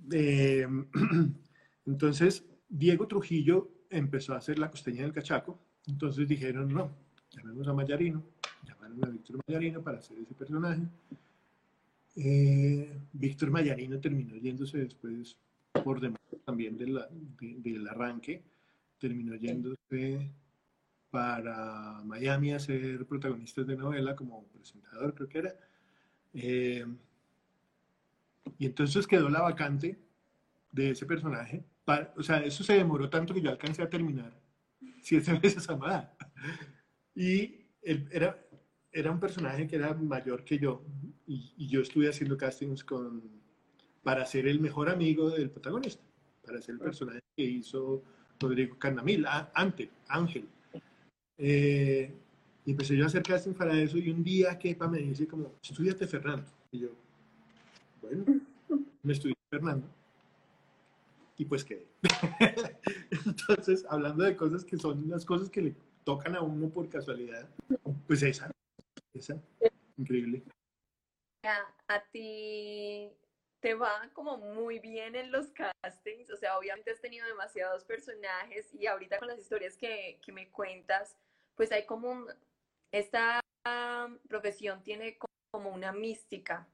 entonces, 1.86 2.46
Diego 2.70 3.08
Trujillo 3.08 3.70
empezó 3.90 4.34
a 4.34 4.38
hacer 4.38 4.60
la 4.60 4.70
costeña 4.70 5.04
del 5.04 5.14
cachaco, 5.14 5.60
entonces 5.88 6.28
dijeron, 6.28 6.74
no, 6.74 6.92
llamemos 7.32 7.68
a 7.68 7.74
Mayarino, 7.74 8.24
llamaron 8.64 9.06
a 9.06 9.10
Víctor 9.10 9.40
Mayarino 9.48 9.82
para 9.82 10.00
hacer 10.00 10.18
ese 10.20 10.34
personaje. 10.34 10.82
Eh, 12.16 13.00
Víctor 13.14 13.52
Mayarino 13.52 14.00
terminó 14.00 14.36
yéndose 14.36 14.80
después 14.80 15.38
por 15.84 16.00
demás 16.00 16.20
también 16.44 16.78
del 16.78 17.88
arranque 17.88 18.42
terminó 18.98 19.36
yéndose 19.36 20.32
para 21.10 22.02
Miami 22.04 22.54
a 22.54 22.60
ser 22.60 23.06
protagonista 23.06 23.64
de 23.64 23.76
novela 23.76 24.16
como 24.16 24.44
presentador, 24.48 25.14
creo 25.14 25.30
que 25.30 25.38
era. 25.38 25.56
Eh, 26.34 26.86
y 28.58 28.66
entonces 28.66 29.08
quedó 29.08 29.30
la 29.30 29.42
vacante 29.42 30.00
de 30.72 30.92
ese 30.92 31.06
personaje. 31.06 31.64
o 32.16 32.24
sea, 32.24 32.44
eso 32.44 32.64
se 32.64 32.74
demoró 32.74 33.10
tanto 33.10 33.34
que 33.34 33.42
yo 33.42 33.50
alcancé 33.50 33.82
a 33.82 33.90
terminar 33.90 34.40
siete 35.02 35.34
veces 35.42 35.70
amada. 35.70 36.16
Y 37.16 37.66
él 37.82 38.08
era, 38.12 38.38
era 38.92 39.12
un 39.12 39.20
personaje 39.20 39.68
que 39.68 39.76
era 39.76 39.94
mayor 39.94 40.44
que 40.44 40.60
yo. 40.60 40.84
Y, 41.26 41.54
y, 41.58 41.68
yo 41.68 41.82
estuve 41.82 42.10
haciendo 42.10 42.38
castings 42.38 42.84
con, 42.84 43.22
para 44.04 44.26
ser 44.26 44.48
el 44.48 44.60
mejor 44.60 44.90
amigo 44.90 45.30
del 45.30 45.50
protagonista, 45.50 46.04
para 46.46 46.62
ser 46.62 46.76
el 46.76 46.80
personaje 46.80 47.20
que 47.36 47.44
hizo 47.44 48.04
Rodrigo 48.40 48.78
Carnamil, 48.78 49.26
antes, 49.54 49.90
Ángel. 50.08 50.48
Eh, 51.38 52.14
y 52.66 52.72
empecé 52.72 52.96
yo 52.96 53.04
a 53.04 53.08
hacer 53.08 53.24
casting 53.24 53.54
para 53.54 53.80
eso 53.80 53.98
y 53.98 54.10
un 54.10 54.24
día 54.24 54.58
Kepa 54.58 54.88
me 54.88 55.00
dice 55.00 55.28
como, 55.28 55.54
estudiate 55.62 56.08
Fernando. 56.08 56.46
Y 56.72 56.80
yo, 56.80 56.90
bueno, 58.02 58.26
me 59.04 59.14
estudié 59.14 59.36
Fernando. 59.50 59.88
Y 61.38 61.46
pues 61.46 61.64
quedé. 61.64 61.88
Entonces, 63.26 63.86
hablando 63.90 64.24
de 64.24 64.36
cosas 64.36 64.66
que 64.66 64.78
son 64.78 65.08
las 65.10 65.24
cosas 65.24 65.50
que 65.50 65.62
le 65.62 65.76
tocan 66.04 66.36
a 66.36 66.42
uno 66.42 66.70
por 66.70 66.90
casualidad, 66.90 67.48
pues 68.08 68.24
esa, 68.24 68.50
esa, 69.14 69.40
increíble. 69.98 70.44
A 71.88 72.04
ti 72.12 73.10
te 73.60 73.74
va 73.74 74.10
como 74.14 74.38
muy 74.38 74.80
bien 74.80 75.16
en 75.16 75.32
los 75.32 75.48
castings, 75.52 76.30
o 76.30 76.36
sea, 76.36 76.58
obviamente 76.58 76.92
has 76.92 77.02
tenido 77.02 77.26
demasiados 77.28 77.84
personajes 77.86 78.74
y 78.74 78.88
ahorita 78.88 79.20
con 79.20 79.28
las 79.28 79.40
historias 79.40 79.78
que, 79.78 80.20
que 80.22 80.32
me 80.32 80.50
cuentas, 80.50 81.16
pues 81.56 81.72
hay 81.72 81.86
como 81.86 82.10
un, 82.10 82.28
esta 82.92 83.40
profesión 84.28 84.82
tiene 84.84 85.18
como 85.52 85.70
una 85.70 85.92
mística 85.92 86.68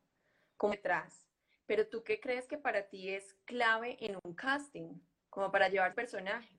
como 0.63 0.71
detrás, 0.71 1.27
pero 1.65 1.85
tú 1.85 2.05
qué 2.05 2.21
crees 2.21 2.47
que 2.47 2.57
para 2.57 2.87
ti 2.87 3.09
es 3.09 3.35
clave 3.43 3.97
en 3.99 4.17
un 4.23 4.33
casting, 4.33 4.93
como 5.29 5.51
para 5.51 5.67
llevar 5.67 5.93
personaje? 5.93 6.57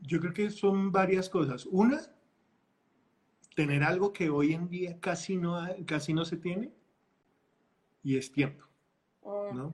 Yo 0.00 0.18
creo 0.18 0.32
que 0.32 0.48
son 0.48 0.90
varias 0.90 1.28
cosas. 1.28 1.66
Una, 1.66 2.00
tener 3.54 3.82
algo 3.82 4.10
que 4.10 4.30
hoy 4.30 4.54
en 4.54 4.70
día 4.70 4.98
casi 5.00 5.36
no, 5.36 5.62
casi 5.86 6.14
no 6.14 6.24
se 6.24 6.38
tiene, 6.38 6.72
y 8.02 8.16
es 8.16 8.32
tiempo. 8.32 8.64
Oh. 9.20 9.52
¿no? 9.52 9.72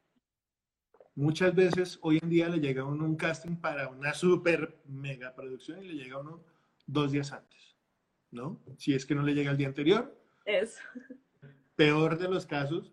Muchas 1.14 1.54
veces 1.54 2.00
hoy 2.02 2.18
en 2.20 2.28
día 2.28 2.48
le 2.48 2.58
llega 2.58 2.82
a 2.82 2.86
uno 2.86 3.04
un 3.04 3.14
casting 3.14 3.54
para 3.54 3.88
una 3.90 4.12
super 4.12 4.82
mega 4.86 5.36
producción 5.36 5.84
y 5.84 5.86
le 5.86 6.02
llega 6.02 6.16
a 6.16 6.20
uno 6.20 6.42
dos 6.84 7.12
días 7.12 7.30
antes, 7.30 7.76
¿no? 8.32 8.60
Si 8.76 8.92
es 8.92 9.06
que 9.06 9.14
no 9.14 9.22
le 9.22 9.34
llega 9.34 9.52
el 9.52 9.56
día 9.56 9.68
anterior. 9.68 10.20
Eso. 10.44 10.80
Peor 11.76 12.18
de 12.18 12.28
los 12.28 12.46
casos, 12.46 12.92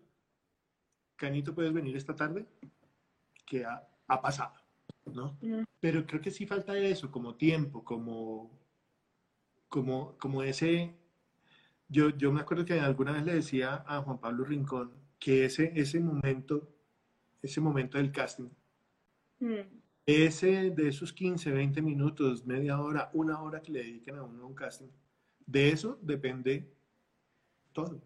Canito, 1.16 1.54
¿puedes 1.54 1.72
venir 1.72 1.96
esta 1.96 2.16
tarde? 2.16 2.46
Que 3.44 3.64
ha, 3.64 3.86
pasado, 4.22 4.54
¿no? 5.04 5.36
Mm. 5.42 5.64
Pero 5.78 6.06
creo 6.06 6.20
que 6.20 6.30
sí 6.30 6.46
falta 6.46 6.76
eso, 6.78 7.10
como 7.10 7.34
tiempo, 7.34 7.84
como, 7.84 8.50
como, 9.68 10.16
como 10.18 10.42
ese... 10.42 10.94
Yo, 11.88 12.10
yo 12.10 12.32
me 12.32 12.40
acuerdo 12.40 12.64
que 12.64 12.80
alguna 12.80 13.12
vez 13.12 13.24
le 13.24 13.34
decía 13.34 13.84
a 13.86 14.00
Juan 14.00 14.18
Pablo 14.18 14.44
Rincón, 14.44 14.92
que 15.18 15.44
ese, 15.44 15.72
ese 15.74 16.00
momento, 16.00 16.72
ese 17.42 17.60
momento 17.60 17.98
del 17.98 18.10
casting, 18.10 18.48
mm. 19.40 19.60
ese 20.06 20.70
de 20.70 20.88
esos 20.88 21.12
15, 21.12 21.50
20 21.50 21.82
minutos, 21.82 22.46
media 22.46 22.80
hora, 22.80 23.10
una 23.12 23.42
hora 23.42 23.60
que 23.60 23.72
le 23.72 23.80
dediquen 23.80 24.16
a 24.16 24.22
uno 24.22 24.44
a 24.44 24.46
un 24.46 24.54
casting, 24.54 24.88
de 25.46 25.68
eso 25.68 25.98
depende 26.00 26.72
todo. 27.72 28.00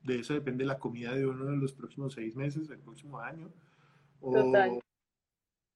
De 0.00 0.20
eso 0.20 0.34
depende 0.34 0.64
la 0.64 0.78
comida 0.78 1.14
de 1.14 1.26
uno 1.26 1.46
de 1.46 1.56
los 1.56 1.72
próximos 1.72 2.14
seis 2.14 2.34
meses, 2.34 2.68
del 2.68 2.78
próximo 2.78 3.18
año. 3.18 3.52
O 4.20 4.32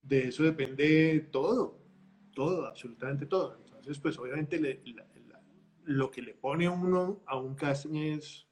De 0.03 0.29
eso 0.29 0.43
depende 0.43 1.29
todo, 1.31 1.79
todo, 2.35 2.67
absolutamente 2.67 3.27
todo. 3.27 3.57
Entonces, 3.57 3.99
pues 3.99 4.19
obviamente 4.19 4.61
lo 5.85 6.11
que 6.11 6.23
le 6.23 6.35
pone 6.35 6.67
a 6.67 6.71
uno 6.71 7.23
a 7.27 7.39
un 7.39 7.55
casting 7.55 7.97
es 7.97 8.47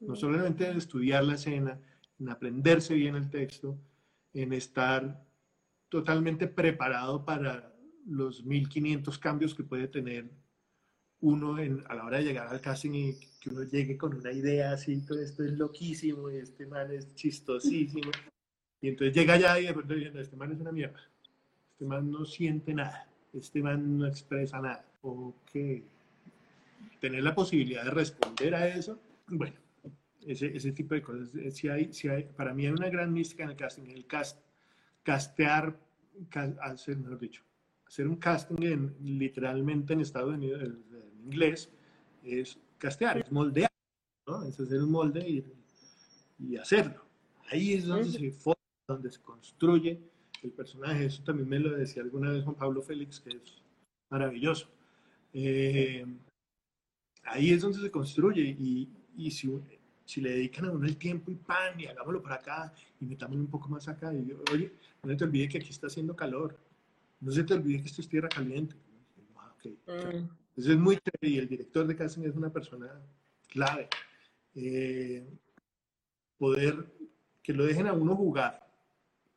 no 0.00 0.16
solamente 0.16 0.68
en 0.68 0.76
estudiar 0.76 1.24
la 1.24 1.34
escena, 1.34 1.80
en 2.18 2.28
aprenderse 2.28 2.94
bien 2.94 3.16
el 3.16 3.30
texto, 3.30 3.78
en 4.32 4.52
estar 4.52 5.24
totalmente 5.88 6.48
preparado 6.48 7.24
para 7.24 7.74
los 8.06 8.44
1500 8.44 9.18
cambios 9.18 9.54
que 9.54 9.64
puede 9.64 9.88
tener 9.88 10.30
uno 11.24 11.56
a 11.56 11.94
la 11.94 12.04
hora 12.04 12.18
de 12.18 12.24
llegar 12.24 12.48
al 12.48 12.60
casting 12.60 12.90
y 12.92 13.14
que 13.40 13.48
uno 13.48 13.62
llegue 13.64 13.96
con 13.96 14.14
una 14.14 14.30
idea 14.30 14.72
así, 14.72 14.98
todo 15.06 15.20
esto 15.20 15.42
es 15.42 15.52
loquísimo 15.52 16.30
y 16.30 16.36
este 16.36 16.66
man 16.66 16.90
es 16.92 17.14
chistosísimo. 17.14 18.10
Y 18.82 18.88
entonces 18.88 19.14
llega 19.14 19.34
allá 19.34 19.58
y 19.58 19.66
de 19.66 19.72
pronto 19.72 19.94
dice, 19.94 20.20
este 20.20 20.36
man 20.36 20.52
es 20.52 20.60
una 20.60 20.70
mierda. 20.70 21.00
Este 21.72 21.86
man 21.86 22.10
no 22.10 22.26
siente 22.26 22.74
nada. 22.74 23.08
Este 23.32 23.62
man 23.62 23.98
no 23.98 24.06
expresa 24.06 24.60
nada. 24.60 24.84
Ok. 25.00 25.50
Tener 27.00 27.22
la 27.22 27.34
posibilidad 27.34 27.84
de 27.84 27.90
responder 27.90 28.54
a 28.54 28.68
eso, 28.68 28.98
bueno, 29.28 29.56
ese, 30.26 30.54
ese 30.54 30.72
tipo 30.72 30.94
de 30.94 31.02
cosas. 31.02 31.34
Eh, 31.34 31.50
si 31.50 31.68
hay, 31.68 31.92
si 31.92 32.08
hay, 32.08 32.24
para 32.24 32.52
mí 32.52 32.66
hay 32.66 32.72
una 32.72 32.90
gran 32.90 33.12
mística 33.12 33.44
en 33.44 33.50
el 33.50 33.56
casting, 33.56 33.88
el 33.88 34.06
cast, 34.06 34.38
castear, 35.02 35.74
hacer, 36.60 36.98
mejor 36.98 37.18
dicho, 37.18 37.42
hacer 37.86 38.06
un 38.06 38.16
casting 38.16 38.62
en, 38.62 38.96
literalmente 39.00 39.94
en 39.94 40.00
Estados 40.00 40.34
Unidos, 40.34 40.62
en 40.62 40.93
inglés, 41.24 41.70
es 42.22 42.58
castear, 42.78 43.18
es 43.18 43.32
moldear, 43.32 43.70
¿no? 44.26 44.42
Es 44.44 44.58
hacer 44.58 44.82
un 44.82 44.90
molde 44.90 45.28
y, 45.28 45.44
y 46.38 46.56
hacerlo. 46.56 47.04
Ahí 47.50 47.74
es 47.74 47.86
donde 47.86 48.10
se 48.10 48.30
forma, 48.30 48.60
donde 48.88 49.10
se 49.10 49.20
construye 49.20 50.00
el 50.42 50.50
personaje. 50.50 51.06
Eso 51.06 51.22
también 51.22 51.48
me 51.48 51.58
lo 51.58 51.76
decía 51.76 52.02
alguna 52.02 52.30
vez 52.30 52.44
Juan 52.44 52.56
Pablo 52.56 52.82
Félix, 52.82 53.20
que 53.20 53.30
es 53.30 53.62
maravilloso. 54.10 54.68
Eh, 55.32 56.06
ahí 57.24 57.50
es 57.50 57.62
donde 57.62 57.80
se 57.80 57.90
construye 57.90 58.42
y, 58.42 58.88
y 59.16 59.30
si, 59.30 59.50
si, 60.04 60.20
le 60.20 60.30
dedican 60.30 60.66
a 60.66 60.72
uno 60.72 60.86
el 60.86 60.96
tiempo 60.96 61.30
y 61.30 61.34
pan, 61.34 61.78
y 61.78 61.86
hagámoslo 61.86 62.22
por 62.22 62.32
acá 62.32 62.72
y 63.00 63.06
metámoslo 63.06 63.42
un 63.42 63.50
poco 63.50 63.68
más 63.68 63.88
acá. 63.88 64.12
Y 64.14 64.32
oye, 64.52 64.72
no 65.02 65.16
te 65.16 65.24
olvides 65.24 65.50
que 65.50 65.58
aquí 65.58 65.70
está 65.70 65.88
haciendo 65.88 66.14
calor. 66.14 66.56
No 67.20 67.32
se 67.32 67.44
te 67.44 67.54
olvide 67.54 67.80
que 67.80 67.88
esto 67.88 68.02
es 68.02 68.08
tierra 68.08 68.28
caliente. 68.28 68.76
Ah, 69.36 69.52
okay. 69.56 69.78
Mm. 69.86 70.43
Entonces 70.56 70.74
es 70.74 70.78
muy 70.78 70.98
y 71.20 71.38
el 71.38 71.48
director 71.48 71.84
de 71.84 71.96
casting 71.96 72.22
es 72.22 72.36
una 72.36 72.52
persona 72.52 72.88
clave. 73.48 73.88
Eh, 74.54 75.26
poder 76.38 76.86
que 77.42 77.52
lo 77.52 77.64
dejen 77.64 77.88
a 77.88 77.92
uno 77.92 78.14
jugar 78.14 78.64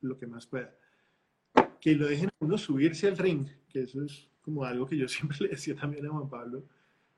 lo 0.02 0.16
que 0.18 0.28
más 0.28 0.46
pueda. 0.46 0.76
Que 1.82 1.96
lo 1.96 2.08
dejen 2.08 2.30
a 2.30 2.46
uno 2.46 2.58
subirse 2.58 3.08
al 3.08 3.18
ring, 3.18 3.48
que 3.68 3.82
eso 3.82 4.04
es 4.04 4.30
como 4.44 4.64
algo 4.64 4.86
que 4.86 4.96
yo 4.96 5.08
siempre 5.08 5.38
le 5.42 5.50
decía 5.50 5.76
también 5.76 6.06
a 6.06 6.10
Juan 6.12 6.30
Pablo, 6.30 6.64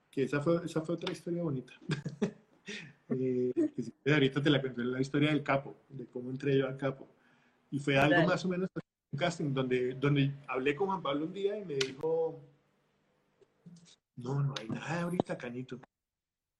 que 0.09 0.23
esa 0.23 0.39
fue, 0.39 0.65
esa 0.65 0.81
fue 0.81 0.95
otra 0.95 1.11
historia 1.11 1.43
bonita. 1.43 1.73
eh, 3.09 3.51
que 4.03 4.13
ahorita 4.13 4.41
te 4.41 4.49
la 4.49 4.61
conté 4.61 4.85
la 4.85 5.01
historia 5.01 5.29
del 5.29 5.43
capo, 5.43 5.75
de 5.89 6.05
cómo 6.05 6.29
entré 6.29 6.57
yo 6.57 6.67
al 6.67 6.77
capo. 6.77 7.05
Y 7.69 7.79
fue 7.79 7.97
algo 7.97 8.25
más 8.25 8.45
o 8.45 8.47
menos 8.47 8.69
un 9.11 9.19
casting 9.19 9.53
donde, 9.53 9.93
donde 9.95 10.31
hablé 10.47 10.73
con 10.73 10.87
Juan 10.87 11.01
Pablo 11.01 11.25
un 11.25 11.33
día 11.33 11.57
y 11.57 11.65
me 11.65 11.75
dijo, 11.75 12.41
no, 14.21 14.43
no 14.43 14.53
hay 14.59 14.67
nada 14.69 15.03
ahorita, 15.03 15.37
Canito. 15.37 15.79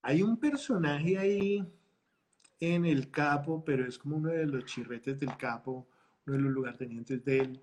Hay 0.02 0.22
un 0.22 0.38
personaje 0.38 1.18
ahí 1.18 1.64
en 2.60 2.86
el 2.86 3.12
capo, 3.12 3.64
pero 3.64 3.86
es 3.86 3.98
como 3.98 4.18
uno 4.18 4.30
de 4.30 4.46
los 4.46 4.66
chirretes 4.66 5.20
del 5.20 5.36
capo, 5.38 5.88
uno 6.26 6.38
de 6.38 6.44
los 6.44 6.52
lugartenientes 6.52 7.24
de 7.24 7.40
él. 7.40 7.62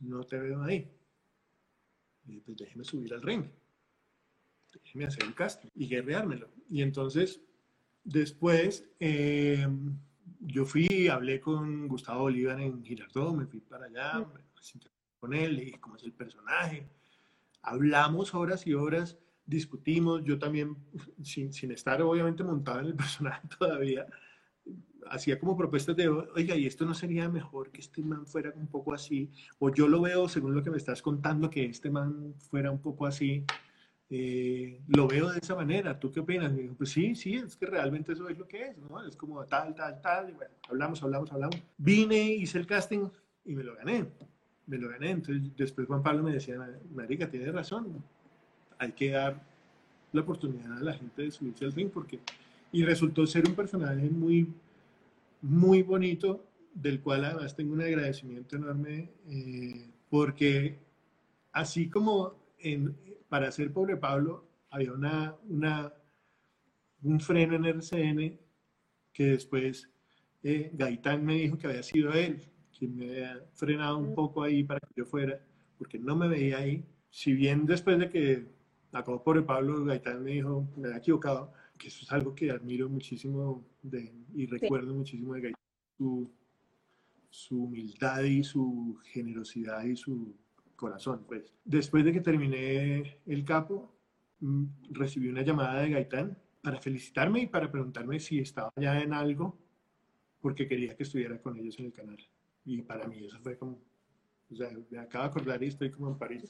No 0.00 0.24
te 0.24 0.38
veo 0.38 0.62
ahí. 0.62 0.90
Y 2.26 2.40
pues 2.40 2.56
déjeme 2.56 2.84
subir 2.84 3.14
al 3.14 3.22
ring. 3.22 3.44
Déjeme 4.72 5.06
hacer 5.06 5.24
el 5.24 5.34
casting 5.34 5.68
y 5.74 5.86
guerreármelo. 5.88 6.48
Y 6.68 6.82
entonces, 6.82 7.40
después, 8.02 8.88
eh, 8.98 9.66
yo 10.40 10.64
fui, 10.64 11.08
hablé 11.08 11.40
con 11.40 11.86
Gustavo 11.86 12.22
Bolívar 12.22 12.60
en 12.60 12.82
Girardot, 12.84 13.36
me 13.36 13.46
fui 13.46 13.60
para 13.60 13.86
allá, 13.86 14.18
me 14.18 14.42
con 15.18 15.34
él, 15.34 15.54
le 15.54 15.64
dije 15.66 15.80
cómo 15.80 15.96
es 15.96 16.02
el 16.02 16.12
personaje 16.12 16.88
hablamos 17.62 18.34
horas 18.34 18.66
y 18.66 18.74
horas, 18.74 19.18
discutimos, 19.46 20.22
yo 20.24 20.38
también, 20.38 20.76
sin, 21.22 21.52
sin 21.52 21.70
estar 21.72 22.02
obviamente 22.02 22.44
montado 22.44 22.80
en 22.80 22.86
el 22.86 22.94
personaje 22.96 23.46
todavía, 23.58 24.06
hacía 25.08 25.38
como 25.38 25.56
propuestas 25.56 25.96
de, 25.96 26.08
oiga, 26.08 26.56
¿y 26.56 26.66
esto 26.66 26.84
no 26.84 26.94
sería 26.94 27.28
mejor 27.28 27.70
que 27.70 27.80
este 27.80 28.02
man 28.02 28.26
fuera 28.26 28.52
un 28.54 28.66
poco 28.66 28.94
así? 28.94 29.30
O 29.58 29.70
yo 29.70 29.88
lo 29.88 30.00
veo, 30.00 30.28
según 30.28 30.54
lo 30.54 30.62
que 30.62 30.70
me 30.70 30.76
estás 30.76 31.02
contando, 31.02 31.50
que 31.50 31.64
este 31.64 31.90
man 31.90 32.34
fuera 32.38 32.70
un 32.70 32.80
poco 32.80 33.06
así. 33.06 33.44
Eh, 34.14 34.82
lo 34.88 35.08
veo 35.08 35.30
de 35.30 35.38
esa 35.38 35.54
manera. 35.54 35.98
¿Tú 35.98 36.10
qué 36.10 36.20
opinas? 36.20 36.52
Me 36.52 36.62
dijo, 36.62 36.74
pues 36.74 36.90
sí, 36.90 37.14
sí, 37.14 37.34
es 37.34 37.56
que 37.56 37.66
realmente 37.66 38.12
eso 38.12 38.28
es 38.28 38.38
lo 38.38 38.46
que 38.46 38.68
es, 38.68 38.78
¿no? 38.78 39.02
Es 39.06 39.16
como 39.16 39.44
tal, 39.46 39.74
tal, 39.74 40.00
tal. 40.00 40.30
Y 40.30 40.32
bueno, 40.34 40.54
hablamos, 40.68 41.02
hablamos, 41.02 41.32
hablamos. 41.32 41.56
Vine, 41.78 42.22
hice 42.22 42.58
el 42.58 42.66
casting 42.66 43.08
y 43.44 43.54
me 43.54 43.64
lo 43.64 43.74
gané 43.74 44.06
me 44.66 44.78
lo 44.78 44.88
gané. 44.88 45.10
Entonces, 45.10 45.50
después 45.56 45.86
Juan 45.86 46.02
Pablo 46.02 46.22
me 46.22 46.32
decía, 46.32 46.56
Marica, 46.94 47.28
tiene 47.30 47.50
razón, 47.52 48.02
hay 48.78 48.92
que 48.92 49.10
dar 49.10 49.42
la 50.12 50.20
oportunidad 50.20 50.78
a 50.78 50.82
la 50.82 50.94
gente 50.94 51.22
de 51.22 51.30
subirse 51.30 51.64
al 51.64 51.72
ring, 51.72 51.90
porque... 51.90 52.20
Y 52.74 52.84
resultó 52.84 53.26
ser 53.26 53.46
un 53.46 53.54
personaje 53.54 54.08
muy, 54.08 54.48
muy 55.42 55.82
bonito, 55.82 56.42
del 56.74 57.00
cual 57.00 57.24
además 57.26 57.54
tengo 57.54 57.74
un 57.74 57.82
agradecimiento 57.82 58.56
enorme, 58.56 59.10
eh, 59.28 59.90
porque 60.08 60.78
así 61.52 61.88
como 61.88 62.34
para 63.28 63.52
ser 63.52 63.72
Pobre 63.72 63.96
Pablo 63.96 64.46
había 64.70 64.92
una, 64.92 65.34
una, 65.48 65.92
un 67.02 67.20
freno 67.20 67.56
en 67.56 67.66
RCN 67.66 68.38
que 69.12 69.24
después 69.24 69.88
eh, 70.42 70.70
Gaitán 70.72 71.24
me 71.24 71.34
dijo 71.34 71.58
que 71.58 71.66
había 71.66 71.82
sido 71.82 72.12
él, 72.12 72.42
me 72.88 73.06
había 73.06 73.44
frenado 73.54 73.98
un 73.98 74.14
poco 74.14 74.42
ahí 74.42 74.64
para 74.64 74.80
que 74.80 74.94
yo 74.96 75.04
fuera, 75.04 75.40
porque 75.78 75.98
no 75.98 76.16
me 76.16 76.28
veía 76.28 76.58
ahí. 76.58 76.84
Si 77.10 77.32
bien 77.32 77.66
después 77.66 77.98
de 77.98 78.08
que 78.08 78.46
acabó 78.92 79.22
por 79.22 79.36
el 79.36 79.44
Pablo 79.44 79.84
Gaitán 79.84 80.22
me 80.22 80.32
dijo, 80.32 80.68
me 80.76 80.88
había 80.88 80.98
equivocado, 80.98 81.52
que 81.78 81.88
eso 81.88 82.00
es 82.02 82.12
algo 82.12 82.34
que 82.34 82.50
admiro 82.50 82.88
muchísimo 82.88 83.64
de, 83.82 84.12
y 84.34 84.46
recuerdo 84.46 84.94
muchísimo 84.94 85.34
de 85.34 85.40
Gaitán, 85.40 85.60
su, 85.98 86.30
su 87.30 87.64
humildad 87.64 88.22
y 88.22 88.44
su 88.44 88.98
generosidad 89.04 89.84
y 89.84 89.96
su 89.96 90.34
corazón. 90.76 91.24
Pues. 91.26 91.52
Después 91.64 92.04
de 92.04 92.12
que 92.12 92.20
terminé 92.20 93.18
el 93.26 93.44
capo, 93.44 93.94
mm, 94.40 94.64
recibí 94.90 95.28
una 95.28 95.42
llamada 95.42 95.82
de 95.82 95.90
Gaitán 95.90 96.38
para 96.62 96.80
felicitarme 96.80 97.42
y 97.42 97.46
para 97.46 97.70
preguntarme 97.70 98.20
si 98.20 98.38
estaba 98.38 98.72
ya 98.76 99.00
en 99.00 99.12
algo, 99.12 99.58
porque 100.40 100.68
quería 100.68 100.96
que 100.96 101.04
estuviera 101.04 101.40
con 101.40 101.56
ellos 101.56 101.78
en 101.78 101.86
el 101.86 101.92
canal. 101.92 102.18
Y 102.64 102.82
para 102.82 103.06
mí 103.06 103.24
eso 103.24 103.38
fue 103.40 103.56
como, 103.56 103.80
o 104.50 104.54
sea, 104.54 104.70
me 104.90 104.98
acabo 104.98 105.24
de 105.24 105.30
acordar 105.30 105.62
y 105.62 105.68
estoy 105.68 105.90
como 105.90 106.10
en 106.10 106.18
París, 106.18 106.44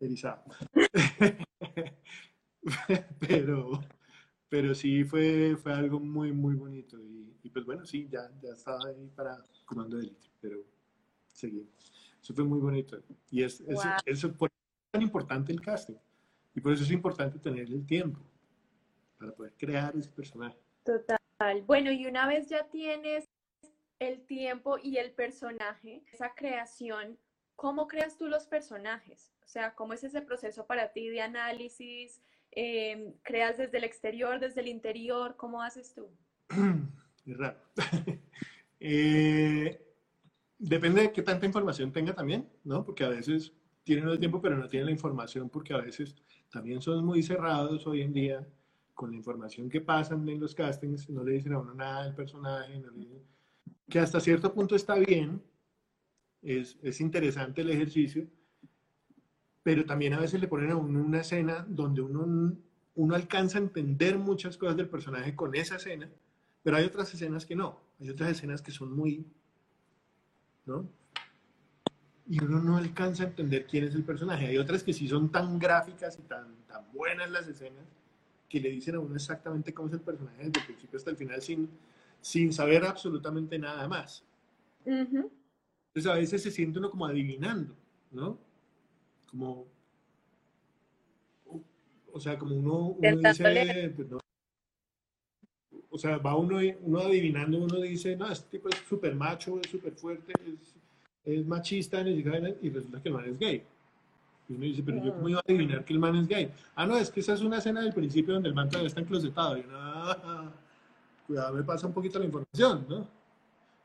erizado. 0.00 0.42
pero, 3.18 3.80
pero 4.48 4.74
sí 4.74 5.04
fue, 5.04 5.56
fue 5.56 5.72
algo 5.72 6.00
muy, 6.00 6.32
muy 6.32 6.54
bonito. 6.54 7.00
Y, 7.00 7.36
y, 7.42 7.50
pues 7.50 7.64
bueno, 7.64 7.86
sí, 7.86 8.08
ya, 8.10 8.30
ya 8.42 8.52
estaba 8.52 8.80
ahí 8.88 9.10
para 9.14 9.42
Comando 9.64 9.96
de 9.96 10.04
Élite, 10.04 10.28
pero 10.40 10.58
seguimos. 11.32 11.92
Eso 12.22 12.34
fue 12.34 12.44
muy 12.44 12.60
bonito. 12.60 13.02
Y 13.30 13.42
es, 13.42 13.62
eso, 14.06 14.36
por 14.36 14.50
eso 14.50 14.56
es 14.86 14.90
tan 14.90 15.02
importante 15.02 15.52
el 15.52 15.60
casting. 15.60 15.96
Y 16.54 16.60
por 16.60 16.72
eso 16.72 16.84
es 16.84 16.90
importante 16.90 17.38
tener 17.38 17.68
el 17.68 17.86
tiempo 17.86 18.20
para 19.18 19.32
poder 19.32 19.54
crear 19.56 19.96
ese 19.96 20.10
personaje. 20.10 20.58
Total. 20.84 21.18
Bueno, 21.66 21.90
y 21.90 22.06
una 22.06 22.26
vez 22.26 22.48
ya 22.48 22.68
tienes 22.68 23.24
el 24.08 24.26
tiempo 24.26 24.78
y 24.82 24.96
el 24.96 25.12
personaje, 25.12 26.02
esa 26.12 26.34
creación, 26.34 27.18
¿cómo 27.56 27.86
creas 27.86 28.16
tú 28.18 28.26
los 28.26 28.46
personajes? 28.46 29.32
O 29.44 29.48
sea, 29.48 29.74
¿cómo 29.74 29.92
es 29.92 30.02
ese 30.02 30.22
proceso 30.22 30.66
para 30.66 30.92
ti 30.92 31.08
de 31.08 31.20
análisis? 31.20 32.20
Em, 32.50 33.14
¿Creas 33.22 33.58
desde 33.58 33.78
el 33.78 33.84
exterior, 33.84 34.40
desde 34.40 34.60
el 34.60 34.68
interior? 34.68 35.36
¿Cómo 35.36 35.62
haces 35.62 35.94
tú? 35.94 36.10
Es 37.26 37.38
raro. 37.38 37.58
Eh, 38.84 39.80
depende 40.58 41.02
de 41.02 41.12
qué 41.12 41.22
tanta 41.22 41.46
información 41.46 41.92
tenga 41.92 42.12
también, 42.12 42.50
¿no? 42.64 42.84
Porque 42.84 43.04
a 43.04 43.10
veces 43.10 43.52
tienen 43.84 44.08
el 44.08 44.18
tiempo, 44.18 44.42
pero 44.42 44.56
no 44.56 44.68
tienen 44.68 44.86
la 44.86 44.90
información, 44.90 45.48
porque 45.48 45.72
a 45.72 45.76
veces 45.76 46.16
también 46.50 46.82
son 46.82 47.04
muy 47.04 47.22
cerrados 47.22 47.86
hoy 47.86 48.02
en 48.02 48.12
día 48.12 48.44
con 48.92 49.12
la 49.12 49.16
información 49.16 49.70
que 49.70 49.80
pasan 49.80 50.28
en 50.28 50.40
los 50.40 50.52
castings, 50.52 51.08
no 51.10 51.22
le 51.22 51.34
dicen 51.34 51.52
a 51.52 51.60
uno 51.60 51.74
nada 51.74 52.06
del 52.06 52.14
personaje, 52.16 52.76
no 52.80 52.90
le 52.90 52.98
dicen 52.98 53.22
que 53.92 53.98
hasta 53.98 54.20
cierto 54.20 54.54
punto 54.54 54.74
está 54.74 54.94
bien, 54.94 55.42
es, 56.40 56.78
es 56.82 56.98
interesante 57.02 57.60
el 57.60 57.68
ejercicio, 57.68 58.26
pero 59.62 59.84
también 59.84 60.14
a 60.14 60.18
veces 60.18 60.40
le 60.40 60.48
ponen 60.48 60.70
a 60.70 60.76
uno 60.76 61.04
una 61.04 61.20
escena 61.20 61.66
donde 61.68 62.00
uno, 62.00 62.56
uno 62.94 63.14
alcanza 63.14 63.58
a 63.58 63.60
entender 63.60 64.16
muchas 64.16 64.56
cosas 64.56 64.78
del 64.78 64.88
personaje 64.88 65.36
con 65.36 65.54
esa 65.54 65.76
escena, 65.76 66.08
pero 66.62 66.78
hay 66.78 66.86
otras 66.86 67.12
escenas 67.12 67.44
que 67.44 67.54
no, 67.54 67.80
hay 68.00 68.08
otras 68.08 68.30
escenas 68.30 68.62
que 68.62 68.70
son 68.70 68.96
muy, 68.96 69.26
¿no? 70.64 70.88
Y 72.26 72.42
uno 72.42 72.62
no 72.62 72.78
alcanza 72.78 73.24
a 73.24 73.26
entender 73.26 73.66
quién 73.66 73.84
es 73.84 73.94
el 73.94 74.04
personaje. 74.04 74.46
Hay 74.46 74.56
otras 74.56 74.82
que 74.82 74.94
sí 74.94 75.06
son 75.06 75.30
tan 75.30 75.58
gráficas 75.58 76.18
y 76.18 76.22
tan, 76.22 76.46
tan 76.66 76.90
buenas 76.94 77.30
las 77.30 77.46
escenas 77.46 77.84
que 78.48 78.58
le 78.58 78.70
dicen 78.70 78.94
a 78.94 79.00
uno 79.00 79.16
exactamente 79.16 79.74
cómo 79.74 79.88
es 79.88 79.94
el 79.94 80.00
personaje 80.00 80.44
desde 80.44 80.60
el 80.60 80.66
principio 80.66 80.96
hasta 80.96 81.10
el 81.10 81.16
final 81.16 81.42
sin, 81.42 81.68
sin 82.22 82.52
saber 82.52 82.84
absolutamente 82.84 83.58
nada 83.58 83.86
más. 83.86 84.24
Entonces 84.86 86.06
a 86.06 86.14
veces 86.14 86.42
se 86.42 86.50
siente 86.50 86.78
uno 86.78 86.90
como 86.90 87.04
adivinando, 87.04 87.74
¿no? 88.12 88.38
Como, 89.30 89.66
o 92.12 92.20
sea, 92.20 92.38
como 92.38 92.54
uno, 92.54 92.96
dice, 92.98 93.92
pues, 93.94 94.08
o 95.90 95.98
sea, 95.98 96.16
va 96.18 96.36
uno, 96.36 96.58
uno 96.80 97.00
adivinando, 97.00 97.58
uno 97.58 97.80
dice, 97.80 98.16
no, 98.16 98.30
este 98.30 98.48
tipo 98.56 98.68
es 98.70 98.76
súper 98.88 99.14
macho, 99.14 99.60
es 99.60 99.70
súper 99.70 99.92
fuerte, 99.92 100.32
es, 100.46 100.74
es 101.24 101.46
machista, 101.46 102.00
y 102.00 102.22
resulta 102.22 103.02
que 103.02 103.08
el 103.08 103.14
man 103.14 103.24
es 103.26 103.38
gay. 103.38 103.62
Y 104.48 104.54
uno 104.54 104.64
dice, 104.64 104.82
pero 104.82 105.04
yo 105.04 105.14
cómo 105.14 105.28
iba 105.28 105.38
a 105.38 105.42
adivinar 105.46 105.84
que 105.84 105.92
el 105.92 105.98
man 105.98 106.16
es 106.16 106.26
gay. 106.26 106.50
Ah, 106.74 106.86
no, 106.86 106.96
es 106.96 107.10
que 107.10 107.20
esa 107.20 107.34
es 107.34 107.42
una 107.42 107.58
escena 107.58 107.82
del 107.82 107.92
principio 107.92 108.34
donde 108.34 108.48
el 108.48 108.54
man 108.54 108.68
todavía 108.68 108.88
está 108.88 109.00
enclosetado. 109.00 109.56
Y 109.56 109.60
uno, 109.60 110.41
cuidado, 111.32 111.54
me 111.54 111.62
pasa 111.62 111.86
un 111.86 111.94
poquito 111.94 112.18
la 112.18 112.26
información, 112.26 112.86
¿no? 112.88 113.08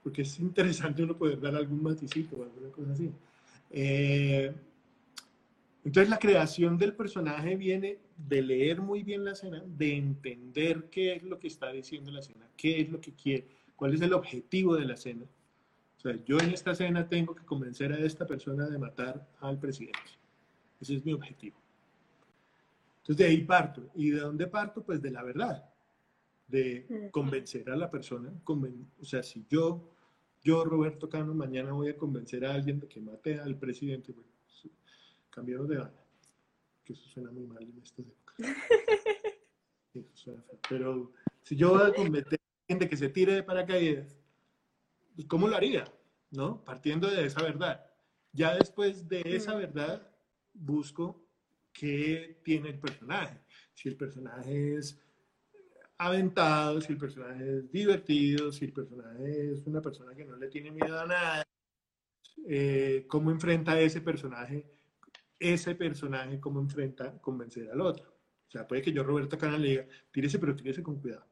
Porque 0.03 0.21
es 0.23 0.39
interesante 0.39 1.01
uno 1.03 1.17
poder 1.17 1.39
dar 1.39 1.55
algún 1.55 1.81
maticito 1.81 2.35
o 2.35 2.43
alguna 2.43 2.69
cosa 2.69 2.91
así. 2.91 3.09
Eh, 3.71 4.53
Entonces 5.83 6.09
la 6.09 6.19
creación 6.19 6.77
del 6.77 6.93
personaje 6.93 7.55
viene 7.55 7.99
de 8.17 8.41
leer 8.41 8.81
muy 8.81 9.03
bien 9.03 9.23
la 9.23 9.31
escena, 9.31 9.63
de 9.65 9.95
entender 9.95 10.89
qué 10.91 11.15
es 11.15 11.23
lo 11.23 11.39
que 11.39 11.47
está 11.47 11.71
diciendo 11.71 12.11
la 12.11 12.19
escena, 12.19 12.45
qué 12.57 12.81
es 12.81 12.89
lo 12.89 12.99
que 12.99 13.13
quiere, 13.13 13.47
cuál 13.75 13.93
es 13.93 14.01
el 14.01 14.13
objetivo 14.13 14.75
de 14.75 14.85
la 14.85 14.95
escena. 14.95 15.23
O 15.97 15.99
sea, 16.01 16.17
yo 16.25 16.39
en 16.39 16.49
esta 16.49 16.71
escena 16.71 17.07
tengo 17.07 17.33
que 17.33 17.45
convencer 17.45 17.93
a 17.93 17.99
esta 17.99 18.25
persona 18.25 18.67
de 18.67 18.77
matar 18.77 19.25
al 19.39 19.57
presidente. 19.57 20.11
Ese 20.81 20.95
es 20.95 21.05
mi 21.05 21.13
objetivo. 21.13 21.55
Entonces 23.01 23.17
de 23.17 23.25
ahí 23.25 23.41
parto. 23.43 23.81
¿Y 23.95 24.09
de 24.09 24.19
dónde 24.19 24.47
parto? 24.47 24.83
Pues 24.83 25.01
de 25.01 25.11
la 25.11 25.23
verdad, 25.23 25.63
de 26.47 27.09
convencer 27.11 27.69
a 27.69 27.75
la 27.75 27.91
persona. 27.91 28.31
O 28.45 29.05
sea, 29.05 29.21
si 29.21 29.45
yo, 29.49 29.93
yo 30.41 30.63
Roberto 30.63 31.09
Cano, 31.09 31.33
mañana 31.33 31.73
voy 31.73 31.89
a 31.89 31.97
convencer 31.97 32.45
a 32.45 32.53
alguien 32.53 32.79
de 32.79 32.87
que 32.87 33.01
mate 33.01 33.39
al 33.39 33.57
presidente, 33.57 34.13
bueno, 34.13 34.29
cambiamos 35.29 35.67
de 35.67 35.77
banda. 35.77 36.03
Que 36.83 36.93
eso 36.93 37.03
suena 37.09 37.31
muy 37.31 37.45
mal 37.45 37.63
en 37.63 37.81
estas 37.83 38.05
épocas. 38.05 38.37
Pero 40.69 41.11
si 41.43 41.55
yo 41.55 41.71
voy 41.71 41.89
a 41.89 41.93
convencer 41.93 42.39
a 42.39 42.61
alguien 42.61 42.79
de 42.79 42.89
que 42.89 42.97
se 42.97 43.09
tire 43.09 43.33
de 43.33 43.43
paracaídas, 43.43 44.17
pues 45.15 45.27
¿cómo 45.27 45.47
lo 45.47 45.55
haría? 45.55 45.91
¿No? 46.31 46.63
Partiendo 46.63 47.09
de 47.09 47.25
esa 47.25 47.41
verdad. 47.41 47.83
Ya 48.31 48.55
después 48.55 49.09
de 49.09 49.23
esa 49.25 49.55
verdad, 49.55 50.09
busco 50.53 51.25
qué 51.73 52.39
tiene 52.43 52.69
el 52.69 52.79
personaje. 52.79 53.39
Si 53.73 53.89
el 53.89 53.95
personaje 53.95 54.75
es 54.75 54.99
aventado, 55.97 56.81
si 56.81 56.93
el 56.93 56.97
personaje 56.97 57.57
es 57.57 57.71
divertido, 57.71 58.51
si 58.51 58.65
el 58.65 58.73
personaje 58.73 59.53
es 59.53 59.65
una 59.65 59.81
persona 59.81 60.15
que 60.15 60.25
no 60.25 60.35
le 60.35 60.47
tiene 60.47 60.71
miedo 60.71 60.99
a 60.99 61.05
nada, 61.05 61.43
eh, 62.47 63.05
cómo 63.07 63.31
enfrenta 63.31 63.79
ese 63.79 64.01
personaje 64.01 64.65
ese 65.39 65.75
personaje 65.75 66.39
cómo 66.39 66.59
enfrenta 66.59 67.17
convencer 67.19 67.69
al 67.71 67.81
otro. 67.81 68.17
O 68.47 68.51
sea, 68.51 68.67
puede 68.67 68.81
que 68.81 68.91
yo, 68.91 69.03
Roberto 69.03 69.37
Canal, 69.37 69.61
le 69.61 69.69
diga, 69.69 69.85
tírese, 70.11 70.39
pero 70.39 70.55
tírese 70.55 70.81
con 70.81 70.99
cuidado. 70.99 71.25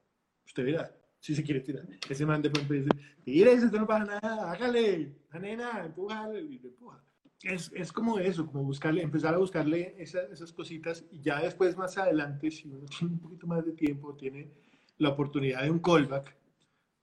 Usted 0.46 0.66
verá, 0.66 0.96
si 1.20 1.34
se 1.34 1.44
quiere 1.44 1.62
tirar. 1.62 1.88
Ese 2.10 2.26
man 2.26 2.42
de 2.42 2.50
pronto 2.50 2.74
dice, 2.74 2.90
tírese, 3.24 3.66
esto 3.66 3.80
no 3.80 3.88
pasa 3.88 4.20
nada, 4.22 4.52
hágale, 4.52 5.16
la 5.32 5.40
nena, 5.40 5.86
empújale, 5.86 6.42
y 6.42 6.60
le 6.60 6.68
empuja. 6.68 7.04
Es, 7.42 7.72
es, 7.76 7.92
como 7.92 8.18
eso, 8.18 8.48
como 8.48 8.64
buscarle, 8.64 9.02
empezar 9.02 9.34
a 9.34 9.38
buscarle 9.38 9.96
esas 9.98 10.52
cositas 10.54 11.04
y 11.12 11.22
ya 11.22 11.42
después, 11.42 11.78
más 11.78 11.98
adelante, 11.98 12.50
si 12.50 12.68
uno 12.68 12.86
tiene 13.00 13.14
un 13.14 13.20
poquito 13.20 13.48
más 13.48 13.66
de 13.66 13.74
tiempo, 13.74 14.16
tiene 14.16 14.50
la 14.98 15.10
oportunidad 15.10 15.64
de 15.64 15.72
un 15.72 15.80
callback, 15.80 16.36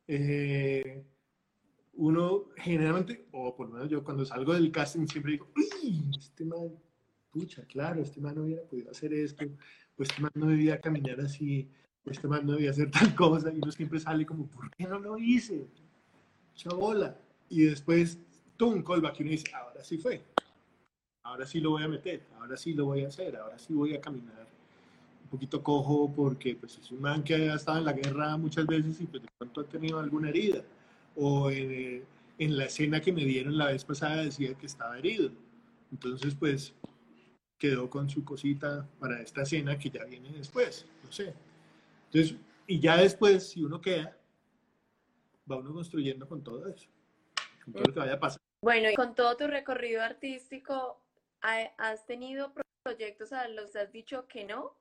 eh, 0.09 1.05
uno 1.95 2.49
generalmente, 2.57 3.27
o 3.33 3.55
por 3.55 3.69
lo 3.69 3.75
menos 3.75 3.91
yo 3.91 4.03
cuando 4.03 4.25
salgo 4.25 4.55
del 4.55 4.73
casting 4.73 5.07
siempre 5.07 5.33
digo, 5.33 5.49
uy, 5.57 6.11
este 6.19 6.45
man 6.45 6.73
pucha, 7.31 7.65
claro, 7.67 8.03
este 8.03 8.21
man 8.21 8.35
no 8.35 8.45
hubiera 8.45 8.63
podido 8.63 8.91
hacer 8.91 9.13
esto, 9.13 9.45
pues 9.97 10.11
este 10.11 10.23
man 10.23 10.33
no 10.35 10.47
debía 10.47 10.81
caminar 10.81 11.21
así, 11.21 11.69
este 12.07 12.29
man 12.29 12.47
no 12.47 12.53
debía 12.53 12.71
hacer 12.71 12.91
tal 12.91 13.15
cosa, 13.15 13.53
y 13.53 13.59
uno 13.59 13.73
siempre 13.73 14.01
sale 14.01 14.27
como, 14.27 14.47
¿por 14.47 14.71
qué 14.71 14.85
no 14.85 14.99
lo 14.99 15.19
hice? 15.19 15.67
Chabola. 16.55 17.19
Y 17.49 17.65
después, 17.65 18.19
un 18.67 18.83
callback 18.83 19.21
y 19.21 19.23
uno 19.23 19.31
dice, 19.33 19.53
ahora 19.55 19.85
sí 19.85 19.99
fue, 19.99 20.23
ahora 21.23 21.47
sí 21.47 21.61
lo 21.61 21.71
voy 21.71 21.83
a 21.83 21.89
meter, 21.89 22.23
ahora 22.39 22.57
sí 22.57 22.75
lo 22.75 22.87
voy 22.87 23.05
a 23.05 23.09
hacer, 23.09 23.37
ahora 23.37 23.59
sí 23.59 23.73
voy 23.73 23.95
a 23.95 24.01
caminar 24.01 24.47
un 25.25 25.29
poquito 25.29 25.63
cojo 25.63 26.13
porque 26.15 26.55
pues 26.57 26.79
es 26.79 26.91
un 26.91 27.01
man 27.01 27.23
que 27.23 27.35
ha 27.35 27.55
estado 27.55 27.79
en 27.79 27.85
la 27.85 27.93
guerra 27.93 28.37
muchas 28.37 28.67
veces 28.67 29.01
y 29.01 29.07
pues 29.07 29.23
de 29.23 29.29
pronto 29.39 29.61
ha 29.63 29.65
tenido 29.65 29.99
alguna 29.99 30.29
herida. 30.29 30.63
O 31.17 31.51
en, 31.51 32.05
en 32.39 32.57
la 32.57 32.65
escena 32.65 33.01
que 33.01 33.13
me 33.13 33.25
dieron 33.25 33.57
la 33.57 33.67
vez 33.67 33.85
pasada 33.85 34.25
decía 34.25 34.55
que 34.55 34.67
estaba 34.67 34.99
herido. 34.99 35.31
Entonces, 35.91 36.35
pues 36.35 36.75
quedó 37.59 37.89
con 37.89 38.11
su 38.11 38.25
cosita 38.25 38.89
para 38.99 39.21
esta 39.21 39.43
escena 39.43 39.79
que 39.79 39.91
ya 39.91 40.05
viene 40.05 40.31
después, 40.31 40.85
no 41.05 41.13
sé. 41.13 41.33
Entonces, 42.07 42.37
y 42.67 42.81
ya 42.81 42.97
después, 42.97 43.51
si 43.51 43.63
uno 43.63 43.81
queda, 43.81 44.17
va 45.51 45.59
uno 45.59 45.73
construyendo 45.73 46.27
con 46.27 46.43
todo 46.43 46.67
eso, 46.67 46.89
con 47.65 47.75
todo 47.75 47.85
lo 47.85 47.93
que 47.93 48.01
vaya 48.01 48.19
pasar. 48.19 48.41
Bueno, 48.63 48.89
y 48.89 48.95
con 48.95 49.17
todo 49.17 49.37
tu 49.37 49.49
recorrido 49.49 50.03
artístico, 50.03 51.03
¿has 51.41 52.07
tenido 52.07 52.53
proyectos 52.85 53.33
a 53.33 53.49
los 53.49 53.73
que 53.73 53.79
has 53.81 53.93
dicho 53.93 54.29
que 54.29 54.45
no? 54.45 54.77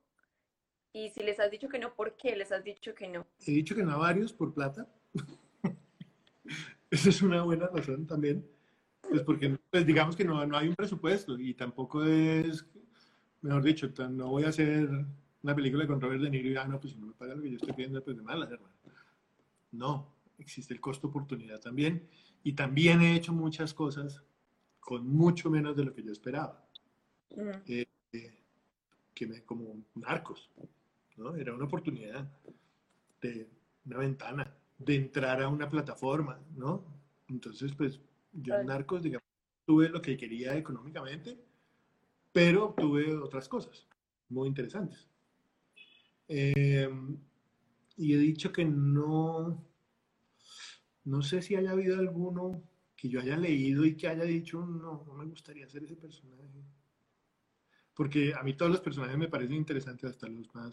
Y 0.92 1.10
si 1.10 1.20
les 1.24 1.40
has 1.40 1.50
dicho 1.50 1.68
que 1.68 1.80
no, 1.80 1.92
¿por 1.92 2.16
qué 2.16 2.36
les 2.36 2.52
has 2.52 2.62
dicho 2.62 2.94
que 2.94 3.08
no? 3.08 3.26
He 3.44 3.50
dicho 3.50 3.74
que 3.74 3.82
no 3.82 3.92
a 3.92 3.96
varios 3.96 4.32
por 4.32 4.54
plata. 4.54 4.86
Esa 6.90 7.08
es 7.08 7.22
una 7.22 7.42
buena 7.42 7.66
razón 7.66 8.06
también. 8.06 8.48
Pues 9.00 9.22
porque, 9.22 9.58
pues 9.70 9.84
digamos 9.84 10.14
que 10.14 10.24
no, 10.24 10.46
no 10.46 10.56
hay 10.56 10.68
un 10.68 10.76
presupuesto 10.76 11.36
y 11.36 11.54
tampoco 11.54 12.04
es, 12.04 12.64
mejor 13.40 13.64
dicho, 13.64 13.92
no 14.10 14.28
voy 14.28 14.44
a 14.44 14.50
hacer 14.50 14.88
una 15.42 15.56
película 15.56 15.88
con 15.88 16.00
Robert 16.00 16.22
De 16.22 16.30
Niro 16.30 16.50
y, 16.50 16.56
ah, 16.56 16.68
no, 16.68 16.78
pues 16.78 16.92
si 16.92 17.00
no 17.00 17.06
me 17.06 17.14
paga 17.14 17.34
lo 17.34 17.42
que 17.42 17.50
yo 17.50 17.56
estoy 17.56 17.72
pidiendo, 17.72 18.04
pues 18.04 18.16
de 18.16 18.22
malas, 18.22 18.48
hermano. 18.48 18.74
No, 19.72 20.14
existe 20.38 20.72
el 20.72 20.80
costo 20.80 21.08
oportunidad 21.08 21.58
también. 21.58 22.08
Y 22.44 22.52
también 22.52 23.00
he 23.00 23.14
hecho 23.14 23.32
muchas 23.32 23.72
cosas 23.72 24.22
con 24.80 25.06
mucho 25.08 25.48
menos 25.50 25.76
de 25.76 25.84
lo 25.84 25.94
que 25.94 26.02
yo 26.02 26.12
esperaba. 26.12 26.64
Eh, 27.66 27.86
eh, 28.12 28.42
que 29.14 29.26
me, 29.26 29.42
como 29.42 29.84
narcos, 29.94 30.50
¿no? 31.16 31.34
Era 31.36 31.54
una 31.54 31.64
oportunidad 31.64 32.28
de 33.20 33.48
una 33.86 33.98
ventana, 33.98 34.54
de 34.78 34.96
entrar 34.96 35.42
a 35.42 35.48
una 35.48 35.68
plataforma, 35.68 36.40
¿no? 36.56 36.84
Entonces, 37.28 37.72
pues 37.74 38.00
yo 38.32 38.54
en 38.54 38.66
Narcos, 38.66 39.02
digamos, 39.02 39.26
tuve 39.64 39.88
lo 39.88 40.02
que 40.02 40.16
quería 40.16 40.56
económicamente, 40.56 41.38
pero 42.32 42.74
tuve 42.76 43.14
otras 43.16 43.48
cosas 43.48 43.86
muy 44.28 44.48
interesantes. 44.48 45.06
Em, 46.28 47.16
y 47.96 48.14
he 48.14 48.18
dicho 48.18 48.52
que 48.52 48.64
no, 48.64 49.62
no 51.04 51.22
sé 51.22 51.42
si 51.42 51.54
haya 51.54 51.72
habido 51.72 51.98
alguno 51.98 52.62
que 52.96 53.08
yo 53.08 53.20
haya 53.20 53.36
leído 53.36 53.84
y 53.84 53.96
que 53.96 54.08
haya 54.08 54.24
dicho, 54.24 54.64
no, 54.64 55.04
no 55.06 55.14
me 55.14 55.24
gustaría 55.24 55.68
ser 55.68 55.84
ese 55.84 55.96
personaje. 55.96 56.64
Porque 57.94 58.32
a 58.34 58.42
mí 58.42 58.54
todos 58.54 58.70
los 58.70 58.80
personajes 58.80 59.18
me 59.18 59.28
parecen 59.28 59.56
interesantes, 59.56 60.10
hasta 60.10 60.28
los 60.28 60.54
más, 60.54 60.72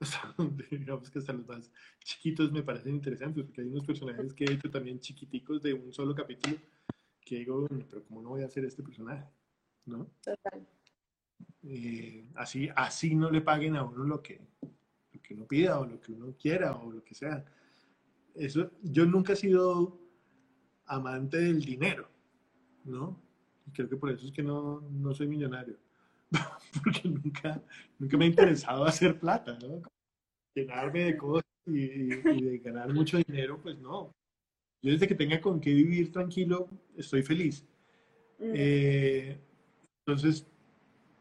digamos 0.70 1.10
que 1.10 1.18
hasta 1.18 1.32
los 1.32 1.46
más 1.46 1.72
chiquitos 2.04 2.52
me 2.52 2.62
parecen 2.62 2.94
interesantes, 2.94 3.44
porque 3.44 3.62
hay 3.62 3.68
unos 3.68 3.84
personajes 3.84 4.34
que 4.34 4.44
he 4.44 4.52
hecho 4.52 4.70
también 4.70 5.00
chiquiticos 5.00 5.62
de 5.62 5.74
un 5.74 5.92
solo 5.92 6.14
capítulo, 6.14 6.56
que 7.24 7.38
digo, 7.38 7.66
pero 7.88 8.04
¿cómo 8.04 8.22
no 8.22 8.28
voy 8.30 8.42
a 8.42 8.46
hacer 8.46 8.64
este 8.64 8.82
personaje? 8.82 9.24
¿No? 9.86 10.06
Total. 10.22 10.66
Eh, 11.64 12.26
así, 12.36 12.68
así 12.74 13.14
no 13.14 13.30
le 13.30 13.40
paguen 13.40 13.76
a 13.76 13.82
uno 13.82 14.04
lo 14.04 14.22
que, 14.22 14.40
lo 15.12 15.20
que 15.20 15.34
uno 15.34 15.46
pida 15.46 15.80
o 15.80 15.86
lo 15.86 16.00
que 16.00 16.12
uno 16.12 16.36
quiera 16.38 16.76
o 16.76 16.92
lo 16.92 17.02
que 17.02 17.14
sea. 17.14 17.44
Eso, 18.38 18.70
yo 18.82 19.04
nunca 19.06 19.32
he 19.32 19.36
sido 19.36 19.98
amante 20.86 21.38
del 21.38 21.60
dinero, 21.64 22.08
¿no? 22.84 23.20
Y 23.66 23.72
creo 23.72 23.88
que 23.88 23.96
por 23.96 24.10
eso 24.10 24.26
es 24.26 24.32
que 24.32 24.42
no, 24.42 24.80
no 24.80 25.14
soy 25.14 25.26
millonario. 25.26 25.76
porque 26.84 27.08
nunca, 27.08 27.62
nunca 27.98 28.16
me 28.16 28.24
ha 28.24 28.28
interesado 28.28 28.84
hacer 28.84 29.18
plata, 29.18 29.58
¿no? 29.60 29.82
Llenarme 30.54 31.04
de 31.04 31.16
cosas 31.16 31.44
y, 31.66 32.08
de 32.08 32.58
ganar 32.58 32.92
mucho 32.92 33.18
dinero, 33.18 33.60
pues 33.62 33.78
no. 33.78 34.12
Yo 34.82 34.92
desde 34.92 35.08
que 35.08 35.14
tenga 35.14 35.40
con 35.40 35.60
qué 35.60 35.74
vivir 35.74 36.12
tranquilo, 36.12 36.68
estoy 36.96 37.22
feliz. 37.22 37.64
Mm. 38.38 38.52
Eh, 38.54 39.38
entonces, 40.06 40.46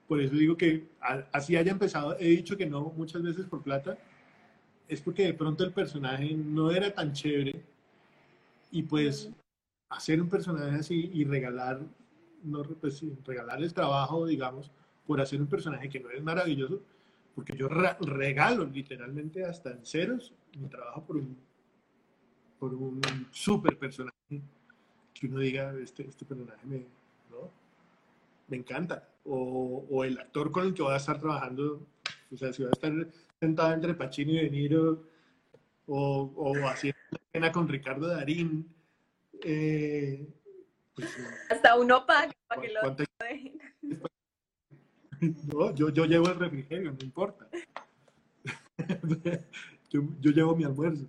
por 0.08 0.22
eso 0.22 0.36
digo 0.36 0.56
que 0.56 0.88
así 1.34 1.56
haya 1.56 1.72
empezado, 1.72 2.18
he 2.20 2.28
dicho 2.30 2.56
que 2.56 2.66
no 2.66 2.94
muchas 2.96 3.22
veces 3.22 3.46
por 3.46 3.64
plata, 3.64 3.98
es 4.88 5.02
porque 5.02 5.24
de 5.24 5.34
pronto 5.34 5.64
el 5.64 5.74
personaje 5.74 6.34
no 6.34 6.72
era 6.72 6.94
tan 6.94 7.14
chévere 7.14 7.62
y 8.72 8.84
pues 8.84 9.30
hacer 9.90 10.22
un 10.22 10.30
personaje 10.30 10.76
así 10.76 11.12
y 11.14 11.24
regalar, 11.24 11.82
no, 12.44 12.64
pues, 12.64 13.04
regalar 13.26 13.62
el 13.62 13.74
trabajo, 13.74 14.26
digamos, 14.26 14.72
por 15.06 15.22
hacer 15.22 15.42
un 15.42 15.48
personaje 15.48 15.90
que 15.90 16.00
no 16.00 16.10
es 16.10 16.22
maravilloso, 16.22 16.82
porque 17.36 17.56
yo 17.56 17.70
regalo 17.70 18.66
literalmente 18.66 19.46
hasta 19.46 19.72
en 19.72 19.86
ceros 19.86 20.34
mi 20.60 20.68
trabajo 20.68 21.04
por 21.06 21.18
un, 21.18 21.38
por 22.60 22.74
un 22.74 23.02
super 23.32 23.78
personaje 23.78 24.42
que 25.14 25.28
uno 25.28 25.40
diga, 25.40 25.74
este, 25.82 26.08
este 26.08 26.26
personaje 26.26 26.66
me, 26.66 26.78
¿no? 27.30 27.50
me 28.48 28.58
encanta. 28.58 29.08
O, 29.26 29.86
o, 29.90 30.04
el 30.04 30.18
actor 30.18 30.52
con 30.52 30.66
el 30.66 30.74
que 30.74 30.82
voy 30.82 30.94
a 30.94 30.98
estar 30.98 31.20
trabajando, 31.20 31.82
o 32.32 32.38
sea, 32.38 32.54
si 32.54 32.64
voy 32.64 32.70
a 32.70 32.72
estar 32.72 33.08
sentado 33.40 33.74
entre 33.74 33.94
Pacino 33.94 34.32
y 34.32 34.38
De 34.38 34.50
Niro, 34.50 35.08
o, 35.88 36.34
o 36.36 36.68
haciendo 36.68 37.00
una 37.12 37.22
escena 37.28 37.52
con 37.52 37.68
Ricardo 37.68 38.08
Darín. 38.08 38.74
Eh, 39.44 40.28
pues, 40.96 41.16
hasta 41.50 41.76
uno 41.78 42.06
paga 42.06 42.34
para 42.48 42.62
que 42.62 42.70
lo 42.70 42.96
dejen. 43.20 43.62
No, 45.52 45.74
yo, 45.74 45.90
yo 45.90 46.06
llevo 46.06 46.28
el 46.30 46.38
refrigerio, 46.38 46.92
no 46.92 47.00
importa. 47.02 47.50
yo, 49.90 50.02
yo, 50.20 50.32
llevo 50.32 50.56
mi 50.56 50.64
almuerzo. 50.64 51.08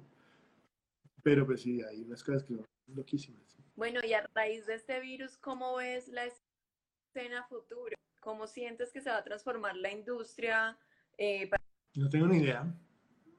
Pero 1.22 1.44
pues 1.44 1.60
sí, 1.60 1.82
hay 1.82 2.00
unas 2.04 2.24
cosas 2.24 2.42
que 2.42 2.54
son 2.54 2.64
loquísimas. 2.86 3.58
Bueno, 3.76 4.00
y 4.02 4.14
a 4.14 4.26
raíz 4.34 4.64
de 4.64 4.76
este 4.76 5.00
virus, 5.00 5.36
¿cómo 5.36 5.76
ves 5.76 6.08
la 6.08 6.22
escena 6.24 7.44
futuro? 7.50 7.98
¿Cómo 8.20 8.46
sientes 8.46 8.92
que 8.92 9.02
se 9.02 9.10
va 9.10 9.18
a 9.18 9.24
transformar 9.24 9.76
la 9.76 9.92
industria? 9.92 10.78
Eh, 11.18 11.50
no 11.98 12.08
tengo 12.08 12.28
ni 12.28 12.38
idea. 12.38 12.74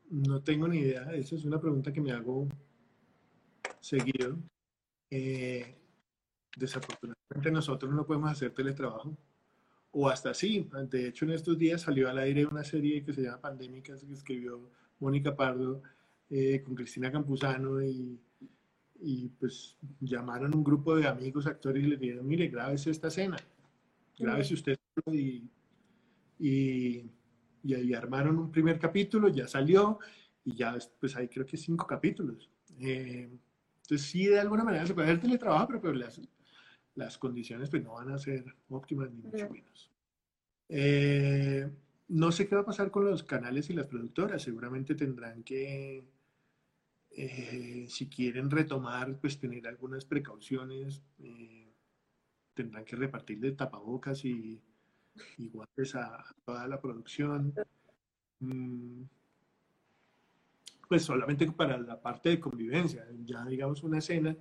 No 0.09 0.41
tengo 0.41 0.67
ni 0.67 0.79
idea. 0.79 1.03
Esa 1.13 1.35
es 1.35 1.45
una 1.45 1.61
pregunta 1.61 1.93
que 1.93 2.01
me 2.01 2.11
hago 2.11 2.47
seguido. 3.79 4.37
Eh, 5.09 5.75
desafortunadamente 6.57 7.51
nosotros 7.51 7.93
no 7.93 8.05
podemos 8.05 8.31
hacer 8.31 8.51
teletrabajo. 8.53 9.17
O 9.91 10.09
hasta 10.09 10.33
sí. 10.33 10.69
De 10.89 11.07
hecho, 11.07 11.25
en 11.25 11.31
estos 11.31 11.57
días 11.57 11.81
salió 11.81 12.09
al 12.09 12.17
aire 12.17 12.45
una 12.45 12.63
serie 12.63 13.03
que 13.03 13.13
se 13.13 13.21
llama 13.21 13.41
Pandémicas, 13.41 14.03
que 14.03 14.13
escribió 14.13 14.69
Mónica 14.99 15.35
Pardo 15.35 15.81
eh, 16.29 16.61
con 16.61 16.75
Cristina 16.75 17.11
Campuzano 17.11 17.81
y, 17.81 18.19
y, 18.99 19.29
pues 19.29 19.77
llamaron 20.01 20.53
un 20.53 20.63
grupo 20.63 20.95
de 20.95 21.07
amigos 21.07 21.47
actores 21.47 21.83
y 21.83 21.87
le 21.87 21.97
dijeron, 21.97 22.27
mire, 22.27 22.49
grábese 22.49 22.91
esta 22.91 23.07
escena, 23.07 23.37
grábese 24.17 24.53
usted 24.53 24.77
y, 25.11 25.49
y, 26.37 27.09
y, 27.63 27.73
ahí 27.73 27.93
armaron 27.93 28.37
un 28.37 28.51
primer 28.51 28.79
capítulo, 28.79 29.29
ya 29.29 29.47
salió 29.47 29.99
y 30.43 30.55
ya 30.55 30.77
pues 30.99 31.15
hay 31.15 31.27
creo 31.27 31.45
que 31.45 31.57
cinco 31.57 31.85
capítulos. 31.85 32.49
Eh, 32.79 33.29
entonces 33.81 34.07
sí, 34.07 34.27
de 34.27 34.39
alguna 34.39 34.63
manera 34.63 34.85
se 34.85 34.93
puede 34.93 35.07
hacer 35.07 35.21
teletrabajo, 35.21 35.67
pero, 35.67 35.81
pero 35.81 35.93
las, 35.93 36.21
las 36.95 37.17
condiciones 37.17 37.69
pues 37.69 37.83
no 37.83 37.93
van 37.93 38.11
a 38.11 38.17
ser 38.17 38.45
óptimas 38.69 39.11
ni 39.11 39.21
mucho 39.21 39.49
menos. 39.49 39.91
Eh, 40.69 41.69
no 42.09 42.31
sé 42.31 42.47
qué 42.47 42.55
va 42.55 42.61
a 42.61 42.65
pasar 42.65 42.91
con 42.91 43.05
los 43.05 43.23
canales 43.23 43.69
y 43.69 43.73
las 43.73 43.87
productoras, 43.87 44.41
seguramente 44.41 44.95
tendrán 44.95 45.43
que 45.43 46.03
eh, 47.11 47.85
si 47.89 48.07
quieren 48.07 48.49
retomar, 48.49 49.17
pues 49.19 49.39
tener 49.39 49.67
algunas 49.67 50.05
precauciones, 50.05 51.01
eh, 51.19 51.73
tendrán 52.53 52.85
que 52.85 52.95
repartirle 52.95 53.51
tapabocas 53.53 54.23
y, 54.25 54.61
guantes 55.37 55.95
a 55.95 56.23
toda 56.45 56.67
la 56.67 56.79
producción. 56.79 57.53
Mm, 58.39 59.03
pues 60.87 61.03
solamente 61.03 61.51
para 61.51 61.77
la 61.77 62.01
parte 62.01 62.29
de 62.29 62.39
convivencia, 62.39 63.05
ya 63.25 63.45
digamos 63.45 63.83
una 63.83 63.99
escena. 63.99 64.35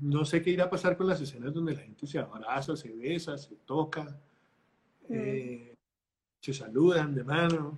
No 0.00 0.24
sé 0.24 0.42
qué 0.42 0.50
irá 0.50 0.64
a 0.64 0.70
pasar 0.70 0.96
con 0.96 1.06
las 1.06 1.20
escenas 1.20 1.52
donde 1.52 1.74
la 1.74 1.82
gente 1.82 2.06
se 2.06 2.18
abraza, 2.18 2.76
se 2.76 2.92
besa, 2.92 3.36
se 3.36 3.54
toca, 3.66 4.04
mm. 5.08 5.14
eh, 5.14 5.74
se 6.40 6.52
saludan 6.54 7.14
de 7.14 7.24
mano. 7.24 7.76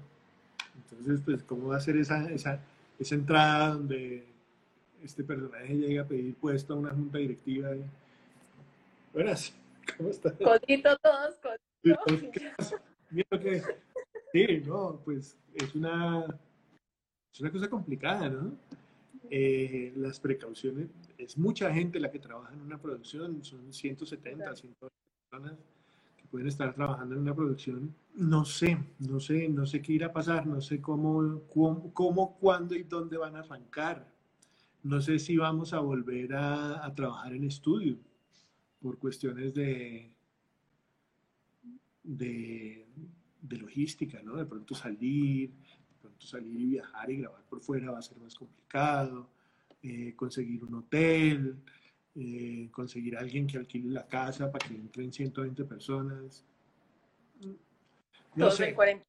Entonces, 0.76 1.20
pues, 1.24 1.42
¿cómo 1.42 1.68
va 1.68 1.76
a 1.76 1.80
ser 1.80 1.96
esa, 1.96 2.30
esa, 2.30 2.60
esa 2.98 3.14
entrada 3.14 3.74
donde 3.74 4.36
este 5.06 5.24
personaje 5.24 5.74
llega 5.74 6.02
a 6.02 6.06
pedir 6.06 6.34
puesto 6.34 6.74
a 6.74 6.76
una 6.76 6.90
junta 6.90 7.18
directiva. 7.18 7.70
Buenas, 9.12 9.52
¿cómo 9.96 10.10
estás? 10.10 10.34
Codito 10.34 10.96
todos, 10.98 11.36
codito. 11.36 12.00
Que, 13.30 13.62
sí, 14.32 14.62
no, 14.66 15.00
pues 15.04 15.36
es 15.54 15.74
una, 15.74 16.26
es 17.32 17.40
una 17.40 17.52
cosa 17.52 17.70
complicada, 17.70 18.28
¿no? 18.28 18.52
Eh, 19.30 19.92
las 19.96 20.20
precauciones, 20.20 20.88
es 21.18 21.36
mucha 21.36 21.72
gente 21.72 21.98
la 21.98 22.10
que 22.10 22.18
trabaja 22.18 22.52
en 22.52 22.60
una 22.60 22.78
producción, 22.78 23.42
son 23.44 23.72
170, 23.72 24.56
180 24.56 24.88
personas 25.30 25.58
pueden 26.26 26.48
estar 26.48 26.74
trabajando 26.74 27.14
en 27.14 27.22
una 27.22 27.34
producción. 27.34 27.94
No 28.14 28.44
sé, 28.44 28.78
no 28.98 29.20
sé, 29.20 29.48
no 29.48 29.66
sé 29.66 29.82
qué 29.82 29.94
irá 29.94 30.08
a 30.08 30.12
pasar, 30.12 30.46
no 30.46 30.60
sé 30.60 30.80
cómo, 30.80 31.42
cómo, 31.92 32.36
cuándo 32.38 32.74
y 32.74 32.82
dónde 32.82 33.16
van 33.16 33.36
a 33.36 33.40
arrancar. 33.40 34.06
No 34.82 35.00
sé 35.00 35.18
si 35.18 35.36
vamos 35.36 35.72
a 35.72 35.80
volver 35.80 36.34
a, 36.34 36.92
trabajar 36.94 37.32
en 37.32 37.44
estudio 37.44 37.96
por 38.80 38.98
cuestiones 38.98 39.54
de, 39.54 40.10
de, 42.02 42.86
logística, 43.58 44.22
¿no? 44.22 44.36
De 44.36 44.46
pronto 44.46 44.74
salir, 44.74 45.50
de 45.50 45.98
pronto 46.00 46.26
salir 46.26 46.60
y 46.60 46.66
viajar 46.66 47.10
y 47.10 47.18
grabar 47.18 47.42
por 47.48 47.60
fuera 47.60 47.90
va 47.90 47.98
a 47.98 48.02
ser 48.02 48.18
más 48.18 48.34
complicado, 48.34 49.28
eh, 49.82 50.14
conseguir 50.14 50.64
un 50.64 50.74
hotel, 50.74 51.56
eh, 52.14 52.68
conseguir 52.70 53.16
a 53.16 53.20
alguien 53.20 53.46
que 53.46 53.58
alquile 53.58 53.90
la 53.90 54.06
casa 54.06 54.50
para 54.50 54.66
que 54.66 54.74
entren 54.74 55.12
120 55.12 55.64
personas. 55.64 56.44
No 58.34 58.50
sé. 58.50 58.74
40 58.74 59.04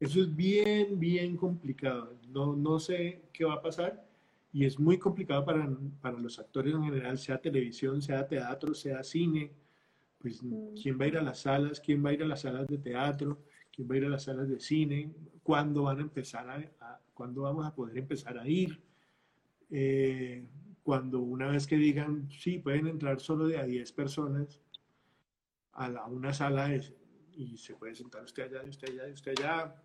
Eso 0.00 0.22
es 0.22 0.34
bien, 0.34 0.98
bien 0.98 1.36
complicado. 1.36 2.16
No, 2.28 2.54
no 2.54 2.78
sé 2.78 3.22
qué 3.32 3.44
va 3.44 3.54
a 3.54 3.62
pasar 3.62 4.03
y 4.54 4.64
es 4.64 4.78
muy 4.78 4.98
complicado 4.98 5.44
para, 5.44 5.68
para 6.00 6.16
los 6.16 6.38
actores 6.38 6.72
en 6.72 6.84
general, 6.84 7.18
sea 7.18 7.38
televisión, 7.38 8.00
sea 8.00 8.24
teatro, 8.24 8.72
sea 8.72 9.02
cine. 9.02 9.50
Pues, 10.16 10.40
mm. 10.44 10.74
¿quién 10.80 10.98
va 10.98 11.06
a 11.06 11.08
ir 11.08 11.18
a 11.18 11.22
las 11.22 11.40
salas? 11.40 11.80
¿Quién 11.80 12.04
va 12.04 12.10
a 12.10 12.12
ir 12.12 12.22
a 12.22 12.26
las 12.26 12.42
salas 12.42 12.68
de 12.68 12.78
teatro? 12.78 13.42
¿Quién 13.72 13.90
va 13.90 13.94
a 13.94 13.98
ir 13.98 14.04
a 14.04 14.10
las 14.10 14.22
salas 14.22 14.48
de 14.48 14.60
cine? 14.60 15.12
¿Cuándo 15.42 15.82
van 15.82 15.98
a 15.98 16.02
empezar 16.02 16.48
a, 16.48 17.00
cuándo 17.12 17.42
vamos 17.42 17.66
a 17.66 17.74
poder 17.74 17.98
empezar 17.98 18.38
a 18.38 18.46
ir? 18.46 18.80
Eh, 19.72 20.46
cuando 20.84 21.18
una 21.18 21.48
vez 21.48 21.66
que 21.66 21.76
digan, 21.76 22.30
sí, 22.30 22.60
pueden 22.60 22.86
entrar 22.86 23.18
solo 23.18 23.48
de 23.48 23.58
a 23.58 23.64
10 23.64 23.90
personas 23.90 24.60
a 25.72 25.88
la, 25.88 26.04
una 26.04 26.32
sala 26.32 26.70
y 27.32 27.56
se 27.56 27.74
puede 27.74 27.96
sentar 27.96 28.22
usted 28.22 28.44
allá, 28.44 28.68
usted 28.68 28.88
allá, 28.88 29.12
usted 29.12 29.34
allá. 29.36 29.83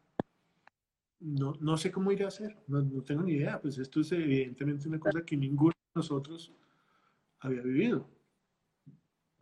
No, 1.20 1.54
no 1.60 1.78
sé 1.78 1.92
cómo 1.92 2.12
ir 2.12 2.24
a 2.24 2.30
hacer, 2.30 2.56
no, 2.68 2.82
no, 2.82 3.04
tengo 3.04 3.24
ni 3.24 3.34
idea. 3.34 3.60
Pues 3.62 3.78
esto 3.78 4.02
es 4.02 4.12
evidentemente 4.12 4.88
una 4.88 5.00
cosa 5.00 5.24
que 5.26 5.36
ninguno 5.36 5.72
de 5.72 6.00
nosotros 6.00 6.54
había 7.40 7.62
vivido. 7.62 8.10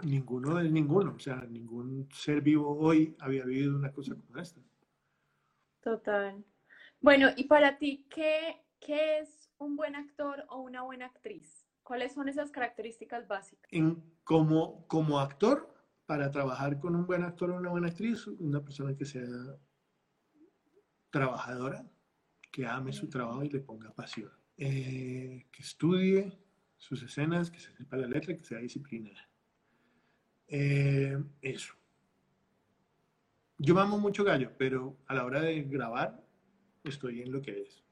Ninguno 0.03 0.55
de 0.55 0.69
ninguno, 0.69 1.13
o 1.15 1.19
sea, 1.19 1.45
ningún 1.49 2.07
ser 2.13 2.41
vivo 2.41 2.77
hoy 2.77 3.15
había 3.19 3.45
vivido 3.45 3.75
una 3.75 3.91
cosa 3.91 4.15
como 4.15 4.39
esta. 4.39 4.61
Total. 5.81 6.43
Bueno, 6.99 7.29
y 7.35 7.45
para 7.45 7.77
ti, 7.77 8.05
¿qué, 8.09 8.65
qué 8.79 9.19
es 9.19 9.51
un 9.57 9.75
buen 9.75 9.95
actor 9.95 10.45
o 10.49 10.61
una 10.61 10.83
buena 10.83 11.05
actriz? 11.05 11.65
¿Cuáles 11.83 12.13
son 12.13 12.27
esas 12.27 12.51
características 12.51 13.27
básicas? 13.27 13.71
En, 13.71 14.03
como, 14.23 14.85
como 14.87 15.19
actor, 15.19 15.73
para 16.05 16.31
trabajar 16.31 16.79
con 16.79 16.95
un 16.95 17.05
buen 17.05 17.23
actor 17.23 17.51
o 17.51 17.57
una 17.57 17.69
buena 17.69 17.87
actriz, 17.87 18.27
una 18.27 18.63
persona 18.63 18.95
que 18.95 19.05
sea 19.05 19.23
trabajadora, 21.09 21.85
que 22.51 22.65
ame 22.65 22.93
su 22.93 23.07
trabajo 23.07 23.43
y 23.43 23.49
le 23.49 23.59
ponga 23.59 23.91
pasión, 23.91 24.31
eh, 24.57 25.45
que 25.51 25.61
estudie 25.63 26.37
sus 26.77 27.03
escenas, 27.03 27.51
que 27.51 27.59
se 27.59 27.71
sepa 27.73 27.97
la 27.97 28.07
letra, 28.07 28.35
que 28.35 28.43
sea 28.43 28.59
disciplinada. 28.59 29.27
Eh, 30.47 31.17
eso. 31.41 31.73
Yo 33.57 33.79
amo 33.79 33.97
mucho 33.97 34.23
gallo, 34.23 34.51
pero 34.57 34.95
a 35.07 35.15
la 35.15 35.25
hora 35.25 35.41
de 35.41 35.63
grabar 35.63 36.23
estoy 36.83 37.21
en 37.21 37.31
lo 37.31 37.41
que 37.41 37.63
es 37.63 37.83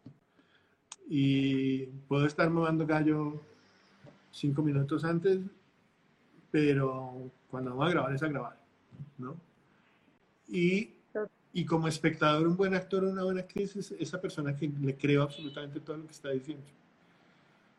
y 1.07 1.85
puedo 2.07 2.25
estar 2.25 2.49
movando 2.49 2.85
gallo 2.85 3.41
cinco 4.31 4.61
minutos 4.63 5.05
antes, 5.05 5.39
pero 6.51 7.31
cuando 7.49 7.71
vamos 7.71 7.87
a 7.87 7.91
grabar 7.91 8.15
es 8.15 8.23
a 8.23 8.27
grabar, 8.27 8.59
¿no? 9.17 9.37
Y, 10.47 10.94
y 11.57 11.65
como 11.65 11.87
espectador, 11.87 12.45
un 12.49 12.57
buen 12.57 12.73
actor 12.73 13.05
o 13.05 13.09
una 13.09 13.23
buena 13.23 13.39
actriz 13.39 13.77
es 13.77 13.91
esa 13.93 14.19
persona 14.19 14.53
que 14.53 14.67
le 14.67 14.97
creo 14.97 15.23
absolutamente 15.23 15.79
todo 15.79 15.95
lo 15.95 16.05
que 16.05 16.11
está 16.11 16.29
diciendo. 16.29 16.65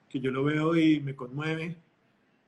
Que 0.09 0.19
yo 0.19 0.31
lo 0.31 0.45
veo 0.45 0.75
y 0.75 0.99
me 1.01 1.15
conmueve, 1.15 1.77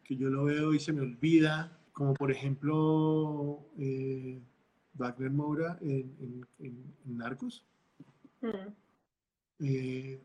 que 0.02 0.16
yo 0.16 0.30
lo 0.30 0.44
veo 0.44 0.72
y 0.72 0.80
se 0.80 0.90
me 0.90 1.02
olvida, 1.02 1.70
como 1.92 2.14
por 2.14 2.30
ejemplo 2.30 3.60
eh, 3.78 4.40
Wagner 4.94 5.30
Moura 5.30 5.78
en, 5.82 6.46
Narcos. 7.04 7.62
Mm. 8.40 8.72
Eh, 9.60 10.22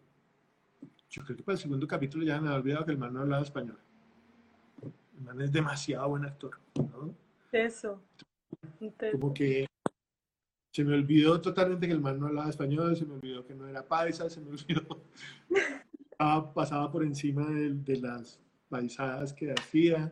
yo 1.10 1.24
creo 1.26 1.36
que 1.36 1.44
para 1.44 1.56
el 1.56 1.62
segundo 1.62 1.86
capítulo 1.86 2.24
ya 2.24 2.40
me 2.40 2.48
había 2.48 2.60
olvidado 2.60 2.86
que 2.86 2.92
el 2.92 2.98
man 2.98 3.14
no 3.14 3.20
hablaba 3.20 3.44
español. 3.44 3.78
El 5.18 5.22
man 5.22 5.42
es 5.42 5.52
demasiado 5.52 6.08
buen 6.08 6.24
actor, 6.24 6.58
¿no? 6.76 7.14
Eso. 7.52 8.02
Como 9.12 9.34
que 9.34 9.68
se 10.74 10.84
me 10.84 10.96
olvidó 10.96 11.40
totalmente 11.40 11.86
que 11.86 11.94
el 11.94 12.02
man 12.02 12.20
no 12.20 12.28
hablaba 12.28 12.50
español, 12.50 12.98
se 12.98 13.06
me 13.06 13.14
olvidó 13.14 13.46
que 13.46 13.54
no 13.54 13.68
era 13.68 13.88
paisa, 13.88 14.28
se 14.28 14.42
me 14.42 14.50
olvidó. 14.50 15.06
pasaba 16.56 16.92
por 16.92 17.04
encima 17.04 17.46
de, 17.48 17.98
las 17.98 18.40
paisadas 18.70 19.34
que 19.34 19.52
hacía. 19.52 20.12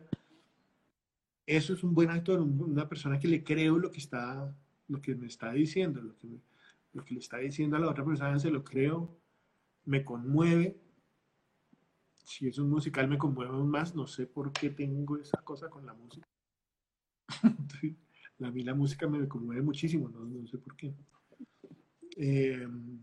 Eso 1.46 1.74
es 1.74 1.82
un 1.82 1.94
buen 1.94 2.10
actor, 2.10 2.40
una 2.40 2.88
persona 2.88 3.18
que 3.18 3.26
le 3.26 3.42
creo 3.42 3.76
lo 3.76 3.90
que 3.90 3.98
está, 3.98 4.54
lo 4.86 5.02
que 5.02 5.16
me 5.16 5.26
está 5.26 5.52
diciendo, 5.52 6.00
lo 6.00 6.16
que, 6.16 6.28
lo 6.92 7.04
que 7.04 7.14
le 7.14 7.20
está 7.20 7.38
diciendo 7.38 7.76
a 7.76 7.80
la 7.80 7.90
otra 7.90 8.04
persona, 8.04 8.38
se 8.38 8.52
lo 8.52 8.62
creo, 8.62 9.18
me 9.84 10.04
conmueve 10.04 10.80
si 12.24 12.46
es 12.46 12.58
un 12.58 12.70
musical 12.70 13.08
me 13.08 13.18
conmueve 13.18 13.52
aún 13.52 13.68
más, 13.68 13.96
no 13.96 14.06
sé 14.06 14.28
por 14.28 14.52
qué 14.52 14.70
tengo 14.70 15.16
esa 15.16 15.42
cosa 15.42 15.68
con 15.68 15.84
la 15.84 15.92
música. 15.92 16.24
a 18.44 18.50
mí 18.50 18.62
la 18.62 18.74
música 18.74 19.08
me 19.08 19.26
conmueve 19.28 19.62
muchísimo, 19.62 20.08
no, 20.08 20.46
sé 20.46 20.58
por 20.58 20.76
qué. 20.76 20.94
Em, 22.16 23.00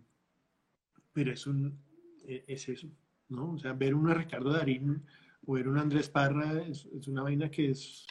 pero 1.14 1.32
es, 1.32 1.48
un, 1.48 1.78
e, 2.26 2.44
es 2.48 2.70
eso, 2.70 2.88
¿no? 3.30 3.54
O 3.54 3.58
sea, 3.58 3.74
ver 3.74 3.94
un 3.96 4.10
Ricardo 4.10 4.52
Darín 4.52 5.04
o 5.46 5.54
ver 5.54 5.68
un 5.68 5.78
Andrés 5.78 6.10
Parra 6.10 6.62
es, 6.62 6.86
una 7.08 7.24
vaina 7.24 7.50
que 7.50 7.72
es, 7.72 8.06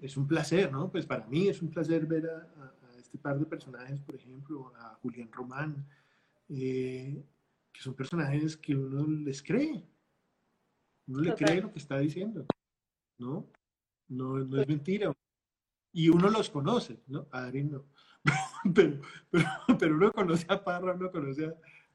es 0.00 0.16
un 0.16 0.26
placer, 0.26 0.72
¿no? 0.72 0.90
Pues 0.90 1.06
para 1.06 1.26
mí 1.26 1.48
es 1.48 1.62
un 1.62 1.70
placer 1.70 2.06
ver 2.06 2.26
a, 2.26 2.74
este 2.98 3.18
par 3.18 3.38
de 3.38 3.46
personajes, 3.46 4.00
por 4.00 4.14
ejemplo, 4.14 4.72
a 4.76 4.94
Julián 5.02 5.30
Román, 5.30 5.86
eh, 6.48 7.22
que 7.72 7.80
son 7.80 7.94
personajes 7.94 8.56
que 8.56 8.74
uno 8.74 9.06
les 9.06 9.42
cree. 9.42 9.82
Uno 11.06 11.20
le 11.20 11.34
cree 11.34 11.60
lo 11.60 11.72
que 11.72 11.78
está 11.78 11.98
diciendo, 11.98 12.46
¿no? 13.18 13.46
No, 14.08 14.38
no 14.38 14.60
es 14.60 14.68
mentira. 14.68 15.12
Y 15.94 16.08
uno 16.08 16.28
los 16.28 16.50
conoce, 16.50 17.00
¿no? 17.06 17.28
A 17.30 17.50
no. 17.52 17.84
pero, 18.74 19.00
pero, 19.78 19.94
uno 19.94 20.12
conoce 20.12 20.44
a 20.48 20.62
Parra, 20.62 20.94
uno 20.94 21.10
conoce 21.10 21.46
a 21.46 21.54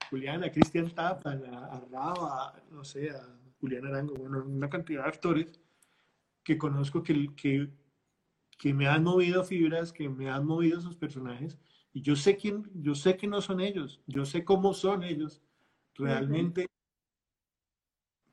Julián, 0.09 0.43
a 0.43 0.51
Cristian 0.51 0.89
Tapa, 0.89 1.31
a, 1.31 1.83
a 1.93 2.63
no 2.71 2.83
sé, 2.85 3.09
a 3.09 3.21
Julián 3.59 3.85
Arango, 3.85 4.13
bueno, 4.15 4.45
una 4.45 4.69
cantidad 4.69 5.03
de 5.03 5.09
actores 5.09 5.59
que 6.43 6.57
conozco 6.57 7.03
que, 7.03 7.27
que, 7.35 7.69
que 8.57 8.73
me 8.73 8.87
han 8.87 9.03
movido 9.03 9.43
fibras, 9.43 9.91
que 9.91 10.07
me 10.07 10.29
han 10.29 10.45
movido 10.45 10.79
sus 10.79 10.95
personajes, 10.95 11.57
y 11.91 12.01
yo 12.01 12.15
sé 12.15 12.37
quién, 12.37 12.71
yo 12.75 12.95
sé 12.95 13.17
que 13.17 13.27
no 13.27 13.41
son 13.41 13.59
ellos, 13.59 14.01
yo 14.07 14.23
sé 14.23 14.45
cómo 14.45 14.73
son 14.73 15.03
ellos 15.03 15.41
realmente, 15.95 16.67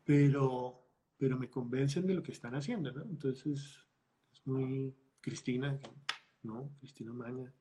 pero, 0.05 0.87
pero 1.17 1.37
me 1.37 1.51
convencen 1.51 2.07
de 2.07 2.15
lo 2.15 2.23
que 2.23 2.31
están 2.31 2.55
haciendo, 2.55 2.93
¿no? 2.93 3.03
Entonces, 3.03 3.85
es 4.33 4.47
muy 4.47 4.95
Cristina, 5.27 5.77
¿no? 6.45 6.71
Cristina 6.79 7.13
Maña. 7.13 7.53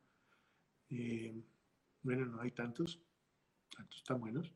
Eh, 0.91 1.41
bueno, 2.03 2.27
no 2.27 2.39
hay 2.39 2.51
tantos, 2.51 3.01
tantos 3.75 4.03
tan 4.03 4.19
buenos. 4.19 4.53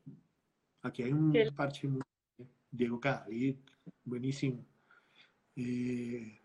Aquí 0.82 1.02
hay 1.02 1.12
un 1.12 1.34
parche 1.56 1.88
muy 1.88 2.02
Diego 2.70 3.00
Cadavid, 3.00 3.56
buenísimo. 4.04 4.64
Eh, 5.56 6.40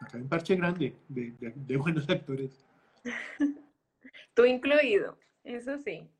acá 0.00 0.16
hay 0.16 0.22
un 0.22 0.28
parche 0.28 0.56
grande 0.56 0.96
de, 1.08 1.76
buenos 1.76 2.08
actores. 2.10 2.66
Tú 4.34 4.44
incluido, 4.44 5.16
eso 5.44 5.78
sí. 5.78 6.10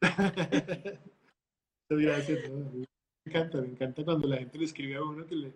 Gracias, 1.90 2.50
me 2.50 2.86
encanta, 3.26 3.60
me 3.60 3.68
encanta 3.68 4.02
cuando 4.02 4.28
la 4.28 4.38
gente 4.38 4.56
le 4.56 4.64
escribe 4.64 4.96
a 4.96 5.02
uno 5.02 5.26
que 5.26 5.34
le, 5.34 5.52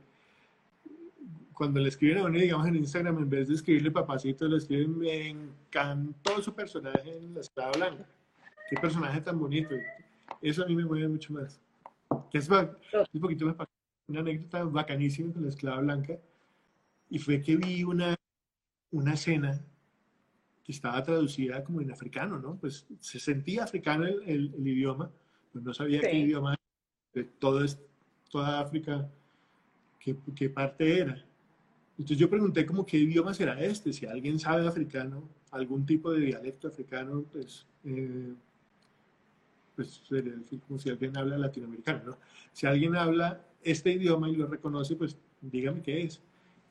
cuando 1.58 1.80
le 1.80 1.88
escriben 1.88 2.18
a 2.18 2.24
uno, 2.26 2.38
digamos 2.38 2.68
en 2.68 2.76
Instagram, 2.76 3.18
en 3.18 3.28
vez 3.28 3.48
de 3.48 3.54
escribirle 3.54 3.90
papacito, 3.90 4.46
le 4.46 4.58
escriben, 4.58 4.96
me 4.96 5.28
encantó 5.28 6.40
su 6.40 6.54
personaje 6.54 7.16
en 7.16 7.34
La 7.34 7.40
Esclava 7.40 7.72
Blanca. 7.72 8.06
Qué 8.70 8.76
personaje 8.76 9.20
tan 9.20 9.40
bonito. 9.40 9.74
Eso 10.40 10.62
a 10.62 10.66
mí 10.66 10.76
me 10.76 10.84
mueve 10.84 11.08
mucho 11.08 11.32
más. 11.32 11.60
Es, 12.32 12.48
un 12.48 13.20
poquito 13.20 13.46
más 13.46 13.56
una 14.06 14.20
anécdota 14.20 14.62
bacanísima 14.62 15.32
con 15.32 15.42
La 15.42 15.48
Esclava 15.48 15.80
Blanca. 15.80 16.16
Y 17.10 17.18
fue 17.18 17.42
que 17.42 17.56
vi 17.56 17.82
una, 17.82 18.14
una 18.92 19.14
escena 19.14 19.60
que 20.62 20.70
estaba 20.70 21.02
traducida 21.02 21.64
como 21.64 21.80
en 21.80 21.90
africano, 21.90 22.38
¿no? 22.38 22.54
Pues 22.54 22.86
se 23.00 23.18
sentía 23.18 23.64
africano 23.64 24.06
el, 24.06 24.54
el, 24.54 24.68
idioma, 24.68 25.10
pues 25.52 25.64
no 25.64 25.74
sabía 25.74 26.02
qué 26.02 26.18
idioma, 26.20 26.54
de 27.14 27.24
todo 27.24 27.66
toda 28.30 28.60
África, 28.60 29.10
qué, 29.98 30.14
qué 30.36 30.50
parte 30.50 31.00
era. 31.00 31.24
Entonces 31.98 32.18
yo 32.18 32.30
pregunté 32.30 32.64
como 32.64 32.86
qué 32.86 32.96
idioma 32.96 33.34
será 33.34 33.60
este, 33.60 33.92
si 33.92 34.06
alguien 34.06 34.38
sabe 34.38 34.66
africano, 34.66 35.28
algún 35.50 35.84
tipo 35.84 36.12
de 36.12 36.20
dialecto 36.20 36.68
africano, 36.68 37.24
pues, 37.32 37.66
eh, 37.84 38.34
pues 39.74 40.00
como 40.66 40.78
si 40.78 40.90
alguien 40.90 41.16
habla 41.16 41.36
latinoamericano, 41.36 42.02
¿no? 42.04 42.18
Si 42.52 42.66
alguien 42.66 42.94
habla 42.94 43.44
este 43.62 43.90
idioma 43.90 44.30
y 44.30 44.36
lo 44.36 44.46
reconoce, 44.46 44.94
pues 44.94 45.16
dígame 45.40 45.82
qué 45.82 46.02
es. 46.02 46.20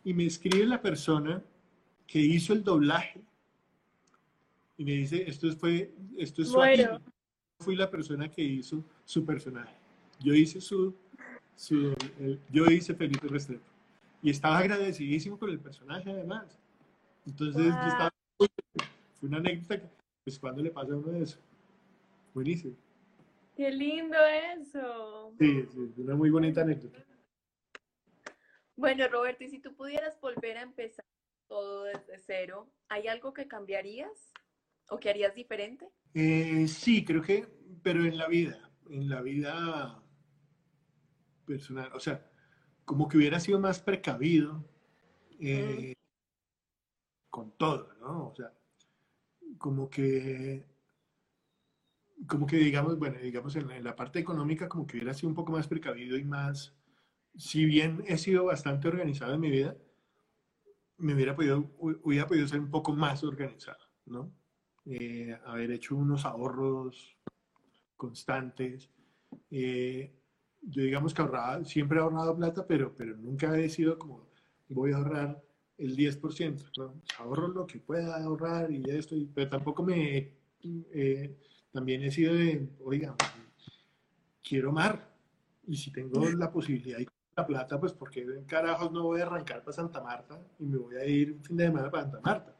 Y 0.06 0.14
me 0.14 0.26
escribe 0.26 0.66
la 0.66 0.82
persona 0.82 1.44
que 2.06 2.20
hizo 2.20 2.54
el 2.54 2.64
doblaje 2.64 3.22
y 4.78 4.86
me 4.86 4.92
dice, 4.92 5.30
esto 5.30 5.52
fue, 5.58 5.92
esto 6.18 6.42
es 6.42 6.52
bueno. 6.54 7.02
Fui 7.60 7.76
la 7.76 7.90
persona 7.90 8.30
que 8.30 8.44
hizo 8.44 8.82
su 9.04 9.26
personaje. 9.26 9.76
Yo 10.20 10.34
hice 10.34 10.62
su, 10.62 10.96
su 11.56 11.94
yo 12.50 12.66
hice 12.68 12.94
Felipe 12.94 13.28
Restrepo 13.28 13.77
y 14.28 14.32
estaba 14.32 14.58
agradecidísimo 14.58 15.40
con 15.40 15.50
el 15.50 15.58
personaje 15.58 16.12
además. 16.12 16.60
Entonces, 17.26 17.64
yo 17.64 17.88
estaba, 17.88 18.12
fue 18.38 19.30
una 19.30 19.38
anécdota 19.38 19.80
que, 19.80 19.88
pues, 20.26 20.38
cuando 20.38 20.62
le 20.62 20.70
pasa 20.70 20.92
a 20.92 20.98
uno 20.98 21.14
de 21.14 21.24
eso? 21.24 21.40
Buenísimo. 22.34 22.76
Qué 23.56 23.72
lindo 23.72 24.18
eso. 24.54 25.34
Sí, 25.40 25.66
sí, 25.72 25.94
una 25.96 26.16
muy 26.16 26.30
bonita 26.30 26.60
anécdota. 26.60 27.00
Bueno, 28.76 29.08
Roberto, 29.08 29.46
y 29.46 29.50
si 29.50 29.60
tú 29.60 29.74
pudieras 29.74 30.20
volver 30.20 30.58
a 30.58 30.64
empezar 30.64 31.06
todo 31.48 31.86
desde 31.86 32.20
cero, 32.20 32.70
¿hay 32.90 33.08
algo 33.08 33.34
que 33.34 33.48
cambiarías 33.48 34.34
o 34.90 35.00
que 35.00 35.10
harías 35.10 35.36
diferente? 35.36 35.88
Eh, 36.14 36.68
sí, 36.68 37.06
creo 37.06 37.22
que, 37.22 37.48
pero 37.82 38.04
en 38.04 38.18
la 38.18 38.28
vida, 38.28 38.74
en 38.90 39.08
la 39.08 39.22
vida 39.22 40.04
personal, 41.46 41.94
o 41.94 42.00
sea, 42.02 42.27
como 42.88 43.10
que 43.10 43.18
hubiera 43.18 43.38
sido 43.42 43.60
más 43.60 43.82
precavido 43.82 44.64
eh, 45.42 45.94
con 47.30 47.52
todo, 47.58 47.94
¿no? 48.00 48.30
O 48.30 48.34
sea, 48.34 48.54
como 49.58 49.90
que, 49.90 50.66
como 52.26 52.48
que 52.48 52.56
digamos, 52.56 52.98
bueno, 52.98 53.20
digamos 53.20 53.58
en 53.58 53.84
la, 53.84 53.94
parte 53.94 54.20
económica, 54.20 54.70
como 54.70 54.88
que 54.88 54.96
hubiera 54.96 55.14
sido 55.14 55.28
un 55.28 55.36
poco 55.36 55.52
más 55.52 55.68
precavido 55.68 56.18
y 56.18 56.24
más, 56.24 56.74
si 57.36 57.66
bien 57.66 58.06
he 58.08 58.18
sido 58.18 58.46
bastante 58.46 58.88
organizado 58.88 59.34
en 59.34 59.42
mi 59.42 59.52
vida, 59.52 59.76
me 60.96 61.14
hubiera 61.14 61.36
podido, 61.36 61.70
hubiera 61.80 62.26
podido 62.26 62.48
ser 62.48 62.62
un 62.62 62.72
poco 62.72 62.94
más 62.94 63.22
organizado, 63.22 63.84
¿no? 64.06 64.32
Eh, 64.86 65.38
haber 65.46 65.72
hecho 65.72 65.98
unos 65.98 66.24
ahorros 66.24 67.18
constantes. 67.98 68.90
Eh, 69.52 70.17
yo 70.70 70.84
digamos 70.84 71.14
que 71.14 71.22
ahorraba, 71.22 71.64
siempre 71.64 71.98
he 71.98 72.02
ahorrado 72.02 72.36
plata, 72.36 72.68
pero, 72.68 72.94
pero 72.96 73.16
nunca 73.16 73.58
he 73.58 73.70
sido 73.70 73.98
como, 73.98 74.28
voy 74.70 74.92
a 74.92 74.98
ahorrar 74.98 75.42
el 75.78 75.96
10%, 75.96 76.72
¿no? 76.78 77.02
ahorro 77.20 77.48
lo 77.50 77.68
que 77.68 77.80
pueda 77.80 78.22
ahorrar 78.22 78.72
y 78.72 78.84
esto, 78.90 79.16
pero 79.34 79.50
tampoco 79.50 79.84
me, 79.84 80.34
eh, 80.94 81.38
también 81.72 82.04
he 82.04 82.12
sido 82.12 82.34
de, 82.34 82.68
oiga, 82.84 83.16
quiero 84.44 84.72
mar, 84.72 85.16
y 85.66 85.78
si 85.78 85.92
tengo 85.92 86.30
la 86.30 86.52
posibilidad 86.52 87.00
y 87.00 87.08
la 87.36 87.46
plata, 87.46 87.80
pues 87.80 87.94
porque 87.94 88.22
en 88.22 88.46
carajos 88.46 88.92
no 88.92 89.04
voy 89.04 89.22
a 89.22 89.26
arrancar 89.26 89.62
para 89.62 89.74
Santa 89.74 90.02
Marta 90.02 90.40
y 90.60 90.66
me 90.66 90.78
voy 90.78 90.96
a 90.96 91.06
ir 91.06 91.34
un 91.34 91.44
fin 91.44 91.58
de 91.58 91.66
semana 91.66 91.92
para 91.92 92.04
Santa 92.04 92.22
Marta. 92.22 92.56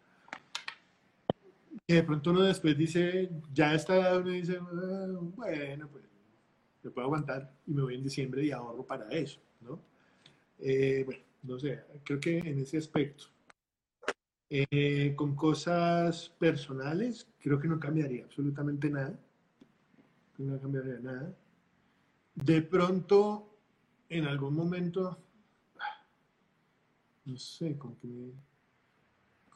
Y 1.88 1.94
de 1.94 2.04
pronto 2.04 2.32
uno 2.32 2.42
después 2.42 2.78
dice, 2.78 3.30
ya 3.54 3.74
está, 3.74 4.18
uno 4.18 4.30
dice, 4.30 4.60
ah, 4.62 5.08
bueno, 5.36 5.88
pues 5.90 6.04
puedo 6.92 7.08
aguantar 7.08 7.54
y 7.66 7.74
me 7.74 7.82
voy 7.82 7.96
en 7.96 8.04
diciembre 8.04 8.46
y 8.46 8.52
ahorro 8.52 8.84
para 8.86 9.08
eso, 9.10 9.40
¿no? 9.62 9.80
Eh, 10.60 11.04
bueno, 11.06 11.24
no 11.44 11.60
sé, 11.60 11.84
creo 12.04 12.20
que 12.20 12.38
en 12.40 12.60
ese 12.60 12.78
aspecto. 12.78 13.26
Eh, 14.50 15.14
con 15.16 15.36
cosas 15.36 16.30
personales, 16.40 17.28
creo 17.40 17.60
que 17.60 17.68
no 17.68 17.80
cambiaría 17.80 18.24
absolutamente 18.24 18.90
nada. 18.90 19.20
No 20.38 20.60
cambiaría 20.60 21.00
nada. 21.00 21.36
De 22.36 22.62
pronto, 22.62 23.58
en 24.10 24.26
algún 24.26 24.56
momento, 24.56 25.18
no 27.26 27.38
sé, 27.38 27.78
como 27.78 28.00
que 28.00 28.32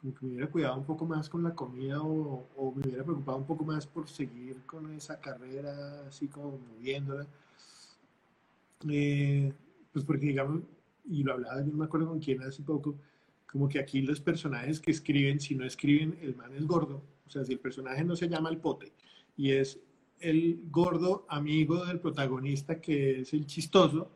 como 0.02 0.16
que 0.16 0.26
me 0.26 0.32
hubiera 0.32 0.50
cuidado 0.50 0.78
un 0.78 0.86
poco 0.86 1.06
más 1.06 1.30
con 1.30 1.44
la 1.44 1.54
comida 1.54 2.02
o, 2.02 2.48
o, 2.56 2.74
me 2.74 2.82
hubiera 2.82 3.04
preocupado 3.04 3.38
un 3.38 3.46
poco 3.46 3.64
más 3.64 3.86
por 3.86 4.10
seguir 4.10 4.58
con 4.66 4.92
esa 4.94 5.20
carrera, 5.20 6.08
así 6.08 6.28
como 6.28 6.58
moviéndola. 6.58 7.28
Eh, 8.90 9.54
pues 9.94 10.04
porque, 10.04 10.26
digamos, 10.28 10.62
y 11.06 11.24
lo 11.24 11.34
hablaba, 11.34 11.62
yo 11.62 11.72
no 11.72 11.78
me 11.78 11.86
acuerdo 11.86 12.08
con 12.08 12.20
quién 12.20 12.42
hace 12.42 12.64
poco, 12.64 12.96
como 13.46 13.70
que 13.70 13.80
aquí 13.80 14.02
los 14.02 14.20
personajes 14.20 14.80
que 14.80 14.92
escriben, 14.92 15.40
si 15.40 15.56
no 15.56 15.66
escriben, 15.66 16.18
el 16.22 16.36
man 16.36 16.52
es 16.56 16.66
gordo. 16.66 17.04
O 17.28 17.30
sea, 17.30 17.46
si 17.46 17.54
el 17.54 17.60
personaje 17.60 18.04
no 18.04 18.16
se 18.16 18.28
llama 18.28 18.50
el 18.50 18.58
pote 18.58 18.92
y 19.38 19.52
es 19.52 19.80
el 20.20 20.62
gordo 20.70 21.26
amigo 21.30 21.86
del 21.86 22.00
protagonista 22.00 22.80
que 22.82 23.22
es 23.22 23.34
el 23.34 23.46
chistoso, 23.46 24.10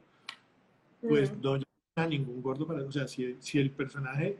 pues 1.01 1.31
no 1.37 1.57
llama 1.57 1.65
a 1.95 2.07
ningún 2.07 2.41
gordo 2.41 2.65
para... 2.65 2.83
O 2.83 2.91
sea, 2.91 3.07
si, 3.07 3.35
si 3.39 3.59
el 3.59 3.71
personaje 3.71 4.37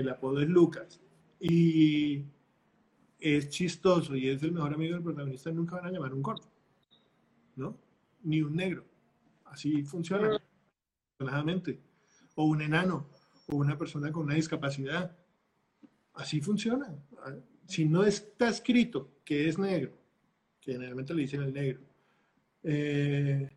el 0.00 0.08
apodo 0.10 0.40
es 0.40 0.48
Lucas, 0.48 1.00
y 1.40 2.22
es 3.18 3.48
chistoso 3.48 4.14
y 4.14 4.28
es 4.28 4.42
el 4.42 4.52
mejor 4.52 4.74
amigo 4.74 4.94
del 4.94 5.02
protagonista, 5.02 5.50
nunca 5.50 5.76
van 5.76 5.86
a 5.86 5.90
llamar 5.90 6.12
un 6.12 6.22
corto, 6.22 6.48
¿no? 7.56 7.78
Ni 8.22 8.42
un 8.42 8.54
negro. 8.54 8.84
Así 9.46 9.82
funciona, 9.84 10.38
afortunadamente. 11.14 11.80
O 12.34 12.44
un 12.44 12.60
enano, 12.60 13.06
o 13.46 13.56
una 13.56 13.78
persona 13.78 14.12
con 14.12 14.24
una 14.24 14.34
discapacidad. 14.34 15.16
Así 16.14 16.40
funciona. 16.40 16.94
Si 17.66 17.86
no 17.86 18.04
está 18.04 18.48
escrito 18.48 19.08
que 19.24 19.48
es 19.48 19.58
negro, 19.58 19.92
que 20.60 20.72
generalmente 20.72 21.14
le 21.14 21.22
dicen 21.22 21.42
el 21.42 21.54
negro, 21.54 21.80
eh, 22.62 23.48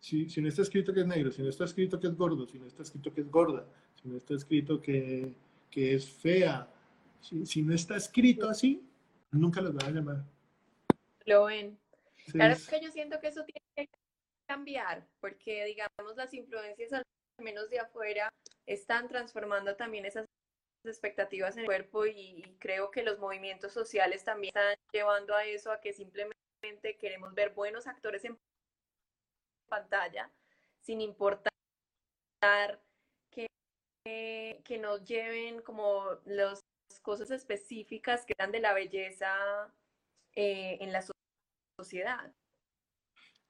si, 0.00 0.28
si, 0.28 0.42
no 0.42 0.48
está 0.48 0.62
escrito 0.62 0.92
que 0.92 1.00
es 1.00 1.06
negro, 1.06 1.30
si 1.30 1.42
no 1.42 1.48
está 1.48 1.64
escrito 1.64 1.98
que 1.98 2.08
es 2.08 2.16
gordo, 2.16 2.46
si 2.46 2.58
no 2.58 2.66
está 2.66 2.82
escrito 2.82 3.14
que 3.14 3.20
es 3.22 3.30
gorda, 3.30 3.64
si 3.94 4.08
no 4.08 4.16
está 4.16 4.34
escrito 4.34 4.80
que, 4.80 5.34
que 5.72 5.94
es 5.94 6.08
fea, 6.08 6.68
si, 7.20 7.44
si, 7.46 7.62
no 7.62 7.74
está 7.74 7.96
escrito 7.96 8.48
así, 8.48 8.86
nunca 9.32 9.60
los 9.60 9.74
van 9.74 9.86
a 9.86 9.90
llamar. 9.90 10.24
Lo 11.24 11.46
ven. 11.46 11.78
claro, 12.30 12.52
es 12.52 12.68
que 12.68 12.80
yo 12.80 12.92
siento 12.92 13.18
que 13.18 13.28
eso 13.28 13.44
tiene 13.44 13.88
que 13.88 13.88
cambiar, 14.46 15.08
porque 15.18 15.64
digamos 15.64 16.16
las 16.16 16.32
influencias 16.34 16.92
al 16.92 17.04
menos 17.38 17.70
de 17.70 17.80
afuera 17.80 18.28
están 18.66 19.08
transformando 19.08 19.74
también 19.74 20.04
esas 20.04 20.26
expectativas 20.84 21.56
en 21.56 21.60
el 21.60 21.66
cuerpo 21.66 22.06
y, 22.06 22.42
creo 22.58 22.90
que 22.90 23.02
los 23.02 23.18
movimientos 23.18 23.72
sociales 23.72 24.24
también 24.24 24.52
están 24.54 24.76
llevando 24.92 25.34
a 25.34 25.44
eso, 25.44 25.72
a 25.72 25.80
que 25.80 25.92
simplemente 25.92 26.98
queremos 27.00 27.34
ver 27.34 27.54
buenos 27.54 27.86
actores 27.86 28.24
en 28.24 28.38
pantalla, 29.68 30.30
sin 30.80 31.00
importar 31.00 31.52
que 34.04 34.78
nos 34.80 35.04
lleven 35.04 35.62
como 35.62 36.04
las 36.24 36.60
cosas 37.02 37.30
específicas 37.30 38.24
que 38.24 38.34
dan 38.38 38.52
de 38.52 38.60
la 38.60 38.74
belleza 38.74 39.32
eh, 40.34 40.78
en 40.80 40.92
la 40.92 41.04
sociedad. 41.78 42.32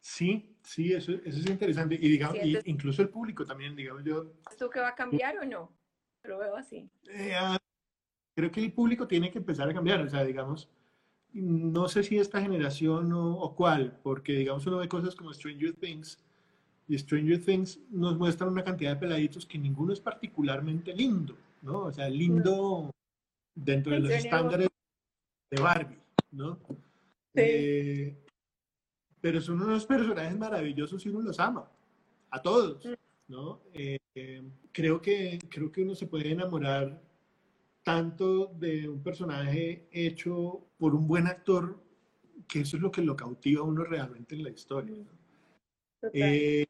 Sí, 0.00 0.56
sí, 0.64 0.92
eso, 0.92 1.12
eso 1.12 1.38
es 1.38 1.46
interesante. 1.46 1.94
Y 1.94 2.08
digamos, 2.08 2.36
incluso 2.64 3.02
el 3.02 3.08
público 3.08 3.44
también, 3.44 3.76
digamos 3.76 4.02
yo. 4.04 4.32
¿Esto 4.50 4.68
que 4.68 4.80
va 4.80 4.88
a 4.88 4.94
cambiar 4.94 5.38
o 5.38 5.44
no? 5.44 5.72
Lo 6.24 6.38
veo 6.38 6.56
así. 6.56 6.90
Eh, 7.08 7.34
ah, 7.36 7.58
creo 8.34 8.50
que 8.50 8.60
el 8.60 8.72
público 8.72 9.06
tiene 9.06 9.30
que 9.30 9.38
empezar 9.38 9.68
a 9.68 9.74
cambiar. 9.74 10.00
O 10.00 10.08
sea, 10.08 10.24
digamos, 10.24 10.68
no 11.32 11.88
sé 11.88 12.02
si 12.02 12.18
esta 12.18 12.40
generación 12.40 13.12
o, 13.12 13.54
cuál, 13.54 13.98
porque 14.02 14.32
digamos 14.32 14.66
uno 14.66 14.78
ve 14.78 14.88
cosas 14.88 15.14
como 15.14 15.32
Stranger 15.32 15.74
Things 15.74 16.18
y 16.88 16.98
Stranger 16.98 17.42
Things 17.42 17.80
nos 17.90 18.16
muestra 18.16 18.46
una 18.46 18.64
cantidad 18.64 18.94
de 18.94 19.00
peladitos 19.00 19.46
que 19.46 19.58
ninguno 19.58 19.92
es 19.92 20.00
particularmente 20.00 20.92
lindo, 20.92 21.36
¿no? 21.62 21.84
O 21.84 21.92
sea, 21.92 22.08
lindo 22.08 22.90
dentro 23.54 23.92
de 23.92 24.00
los 24.00 24.10
estándares 24.10 24.68
de 25.50 25.60
Barbie, 25.60 25.98
¿no? 26.32 26.58
Sí. 27.34 27.40
Eh, 27.40 28.16
pero 29.20 29.40
son 29.40 29.62
unos 29.62 29.86
personajes 29.86 30.36
maravillosos 30.36 31.06
y 31.06 31.08
uno 31.08 31.22
los 31.22 31.38
ama, 31.38 31.70
a 32.30 32.42
todos, 32.42 32.84
mm. 32.84 32.92
¿no? 33.28 33.60
Eh, 33.72 33.98
creo, 34.72 35.00
que, 35.00 35.38
creo 35.48 35.70
que 35.70 35.82
uno 35.82 35.94
se 35.94 36.06
puede 36.06 36.32
enamorar 36.32 37.00
tanto 37.84 38.46
de 38.58 38.88
un 38.88 39.02
personaje 39.02 39.88
hecho 39.92 40.66
por 40.76 40.94
un 40.94 41.06
buen 41.06 41.26
actor, 41.26 41.80
que 42.48 42.60
eso 42.60 42.76
es 42.76 42.82
lo 42.82 42.90
que 42.90 43.02
lo 43.02 43.16
cautiva 43.16 43.62
a 43.62 43.64
uno 43.64 43.84
realmente 43.84 44.34
en 44.34 44.44
la 44.44 44.50
historia. 44.50 44.96
Eh, 46.12 46.66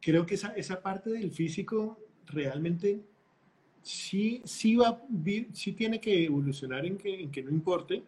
creo 0.00 0.26
que 0.26 0.34
esa, 0.34 0.48
esa, 0.54 0.82
parte 0.82 1.10
del 1.10 1.30
físico 1.32 1.98
realmente 2.26 3.02
sí, 3.82 4.42
sí, 4.44 4.76
va, 4.76 5.02
sí 5.52 5.72
tiene 5.72 6.00
que 6.00 6.24
evolucionar 6.24 6.86
en 6.86 6.96
que, 6.96 7.22
en 7.22 7.30
que 7.30 7.42
no 7.42 7.50
importe, 7.50 8.02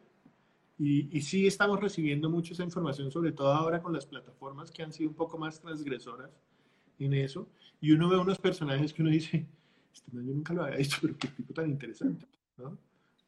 y, 0.78 1.20
sí 1.22 1.46
estamos 1.46 1.80
recibiendo 1.80 2.28
mucha 2.28 2.52
esa 2.52 2.62
información, 2.62 3.10
sobre 3.10 3.32
todo 3.32 3.52
ahora 3.52 3.80
con 3.80 3.94
las 3.94 4.04
plataformas 4.04 4.70
que 4.70 4.82
han 4.82 4.92
sido 4.92 5.08
un 5.08 5.16
poco 5.16 5.38
más 5.38 5.58
transgresoras 5.60 6.30
en 6.98 7.14
eso. 7.14 7.48
Y 7.80 7.92
uno 7.92 8.08
ve 8.10 8.18
unos 8.18 8.38
personajes 8.38 8.92
que 8.92 9.02
uno 9.02 9.10
dice, 9.10 9.46
este 9.92 10.12
man 10.12 10.26
yo 10.26 10.34
nunca 10.34 10.52
lo 10.52 10.64
había 10.64 10.76
visto, 10.76 10.96
pero 11.00 11.16
qué 11.16 11.28
tipo 11.28 11.54
tan 11.54 11.70
interesante. 11.70 12.26
¿no? 12.58 12.76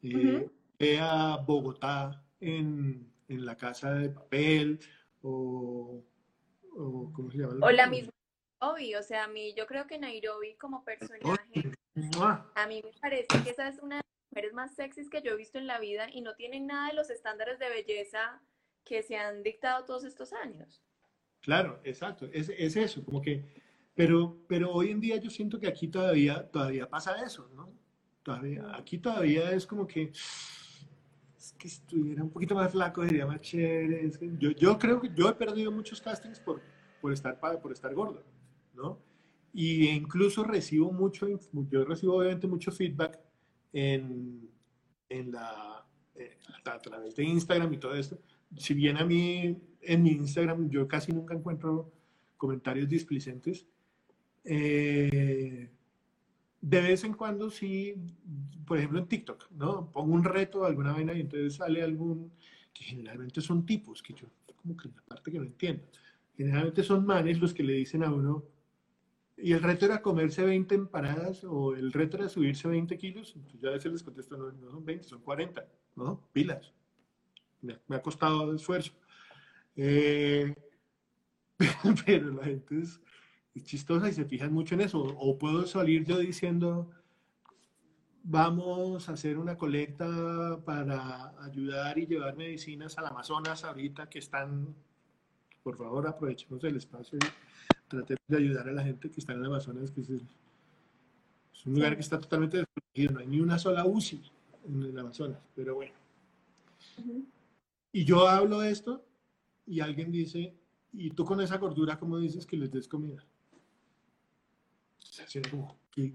Eh, 0.03 0.47
ve 0.77 0.99
a 0.99 1.37
Bogotá 1.37 2.23
en, 2.39 3.07
en, 3.27 3.45
la 3.45 3.57
casa 3.57 3.93
de 3.95 4.09
papel 4.09 4.79
o, 5.23 6.03
o 6.79 7.11
¿cómo 7.13 7.29
se 7.31 7.37
llama? 7.37 7.65
O 7.65 7.71
la 7.71 7.87
misma 7.87 8.11
Nairobi, 8.61 8.95
o 8.95 9.03
sea, 9.03 9.25
a 9.25 9.27
mí 9.27 9.53
yo 9.55 9.67
creo 9.67 9.87
que 9.87 9.99
Nairobi 9.99 10.55
como 10.55 10.83
personaje, 10.83 11.71
a 12.55 12.67
mí 12.67 12.81
me 12.83 12.91
parece 12.99 13.27
que 13.43 13.51
esa 13.51 13.67
es 13.67 13.79
una 13.79 14.01
mujeres 14.31 14.53
más 14.53 14.75
sexys 14.75 15.09
que 15.09 15.21
yo 15.21 15.31
he 15.31 15.35
visto 15.35 15.57
en 15.57 15.67
la 15.67 15.79
vida 15.79 16.07
y 16.11 16.21
no 16.21 16.35
tienen 16.35 16.67
nada 16.67 16.89
de 16.89 16.93
los 16.93 17.09
estándares 17.09 17.57
de 17.57 17.69
belleza 17.69 18.41
que 18.83 19.01
se 19.01 19.17
han 19.17 19.43
dictado 19.43 19.85
todos 19.85 20.03
estos 20.03 20.33
años. 20.33 20.83
Claro, 21.41 21.79
exacto, 21.83 22.27
es, 22.31 22.49
es 22.49 22.75
eso, 22.75 23.03
como 23.03 23.21
que, 23.21 23.45
pero, 23.95 24.37
pero 24.47 24.71
hoy 24.71 24.91
en 24.91 24.99
día 24.99 25.17
yo 25.17 25.29
siento 25.29 25.59
que 25.59 25.67
aquí 25.67 25.87
todavía, 25.87 26.47
todavía 26.51 26.87
pasa 26.87 27.23
eso, 27.23 27.49
¿no? 27.55 27.73
Todavía, 28.23 28.75
aquí 28.75 28.99
todavía 28.99 29.51
es 29.51 29.65
como 29.65 29.87
que, 29.87 30.11
es 31.39 31.53
que 31.53 31.69
estuviera 31.69 32.21
un 32.21 32.29
poquito 32.29 32.53
más 32.53 32.71
flaco 32.71 33.05
sería 33.05 33.25
más 33.25 33.41
chévere. 33.41 34.11
yo, 34.37 34.51
yo 34.51 34.77
creo 34.77 34.99
que 34.99 35.09
yo 35.15 35.29
he 35.29 35.33
perdido 35.33 35.71
muchos 35.71 36.01
castings 36.01 36.39
por, 36.39 36.61
por, 37.01 37.13
estar, 37.13 37.39
por 37.39 37.71
estar 37.71 37.93
gordo, 37.93 38.21
¿no? 38.73 38.99
Y 39.53 39.87
incluso 39.87 40.43
recibo 40.43 40.91
mucho, 40.91 41.27
yo 41.71 41.85
recibo 41.85 42.17
obviamente 42.17 42.45
mucho 42.45 42.71
feedback 42.71 43.19
en, 43.71 44.49
en 45.07 45.31
la, 45.31 45.85
eh, 46.15 46.37
a 46.65 46.79
través 46.79 47.15
de 47.15 47.23
Instagram 47.23 47.73
y 47.73 47.77
todo 47.77 47.95
esto. 47.95 48.19
Si 48.57 48.73
bien 48.73 48.97
a 48.97 49.05
mí 49.05 49.57
en 49.81 50.03
mi 50.03 50.11
Instagram 50.11 50.69
yo 50.69 50.87
casi 50.87 51.13
nunca 51.13 51.33
encuentro 51.33 51.91
comentarios 52.35 52.89
displicentes, 52.89 53.65
eh, 54.43 55.69
de 56.61 56.81
vez 56.81 57.03
en 57.03 57.13
cuando 57.13 57.49
sí, 57.49 57.95
por 58.65 58.77
ejemplo 58.77 58.99
en 58.99 59.07
TikTok, 59.07 59.51
¿no? 59.51 59.91
Pongo 59.91 60.13
un 60.13 60.23
reto, 60.23 60.65
alguna 60.65 60.93
vaina 60.93 61.13
y 61.13 61.21
entonces 61.21 61.55
sale 61.55 61.81
algún, 61.81 62.31
que 62.73 62.83
generalmente 62.83 63.41
son 63.41 63.65
tipos, 63.65 64.01
que 64.01 64.13
yo 64.13 64.27
como 64.55 64.75
que 64.75 64.89
la 64.89 65.01
parte 65.03 65.31
que 65.31 65.39
no 65.39 65.45
entiendo. 65.45 65.83
Generalmente 66.35 66.83
son 66.83 67.05
manes 67.05 67.39
los 67.39 67.53
que 67.53 67.63
le 67.63 67.73
dicen 67.73 68.03
a 68.03 68.11
uno, 68.11 68.45
y 69.41 69.53
el 69.53 69.61
reto 69.61 69.85
era 69.85 70.01
comerse 70.01 70.43
20 70.43 70.75
empanadas 70.75 71.45
o 71.45 71.73
el 71.73 71.93
reto 71.93 72.17
era 72.17 72.27
subirse 72.27 72.67
20 72.67 72.97
kilos. 72.97 73.33
Entonces 73.35 73.61
yo 73.61 73.69
a 73.69 73.73
veces 73.73 73.91
les 73.91 74.03
contesto, 74.03 74.35
no, 74.37 74.51
no 74.51 74.71
son 74.71 74.85
20, 74.85 75.03
son 75.05 75.21
40, 75.21 75.65
¿no? 75.95 76.27
Pilas. 76.33 76.73
Me, 77.61 77.77
ha 77.89 78.01
costado 78.01 78.53
esfuerzo. 78.53 78.91
Eh, 79.75 80.53
pero 82.05 82.31
la 82.33 82.43
gente 82.43 82.79
es, 82.79 82.99
chistosa 83.63 84.09
y 84.09 84.13
se 84.13 84.25
fijan 84.25 84.53
mucho 84.53 84.75
en 84.75 84.81
eso. 84.81 85.01
O 85.01 85.37
puedo 85.37 85.65
salir 85.67 86.05
yo 86.05 86.17
diciendo, 86.17 86.89
vamos 88.23 89.09
a 89.09 89.13
hacer 89.13 89.37
una 89.37 89.57
colecta 89.57 90.59
para 90.65 91.33
ayudar 91.43 91.97
y 91.97 92.07
llevar 92.07 92.35
medicinas 92.35 92.97
al 92.97 93.07
Amazonas 93.07 93.63
ahorita 93.63 94.09
que 94.09 94.19
están, 94.19 94.75
por 95.63 95.77
favor 95.77 96.07
aprovechemos 96.07 96.63
el 96.63 96.77
espacio 96.77 97.19
tratemos 97.89 98.23
de 98.27 98.37
ayudar 98.37 98.69
a 98.69 98.71
la 98.71 98.83
gente 98.83 99.09
que 99.09 99.19
está 99.19 99.33
en 99.33 99.39
el 99.39 99.45
Amazonas, 99.47 99.91
que 99.91 100.01
es, 100.01 100.09
un 101.65 101.73
lugar 101.73 101.95
que 101.95 102.01
está 102.01 102.17
totalmente 102.17 102.57
desprotegido, 102.57 103.13
no 103.13 103.19
hay 103.19 103.27
ni 103.27 103.41
una 103.41 103.59
sola 103.59 103.85
UCI 103.85 104.21
en 104.65 104.83
el 104.83 104.97
Amazonas, 104.97 105.39
pero 105.55 105.75
bueno. 105.75 105.93
Y 107.91 108.05
yo 108.05 108.27
hablo 108.27 108.59
de 108.59 108.71
esto 108.71 109.03
y 109.67 109.81
alguien 109.81 110.11
dice, 110.11 110.53
¿y 110.93 111.09
tú 111.09 111.25
con 111.25 111.41
esa 111.41 111.57
gordura 111.57 111.99
cómo 111.99 112.17
dices 112.17 112.45
que 112.45 112.55
les 112.55 112.71
des 112.71 112.87
comida? 112.87 113.25
Sea, 115.27 115.41
como, 115.49 115.77
¿qué, 115.91 116.13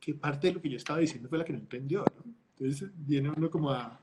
¿qué, 0.00 0.14
parte 0.14 0.48
de 0.48 0.54
lo 0.54 0.62
que 0.62 0.70
yo 0.70 0.76
estaba 0.76 0.98
diciendo 0.98 1.28
fue 1.28 1.38
la 1.38 1.44
que 1.44 1.52
no 1.52 1.58
entendió? 1.58 2.00
¿no? 2.00 2.32
Entonces 2.58 2.90
viene 2.94 3.30
uno 3.30 3.50
como 3.50 3.70
a 3.70 4.00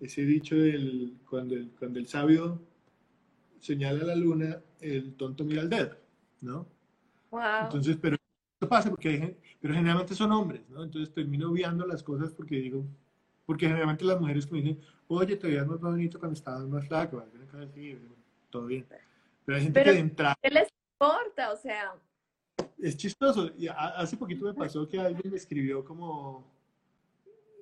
ese 0.00 0.22
dicho 0.22 0.56
del, 0.56 1.18
cuando 1.28 1.54
el, 1.54 1.70
cuando 1.78 1.98
el 1.98 2.06
sabio 2.06 2.60
señala 3.60 4.04
la 4.04 4.14
luna, 4.14 4.60
el 4.80 5.14
tonto 5.14 5.44
mira 5.44 5.62
al 5.62 5.68
dedo, 5.68 5.96
¿no? 6.40 6.66
Wow. 7.30 7.64
Entonces, 7.64 7.96
pero 8.00 8.16
esto 8.16 8.68
pasa 8.68 8.90
porque 8.90 9.36
pero 9.60 9.74
generalmente 9.74 10.14
son 10.14 10.32
hombres, 10.32 10.62
¿no? 10.70 10.84
Entonces 10.84 11.12
termino 11.12 11.50
viendo 11.52 11.86
las 11.86 12.02
cosas 12.02 12.32
porque 12.32 12.56
digo, 12.56 12.84
porque 13.44 13.66
generalmente 13.66 14.04
las 14.04 14.20
mujeres 14.20 14.50
me 14.52 14.60
dicen, 14.60 14.80
oye, 15.08 15.36
te 15.36 15.46
veías 15.48 15.66
más 15.66 15.80
bonito 15.80 16.18
cuando 16.18 16.34
estabas 16.34 16.66
más 16.66 16.86
flaco, 16.86 17.24
todo 18.50 18.66
bien. 18.66 18.86
Pero 19.44 19.58
hay 19.58 19.64
gente 19.64 19.82
que 19.82 19.92
de 19.92 19.98
entrada... 19.98 20.36
¿Qué 20.40 20.50
les 20.50 20.68
importa? 20.92 21.52
O 21.52 21.56
sea... 21.56 21.94
Es 22.78 22.96
chistoso. 22.96 23.50
Y 23.56 23.66
hace 23.68 24.16
poquito 24.16 24.46
me 24.46 24.54
pasó 24.54 24.86
que 24.88 25.00
alguien 25.00 25.30
me 25.30 25.36
escribió 25.36 25.84
como, 25.84 26.44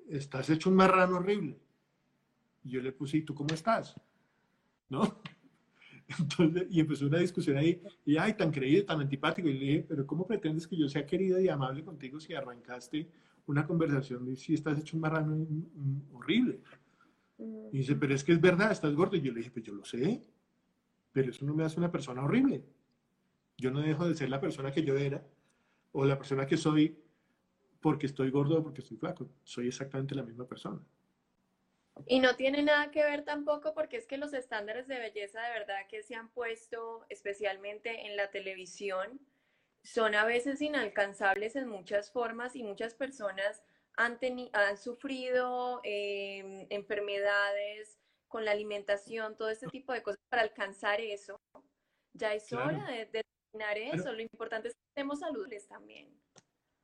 estás 0.08 0.48
hecho 0.50 0.70
un 0.70 0.76
marrano 0.76 1.16
horrible. 1.16 1.58
Y 2.64 2.70
yo 2.70 2.82
le 2.82 2.92
puse, 2.92 3.18
¿y 3.18 3.22
tú 3.22 3.34
cómo 3.34 3.54
estás? 3.54 3.94
¿No? 4.88 5.20
Entonces, 6.18 6.66
y 6.70 6.80
empezó 6.80 7.06
una 7.06 7.18
discusión 7.18 7.56
ahí, 7.56 7.82
y 8.04 8.16
ay, 8.16 8.34
tan 8.34 8.52
creído, 8.52 8.84
tan 8.84 9.00
antipático. 9.00 9.48
Y 9.48 9.54
le 9.54 9.58
dije, 9.58 9.86
pero 9.88 10.06
¿cómo 10.06 10.26
pretendes 10.26 10.66
que 10.66 10.76
yo 10.76 10.88
sea 10.88 11.06
querido 11.06 11.40
y 11.40 11.48
amable 11.48 11.84
contigo 11.84 12.20
si 12.20 12.34
arrancaste 12.34 13.08
una 13.46 13.66
conversación 13.66 14.28
y 14.28 14.36
si 14.36 14.54
estás 14.54 14.78
hecho 14.78 14.96
un 14.96 15.00
marrano 15.00 15.46
horrible? 16.12 16.60
Y 17.72 17.78
dice, 17.78 17.96
pero 17.96 18.14
es 18.14 18.24
que 18.24 18.32
es 18.32 18.40
verdad, 18.40 18.72
estás 18.72 18.94
gordo. 18.94 19.16
Y 19.16 19.20
yo 19.20 19.32
le 19.32 19.38
dije, 19.38 19.50
pues 19.50 19.64
yo 19.64 19.74
lo 19.74 19.84
sé, 19.84 20.22
pero 21.12 21.30
eso 21.30 21.44
no 21.44 21.54
me 21.54 21.64
hace 21.64 21.78
una 21.78 21.90
persona 21.90 22.22
horrible. 22.22 22.64
Yo 23.59 23.70
no 23.70 23.80
dejo 23.80 24.09
de 24.09 24.14
ser 24.14 24.28
la 24.28 24.40
persona 24.40 24.72
que 24.72 24.82
yo 24.82 24.96
era 24.96 25.22
o 25.92 26.04
la 26.04 26.18
persona 26.18 26.46
que 26.46 26.57
soy 26.57 27.02
porque 27.80 28.07
estoy 28.07 28.30
gordo 28.30 28.59
o 28.59 28.62
porque 28.62 28.80
estoy 28.80 28.96
flaco. 28.96 29.28
Soy 29.44 29.68
exactamente 29.68 30.14
la 30.14 30.22
misma 30.22 30.46
persona. 30.46 30.80
Y 32.07 32.20
no 32.20 32.36
tiene 32.36 32.62
nada 32.62 32.90
que 32.90 33.02
ver 33.02 33.24
tampoco 33.24 33.72
porque 33.72 33.96
es 33.96 34.07
que 34.07 34.18
los 34.18 34.34
estándares 34.34 34.86
de 34.86 34.98
belleza 34.98 35.40
de 35.40 35.59
verdad 35.59 35.86
que 35.88 36.02
se 36.02 36.14
han 36.14 36.28
puesto 36.28 37.07
especialmente 37.09 38.07
en 38.07 38.16
la 38.16 38.30
televisión 38.30 39.18
son 39.82 40.14
a 40.14 40.24
veces 40.24 40.61
inalcanzables 40.61 41.57
en 41.57 41.68
muchas 41.68 42.11
formas 42.11 42.57
y 42.57 42.62
muchas 42.64 42.94
personas 42.94 43.62
han, 43.96 44.18
han 44.52 44.76
sufrido 44.76 45.80
em, 45.84 46.66
enfermedades 46.70 47.98
con 48.28 48.44
la 48.44 48.50
alimentación, 48.50 49.36
todo 49.36 49.48
este 49.48 49.68
tipo 49.68 49.92
de 49.92 50.02
cosas 50.02 50.20
para 50.28 50.42
alcanzar 50.42 51.00
eso. 51.00 51.40
Ya 52.12 52.34
es 52.34 52.52
hora 52.52 52.84
de, 52.90 53.22
eso. 53.61 54.12
Lo 54.12 54.22
importante 54.22 54.68
es 54.68 54.74
que 54.74 54.80
estemos 54.88 55.20
saludables 55.20 55.66
también. 55.66 56.09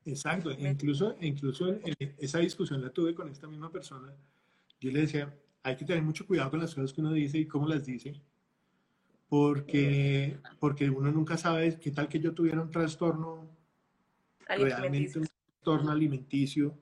Exacto. 0.05 0.51
Incluso, 0.51 1.15
incluso 1.21 1.79
esa 2.17 2.39
discusión 2.39 2.81
la 2.81 2.89
tuve 2.89 3.13
con 3.15 3.29
esta 3.29 3.47
misma 3.47 3.71
persona. 3.71 4.13
Yo 4.79 4.91
le 4.91 5.01
decía, 5.01 5.33
hay 5.63 5.77
que 5.77 5.85
tener 5.85 6.03
mucho 6.03 6.27
cuidado 6.27 6.51
con 6.51 6.59
las 6.59 6.75
cosas 6.75 6.91
que 6.93 7.01
uno 7.01 7.13
dice 7.13 7.37
y 7.37 7.47
cómo 7.47 7.67
las 7.67 7.85
dice. 7.85 8.21
Porque, 9.29 10.37
porque 10.59 10.89
uno 10.89 11.11
nunca 11.11 11.37
sabe 11.37 11.79
qué 11.79 11.91
tal 11.91 12.07
que 12.07 12.19
yo 12.19 12.33
tuviera 12.33 12.61
un 12.61 12.69
trastorno, 12.69 13.49
realmente 14.47 15.19
un 15.19 15.25
trastorno 15.25 15.91
alimenticio, 15.91 16.77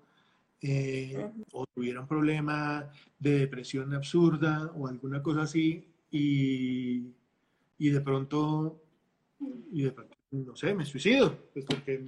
eh, 0.61 1.31
o 1.53 1.65
tuviera 1.65 2.01
un 2.01 2.07
problema 2.07 2.91
de 3.17 3.39
depresión 3.39 3.93
absurda 3.93 4.71
o 4.75 4.87
alguna 4.87 5.23
cosa 5.23 5.43
así, 5.43 5.87
y, 6.11 7.13
y 7.77 7.89
de 7.89 8.01
pronto, 8.01 8.83
y 9.71 9.83
de 9.83 9.91
pronto, 9.91 10.15
no 10.31 10.55
sé, 10.55 10.73
me 10.73 10.85
suicido, 10.85 11.37
pues 11.53 11.65
porque 11.65 12.03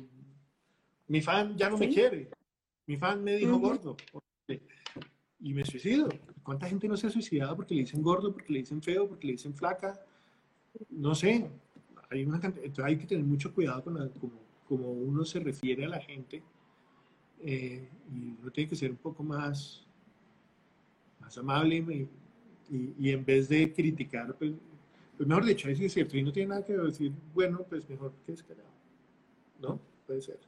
mi 1.07 1.21
fan 1.21 1.57
ya 1.57 1.69
no 1.69 1.77
me 1.77 1.89
quiere, 1.89 2.29
mi 2.85 2.97
fan 2.97 3.23
me 3.23 3.35
dijo 3.35 3.57
gordo, 3.57 3.97
y 5.39 5.53
me 5.53 5.65
suicido. 5.65 6.09
¿Cuánta 6.41 6.67
gente 6.67 6.87
no 6.87 6.95
se 6.95 7.07
ha 7.07 7.09
suicidado 7.09 7.55
porque 7.55 7.75
le 7.75 7.81
dicen 7.81 8.01
gordo, 8.01 8.31
porque 8.31 8.53
le 8.53 8.59
dicen 8.59 8.81
feo, 8.81 9.07
porque 9.07 9.27
le 9.27 9.33
dicen 9.33 9.53
flaca? 9.53 9.99
No 10.89 11.13
sé, 11.13 11.49
hay 12.09 12.23
una 12.25 12.37
entonces 12.37 12.85
hay 12.85 12.97
que 12.97 13.05
tener 13.05 13.25
mucho 13.25 13.53
cuidado 13.53 13.83
con 13.83 14.09
como, 14.67 14.91
uno 14.91 15.25
se 15.25 15.39
refiere 15.39 15.85
a 15.85 15.89
la 15.89 15.99
gente 15.99 16.41
eh, 17.41 17.87
y 18.11 18.35
uno 18.41 18.51
tiene 18.51 18.69
que 18.69 18.75
ser 18.75 18.91
un 18.91 18.97
poco 18.97 19.21
más, 19.21 19.85
más 21.19 21.37
amable 21.37 22.07
y, 22.69 23.09
en 23.09 23.25
vez 23.25 23.49
de 23.49 23.71
criticar, 23.71 24.33
pues, 24.35 24.53
pues 25.17 25.27
mejor 25.27 25.45
dicho, 25.45 25.69
es 25.69 25.93
cierto, 25.93 26.17
y 26.17 26.23
no 26.23 26.31
tiene 26.31 26.49
nada 26.49 26.65
que 26.65 26.73
decir, 26.73 27.11
bueno, 27.33 27.65
pues 27.69 27.87
mejor 27.89 28.13
que 28.25 28.33
esperado. 28.33 28.69
¿No? 29.59 29.79
Puede 30.05 30.21
ser. 30.21 30.39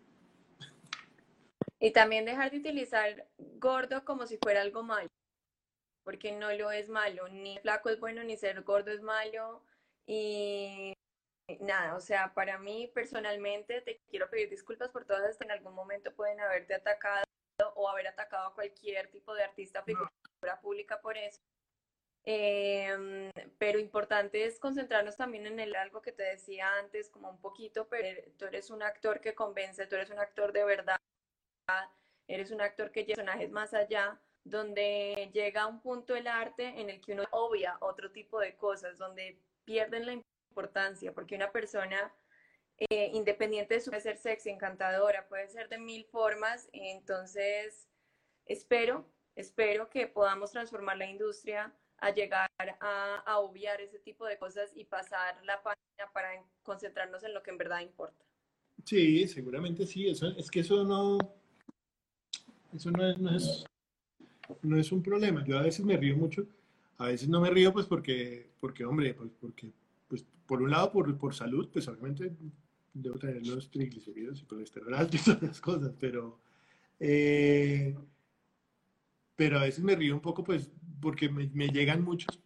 Y 1.79 1.91
también 1.91 2.25
dejar 2.25 2.51
de 2.51 2.57
utilizar 2.57 3.27
gordo 3.59 4.03
como 4.05 4.25
si 4.25 4.37
fuera 4.37 4.61
algo 4.61 4.83
malo, 4.83 5.09
porque 6.03 6.31
no 6.31 6.51
lo 6.53 6.71
es 6.71 6.89
malo, 6.89 7.27
ni 7.29 7.57
flaco 7.59 7.89
es 7.89 7.99
bueno, 7.99 8.23
ni 8.23 8.37
ser 8.37 8.61
gordo 8.63 8.91
es 8.91 9.01
malo. 9.01 9.61
Y 10.07 10.93
nada, 11.59 11.95
o 11.95 11.99
sea, 11.99 12.33
para 12.33 12.57
mí 12.57 12.89
personalmente 12.93 13.81
te 13.81 14.01
quiero 14.09 14.29
pedir 14.29 14.49
disculpas 14.49 14.89
por 14.89 15.05
todas 15.05 15.21
las 15.21 15.37
que 15.37 15.45
en 15.45 15.51
algún 15.51 15.73
momento 15.73 16.13
pueden 16.13 16.39
haberte 16.39 16.73
atacado 16.73 17.25
o 17.75 17.87
haber 17.89 18.07
atacado 18.07 18.47
a 18.47 18.55
cualquier 18.55 19.09
tipo 19.09 19.33
de 19.33 19.43
artista 19.43 19.83
figura 19.83 20.09
pública 20.61 20.99
por 21.01 21.17
eso. 21.17 21.41
Em, 22.27 23.31
pero 23.59 23.77
importante 23.77 24.45
es 24.45 24.59
concentrarnos 24.59 25.15
también 25.15 25.45
en 25.45 25.59
el 25.59 25.75
algo 25.75 26.01
que 26.01 26.11
te 26.11 26.23
decía 26.23 26.67
antes, 26.79 27.07
como 27.09 27.29
un 27.29 27.39
poquito, 27.39 27.87
pero 27.87 28.19
tú 28.37 28.45
eres 28.45 28.71
un 28.71 28.81
actor 28.81 29.21
que 29.21 29.35
convence, 29.35 29.85
tú 29.85 29.95
eres 29.95 30.09
un 30.09 30.17
actor 30.17 30.51
de 30.51 30.63
verdad, 30.63 30.97
eres 32.27 32.49
un 32.49 32.61
actor 32.61 32.91
que 32.91 33.05
lleva 33.05 33.17
personajes 33.17 33.51
más 33.51 33.75
allá, 33.75 34.19
donde 34.43 35.29
llega 35.33 35.63
a 35.63 35.67
un 35.67 35.81
punto 35.81 36.15
el 36.15 36.25
arte 36.25 36.65
en 36.79 36.89
el 36.89 36.99
que 36.99 37.13
uno 37.13 37.25
obvia 37.29 37.77
otro 37.81 38.11
tipo 38.11 38.39
de 38.39 38.55
cosas, 38.55 38.97
donde 38.97 39.39
pierden 39.63 40.07
la 40.07 40.13
importancia, 40.13 41.13
porque 41.13 41.35
una 41.35 41.51
persona 41.51 42.11
eh, 42.89 43.11
independiente 43.13 43.75
de 43.75 43.81
su 43.81 43.91
puede 43.91 44.01
ser 44.01 44.17
sexy, 44.17 44.49
encantadora, 44.49 45.27
puede 45.27 45.47
ser 45.47 45.69
de 45.69 45.77
mil 45.77 46.05
formas, 46.05 46.69
entonces 46.73 47.87
espero, 48.47 49.05
espero 49.35 49.91
que 49.91 50.07
podamos 50.07 50.51
transformar 50.51 50.97
la 50.97 51.05
industria 51.05 51.71
a 52.05 52.13
llegar 52.13 52.49
a, 52.59 53.23
a 53.25 53.39
obviar 53.39 53.81
ese 53.81 53.97
tipo 53.97 54.27
de 54.27 54.37
cosas 54.37 54.71
y 54.75 54.85
pasar 54.85 55.43
la 55.43 55.61
página 55.63 56.11
para 56.13 56.29
concentrarnos 56.61 57.23
en 57.23 57.33
lo 57.33 57.41
que 57.41 57.49
en 57.49 57.57
verdad 57.57 57.81
importa. 57.81 58.23
Sí, 58.83 59.27
seguramente 59.27 59.87
sí, 59.87 60.07
eso, 60.07 60.27
es 60.37 60.51
que 60.51 60.59
eso 60.59 60.83
no, 60.83 61.17
eso 62.75 62.91
no 62.91 63.09
es, 63.09 63.17
no 63.17 63.35
es, 63.35 63.65
no 64.61 64.77
es 64.77 64.91
un 64.91 65.01
problema. 65.01 65.43
Yo 65.43 65.57
a 65.57 65.63
veces 65.63 65.83
me 65.83 65.97
río 65.97 66.15
mucho, 66.15 66.45
a 66.99 67.07
veces 67.07 67.27
no 67.27 67.41
me 67.41 67.49
río 67.49 67.73
pues 67.73 67.87
porque, 67.87 68.51
porque 68.59 68.85
hombre, 68.85 69.15
pues 69.15 69.31
porque, 69.41 69.73
pues 70.07 70.23
por 70.45 70.61
un 70.61 70.69
lado 70.69 70.91
por, 70.91 71.17
por 71.17 71.33
salud, 71.33 71.69
pues 71.73 71.87
obviamente 71.87 72.31
debo 72.93 73.17
tener 73.17 73.47
los 73.47 73.71
triglicéridos 73.71 74.43
y 74.43 74.45
colesterol 74.45 74.93
alto 74.93 75.17
y 75.17 75.23
todas 75.23 75.41
las 75.41 75.59
cosas, 75.59 75.91
pero, 75.99 76.39
eh, 76.99 77.95
pero 79.35 79.57
a 79.57 79.63
veces 79.63 79.83
me 79.83 79.95
río 79.95 80.13
un 80.13 80.21
poco 80.21 80.43
pues 80.43 80.69
porque 81.01 81.29
me, 81.29 81.49
me 81.53 81.67
llegan 81.67 82.03
muchos 82.03 82.39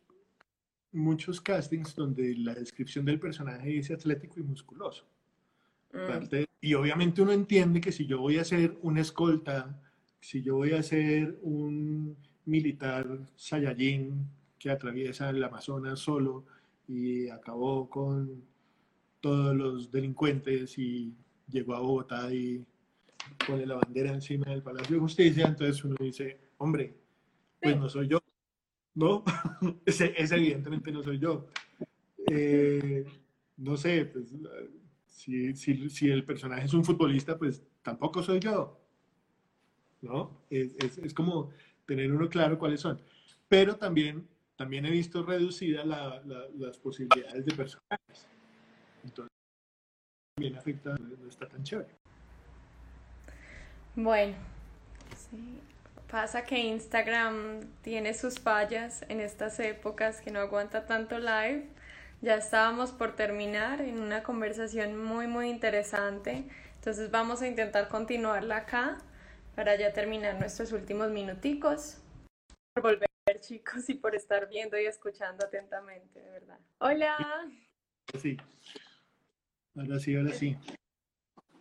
muchos 0.92 1.40
castings 1.40 1.96
donde 1.96 2.36
la 2.36 2.56
descripción 2.56 3.06
del 3.06 3.20
personaje 3.20 3.70
dice 3.70 3.94
atlético 3.94 4.40
y 4.40 4.44
musculoso. 4.44 5.06
Mm. 5.94 6.36
Y 6.62 6.74
obviamente 6.74 7.22
uno 7.22 7.32
entiende 7.32 7.80
que 7.80 7.92
si 7.92 8.08
yo 8.08 8.20
voy 8.20 8.38
a 8.38 8.44
ser 8.44 8.78
un 8.82 8.98
escolta 8.98 9.80
si 10.22 10.42
yo 10.42 10.56
voy 10.56 10.74
a 10.74 10.84
ser 10.84 11.38
un 11.42 12.18
militar 12.46 13.08
Saiyajin 13.36 14.28
que 14.58 14.70
atraviesa 14.70 15.30
el 15.30 15.44
Amazonas 15.44 16.00
solo 16.00 16.46
y 16.88 17.30
acabó 17.30 17.90
con 17.90 18.44
todos 19.22 19.56
los 19.56 19.92
delincuentes 19.92 20.78
y 20.78 21.14
llegó 21.48 21.76
a 21.76 21.80
Bogotá 21.80 22.34
y 22.34 22.66
pone 23.48 23.66
la 23.66 23.76
bandera 23.76 24.14
encima 24.14 24.50
del 24.50 24.64
Palacio 24.64 24.96
de 24.96 25.02
Justicia, 25.02 25.48
entonces 25.48 25.84
uno 25.84 25.96
dice, 26.00 26.40
hombre, 26.58 26.96
pues 27.62 27.78
no 27.78 27.90
soy 27.90 28.08
yo, 28.08 28.19
¿no? 28.96 29.24
ese, 29.86 30.14
evidentemente 30.18 30.92
no 30.92 31.04
soy 31.04 31.20
yo. 31.20 31.48
Eh, 32.28 33.06
no 33.58 33.78
sé, 33.78 34.06
pues, 34.06 34.34
si, 35.06 35.56
si, 35.56 35.90
si 35.90 36.10
el 36.10 36.24
personaje 36.24 36.66
es 36.66 36.74
un 36.74 36.86
futbolista, 36.86 37.38
pues 37.38 37.64
tampoco 37.82 38.24
soy 38.24 38.40
yo. 38.40 38.80
¿no? 40.02 40.44
Es, 40.50 40.98
es, 40.98 41.14
como 41.14 41.52
tener 41.86 42.12
uno 42.12 42.30
claro 42.30 42.58
cuáles 42.58 42.82
son. 42.82 43.02
Pero 43.48 43.76
también, 43.76 44.28
también 44.56 44.86
he 44.86 44.92
visto 44.92 45.24
reducidas 45.24 45.86
las 45.86 46.78
posibilidades 46.78 47.46
de 47.46 47.56
personajes. 47.56 48.28
Entonces, 49.04 49.32
también 50.36 50.56
afecta, 50.56 50.96
no 50.96 51.28
está 51.28 51.48
tan 51.48 51.64
chévere. 51.64 51.96
Bueno, 53.96 54.36
sí. 55.16 55.60
Pasa 56.10 56.44
que 56.44 56.58
Instagram 56.58 57.62
tiene 57.84 58.16
sus 58.16 58.40
fallas 58.40 59.06
en 59.10 59.20
estas 59.20 59.60
épocas 59.60 60.22
que 60.22 60.32
no 60.32 60.40
aguanta 60.40 60.88
tanto 60.88 61.20
live. 61.20 61.70
Ya 62.22 62.34
estábamos 62.34 62.92
por 62.92 63.16
terminar 63.16 63.80
en 63.82 64.00
una 64.00 64.24
conversación 64.24 64.98
muy, 64.98 65.28
muy 65.28 65.52
interesante. 65.52 66.46
Entonces 66.74 67.12
vamos 67.12 67.44
a 67.44 67.48
intentar 67.48 67.90
continuarla 67.90 68.58
acá 68.58 68.98
para 69.56 69.76
ya 69.76 69.94
terminar 69.94 70.40
nuestros 70.40 70.72
últimos 70.72 71.12
minuticos. 71.12 71.98
Por 72.74 72.82
volver, 72.82 73.08
chicos, 73.42 73.88
y 73.88 73.94
por 73.94 74.16
estar 74.16 74.50
viendo 74.50 74.80
y 74.80 74.88
escuchando 74.88 75.46
atentamente, 75.46 76.22
de 76.22 76.32
verdad. 76.32 76.60
Hola. 76.80 77.18
Sí. 78.20 78.36
Ahora 79.76 80.00
sí, 80.00 80.16
ahora 80.16 80.34
sí. 80.34 80.58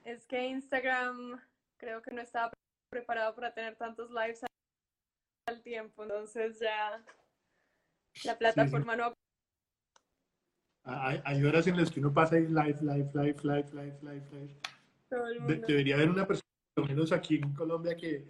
Es 0.04 0.24
que 0.24 0.46
Instagram 0.46 1.38
creo 1.76 2.00
que 2.00 2.12
no 2.12 2.22
estaba 2.22 2.50
preparado 2.90 3.34
para 3.34 3.52
tener 3.52 3.76
tantos 3.76 4.10
lives 4.10 4.44
al 5.46 5.62
tiempo, 5.62 6.02
entonces 6.02 6.58
ya 6.60 7.04
la 8.24 8.38
plataforma 8.38 8.96
no... 8.96 9.14
Hay, 10.84 11.20
hay, 11.24 11.44
horas 11.44 11.66
en 11.66 11.76
las 11.76 11.90
que 11.90 12.00
uno 12.00 12.12
pasa 12.12 12.36
ahí 12.36 12.46
live, 12.46 12.78
live, 12.80 13.10
live, 13.12 13.36
live, 13.42 13.68
live, 13.72 13.98
live, 14.02 14.26
live. 14.30 15.64
debería 15.66 15.96
haber 15.96 16.08
una 16.08 16.26
persona 16.26 16.48
lo 16.76 16.86
menos 16.86 17.12
aquí 17.12 17.36
en 17.36 17.52
Colombia, 17.52 17.96
que, 17.96 18.24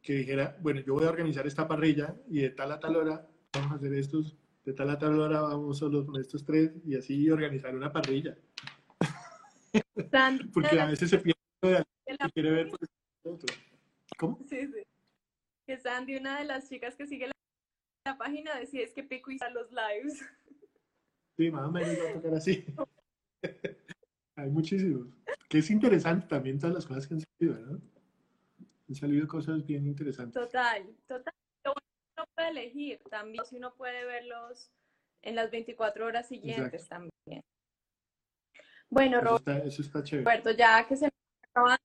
que 0.00 0.14
dijera, 0.14 0.56
bueno, 0.60 0.80
yo 0.80 0.94
voy 0.94 1.04
a 1.04 1.10
organizar 1.10 1.46
esta 1.46 1.66
parrilla 1.66 2.14
y 2.28 2.40
de 2.40 2.50
tal 2.50 2.72
a 2.72 2.80
tal 2.80 2.96
hora 2.96 3.26
vamos 3.52 3.72
a 3.72 3.74
hacer 3.74 3.92
estos, 3.94 4.36
de 4.64 4.72
tal 4.72 4.88
a 4.90 4.98
tal 4.98 5.18
hora 5.18 5.40
vamos 5.42 5.78
solo 5.78 6.06
con 6.06 6.20
estos 6.20 6.44
tres 6.44 6.72
y 6.86 6.96
así 6.96 7.28
organizar 7.28 7.74
una 7.74 7.92
parrilla. 7.92 8.36
Porque 10.54 10.80
a 10.80 10.86
veces 10.86 11.10
se 11.10 11.18
pierde 11.18 11.38
de 11.62 11.84
y 12.08 12.30
quiere 12.30 12.50
ver 12.52 12.68
pues, 12.68 12.90
otro. 13.24 13.54
¿Cómo? 14.16 14.38
Sí, 14.48 14.66
sí. 14.66 14.82
Que 15.66 15.78
Sandy, 15.78 16.16
una 16.16 16.38
de 16.38 16.44
las 16.44 16.68
chicas 16.68 16.96
que 16.96 17.06
sigue 17.06 17.28
la, 17.28 18.18
página, 18.18 18.58
decía 18.58 18.82
es 18.82 18.92
que 18.92 19.02
Pico 19.02 19.30
hizo 19.30 19.48
los 19.50 19.70
lives. 19.70 20.24
Sí, 21.36 21.50
más 21.50 21.68
o 21.68 21.72
menos 21.72 21.96
va 21.98 22.10
a 22.10 22.12
tocar 22.14 22.34
así. 22.34 22.64
Hay 24.36 24.48
muchísimos. 24.48 25.08
Que 25.48 25.58
es 25.58 25.70
interesante 25.70 26.26
también 26.28 26.58
todas 26.58 26.74
las 26.74 26.86
cosas 26.86 27.06
que 27.06 27.14
han 27.14 27.20
salido, 27.20 27.54
¿verdad? 27.58 27.80
Han 28.88 28.94
salido 28.94 29.26
cosas 29.26 29.66
bien 29.66 29.86
interesantes. 29.86 30.40
Total, 30.40 30.96
total. 31.06 31.34
Uno 31.64 32.26
puede 32.34 32.48
elegir 32.48 32.98
también, 33.10 33.44
si 33.44 33.56
uno 33.56 33.74
puede 33.74 34.06
verlos 34.06 34.70
en 35.22 35.34
las 35.34 35.50
24 35.50 36.06
horas 36.06 36.28
siguientes 36.28 36.88
también. 36.88 37.42
Bueno, 38.88 39.20
Roberto, 39.20 39.52
eso 39.52 39.82
está 39.82 40.02
chévere. 40.02 40.24
Roberto, 40.24 40.50
ya 40.52 40.86
que 40.86 40.96
se 40.96 41.06
me 41.06 41.10
acaba... 41.50 41.76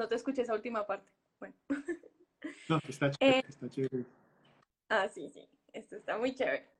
No 0.00 0.08
te 0.08 0.14
escuché 0.14 0.40
esa 0.40 0.54
última 0.54 0.86
parte. 0.86 1.12
Bueno. 1.38 1.54
No, 2.70 2.80
está 2.88 3.10
chévere, 3.10 3.38
eh, 3.40 3.44
está 3.46 3.68
chévere. 3.68 4.06
Ah, 4.88 5.06
sí, 5.08 5.28
sí, 5.28 5.46
esto 5.74 5.96
está 5.96 6.16
muy 6.16 6.34
chévere. 6.34 6.70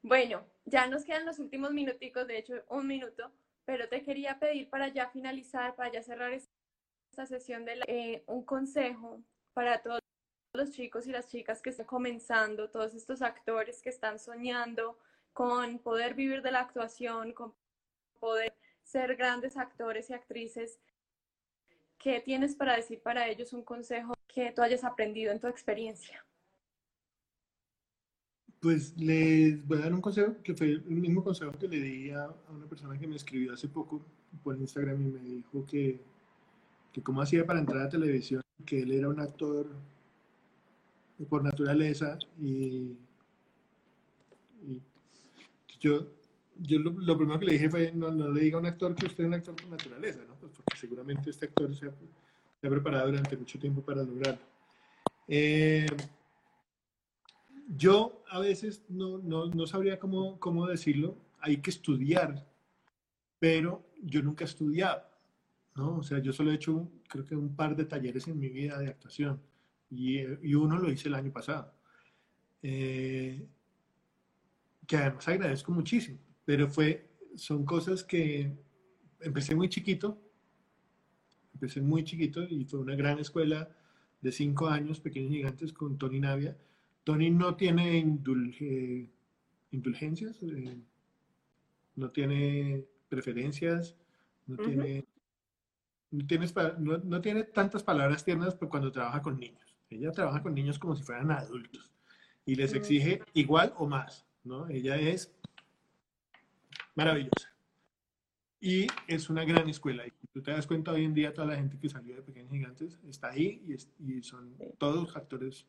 Bueno, 0.00 0.46
ya 0.64 0.86
nos 0.86 1.04
quedan 1.04 1.26
los 1.26 1.40
últimos 1.40 1.72
minuticos, 1.72 2.28
de 2.28 2.38
hecho 2.38 2.62
un 2.68 2.86
minuto, 2.86 3.32
pero 3.64 3.88
te 3.88 4.04
quería 4.04 4.38
pedir 4.38 4.70
para 4.70 4.86
ya 4.86 5.08
finalizar, 5.08 5.74
para 5.74 5.90
ya 5.90 6.04
cerrar 6.04 6.32
esta 6.32 7.26
sesión 7.26 7.64
de 7.64 7.80
eh, 7.88 8.22
un 8.28 8.44
consejo 8.44 9.20
para 9.54 9.82
todos 9.82 9.98
los 10.52 10.70
chicos 10.70 11.08
y 11.08 11.10
las 11.10 11.26
chicas 11.26 11.60
que 11.60 11.70
están 11.70 11.86
comenzando, 11.86 12.70
todos 12.70 12.94
estos 12.94 13.22
actores 13.22 13.82
que 13.82 13.90
están 13.90 14.20
soñando 14.20 15.00
con 15.32 15.80
poder 15.80 16.14
vivir 16.14 16.42
de 16.42 16.52
la 16.52 16.60
actuación, 16.60 17.32
con 17.32 17.56
poder 18.20 18.54
ser 18.84 19.16
grandes 19.16 19.56
actores 19.56 20.10
y 20.10 20.14
actrices. 20.14 20.78
¿Qué 21.98 22.20
tienes 22.20 22.54
para 22.54 22.76
decir 22.76 23.00
para 23.02 23.28
ellos 23.28 23.52
un 23.52 23.62
consejo 23.62 24.14
que 24.26 24.52
tú 24.52 24.62
hayas 24.62 24.84
aprendido 24.84 25.32
en 25.32 25.40
tu 25.40 25.48
experiencia? 25.48 26.24
Pues 28.60 28.96
les 28.96 29.66
voy 29.66 29.78
a 29.78 29.82
dar 29.82 29.94
un 29.94 30.00
consejo 30.00 30.36
que 30.42 30.54
fue 30.54 30.68
el 30.68 30.82
mismo 30.82 31.22
consejo 31.22 31.52
que 31.52 31.68
le 31.68 31.80
di 31.80 32.10
a, 32.10 32.28
una 32.50 32.66
persona 32.66 32.98
que 32.98 33.06
me 33.06 33.16
escribió 33.16 33.52
hace 33.52 33.68
poco 33.68 34.00
por 34.42 34.56
Instagram 34.56 35.00
y 35.00 35.10
me 35.10 35.20
dijo 35.20 35.64
que, 35.66 36.00
que 36.92 37.02
cómo 37.02 37.22
hacía 37.22 37.46
para 37.46 37.60
entrar 37.60 37.82
a 37.82 37.88
televisión, 37.88 38.42
que 38.64 38.80
él 38.80 38.92
era 38.92 39.08
un 39.08 39.20
actor 39.20 39.66
por 41.28 41.42
naturaleza 41.42 42.18
y, 42.40 42.96
yo, 45.80 46.06
yo 46.60 46.78
lo, 46.78 47.16
primero 47.16 47.38
que 47.38 47.46
le 47.46 47.52
dije 47.52 47.70
fue 47.70 47.92
no, 47.92 48.10
le 48.10 48.40
diga 48.40 48.56
a 48.56 48.60
un 48.60 48.66
actor 48.66 48.94
que 48.94 49.06
usted 49.06 49.24
es 49.24 49.28
un 49.28 49.34
actor 49.34 49.54
por 49.54 49.68
naturaleza, 49.68 50.20
¿no? 50.26 50.34
Pues 50.34 50.52
porque 50.52 50.76
seguramente 50.76 51.30
este 51.30 51.46
actor 51.46 51.74
se 51.74 51.86
ha, 51.86 51.92
se 52.60 52.66
ha 52.66 52.70
preparado 52.70 53.08
durante 53.08 53.36
mucho 53.36 53.58
tiempo 53.58 53.82
para 53.82 54.02
lograrlo. 54.02 54.40
Eh, 55.28 55.86
yo 57.76 58.22
a 58.30 58.40
veces 58.40 58.82
no, 58.88 59.18
no, 59.18 59.46
no 59.46 59.66
sabría 59.66 59.98
cómo, 59.98 60.40
cómo, 60.40 60.66
decirlo, 60.66 61.16
hay 61.40 61.58
que 61.58 61.70
estudiar, 61.70 62.46
pero 63.38 63.84
yo 64.02 64.22
nunca 64.22 64.44
he 64.44 64.48
estudiado, 64.48 65.02
¿no? 65.76 65.98
O 65.98 66.02
sea, 66.02 66.18
yo 66.18 66.32
solo 66.32 66.50
he 66.50 66.54
hecho, 66.54 66.88
creo 67.08 67.26
que 67.26 67.36
un 67.36 67.54
par 67.54 67.76
de 67.76 67.84
talleres 67.84 68.26
en 68.26 68.38
mi 68.38 68.48
vida 68.48 68.78
de 68.78 68.88
actuación 68.88 69.40
y, 69.90 70.20
y 70.20 70.54
uno 70.54 70.78
lo 70.78 70.90
hice 70.90 71.08
el 71.08 71.14
año 71.14 71.30
pasado, 71.30 71.72
eh, 72.62 73.46
que 74.86 74.96
además 74.96 75.28
agradezco 75.28 75.70
muchísimo, 75.70 76.18
pero 76.48 76.66
fue, 76.66 77.06
son 77.36 77.66
cosas 77.66 78.02
que 78.02 78.50
empecé 79.20 79.54
muy 79.54 79.68
chiquito, 79.68 80.18
empecé 81.52 81.82
muy 81.82 82.04
chiquito 82.04 82.42
y 82.42 82.64
fue 82.64 82.80
una 82.80 82.96
gran 82.96 83.18
escuela 83.18 83.68
de 84.22 84.32
cinco 84.32 84.66
años, 84.68 84.98
Pequeños 84.98 85.30
Gigantes, 85.30 85.74
con 85.74 85.98
Tony 85.98 86.20
Navia, 86.20 86.56
Tony 87.04 87.30
no 87.30 87.54
tiene 87.54 87.98
indulgencias, 89.70 90.42
eh, 90.42 90.78
no 91.96 92.08
tiene 92.12 92.86
preferencias, 93.10 93.94
no, 94.46 94.56
tiene, 94.56 95.04
no, 96.10 97.20
tiene 97.20 97.44
tantas 97.44 97.82
palabras 97.82 98.24
tiernas 98.24 98.54
cuando 98.54 98.90
trabaja 98.90 99.20
con 99.20 99.38
niños. 99.38 99.76
Ella 99.90 100.12
trabaja 100.12 100.42
con 100.42 100.54
niños 100.54 100.78
como 100.78 100.96
si 100.96 101.02
fueran 101.02 101.30
adultos 101.30 101.92
y 102.46 102.54
les 102.54 102.72
exige 102.72 103.20
igual 103.34 103.74
o 103.76 103.86
más, 103.86 104.24
¿no? 104.44 104.66
Ella 104.70 104.96
es 104.96 105.37
maravillosa. 106.98 107.54
Y 108.60 108.88
es 109.06 109.30
una 109.30 109.44
gran 109.44 109.68
escuela. 109.68 110.04
Y 110.04 110.10
tú 110.32 110.42
te 110.42 110.50
das 110.50 110.66
cuenta 110.66 110.92
hoy 110.92 111.04
en 111.04 111.14
día, 111.14 111.32
toda 111.32 111.46
la 111.46 111.56
gente 111.56 111.78
que 111.78 111.88
salió 111.88 112.16
de 112.16 112.22
Pequeños 112.22 112.50
Gigantes 112.50 112.98
está 113.08 113.28
ahí 113.28 113.62
y, 113.66 114.18
y 114.18 114.22
son 114.22 114.56
todos 114.78 115.16
actores 115.16 115.64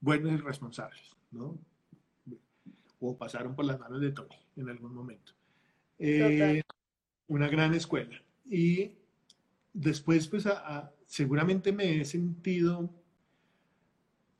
buenos 0.00 0.32
y 0.32 0.36
responsables, 0.38 1.14
¿no? 1.30 1.58
O 3.00 3.16
pasaron 3.18 3.54
por 3.54 3.66
las 3.66 3.78
manos 3.78 4.00
de 4.00 4.12
Tony 4.12 4.36
en 4.56 4.70
algún 4.70 4.94
momento. 4.94 5.32
Eh, 5.98 6.62
una 7.28 7.48
gran 7.48 7.74
escuela. 7.74 8.22
Y 8.46 8.92
después, 9.74 10.28
pues, 10.28 10.48
seguramente 11.06 11.72
me 11.72 12.00
he 12.00 12.04
sentido 12.06 12.90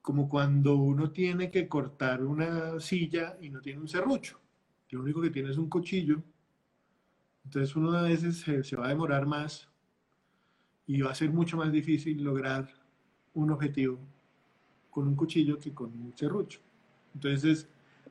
como 0.01 0.29
cuando 0.29 0.77
uno 0.77 1.11
tiene 1.11 1.51
que 1.51 1.69
cortar 1.69 2.23
una 2.23 2.81
silla 2.81 3.37
y 3.43 3.51
no 3.51 3.61
tiene 3.61 3.81
un 3.81 3.89
serrucho. 3.89 4.41
Lo 4.95 5.03
único 5.03 5.21
que 5.21 5.31
tiene 5.31 5.51
es 5.51 5.59
un 5.59 5.69
cuchillo. 5.69 6.23
Entonces 7.45 7.75
uno 7.77 7.93
a 7.93 8.03
veces 8.03 8.39
se 8.39 8.77
va 8.77 8.87
a 8.87 8.89
demorar 8.89 9.27
más 9.27 9.69
y 10.87 11.01
va 11.01 11.11
a 11.11 11.15
ser 11.15 11.31
mucho 11.31 11.57
más 11.57 11.73
difícil 11.73 12.23
lograr 12.23 12.69
un 13.35 13.51
objetivo 13.51 13.99
con 14.91 15.09
un 15.09 15.17
cuchillo 15.17 15.59
que 15.59 15.75
con 15.75 15.91
un 15.91 16.17
serrucho. 16.17 16.61
Entonces, 17.15 17.69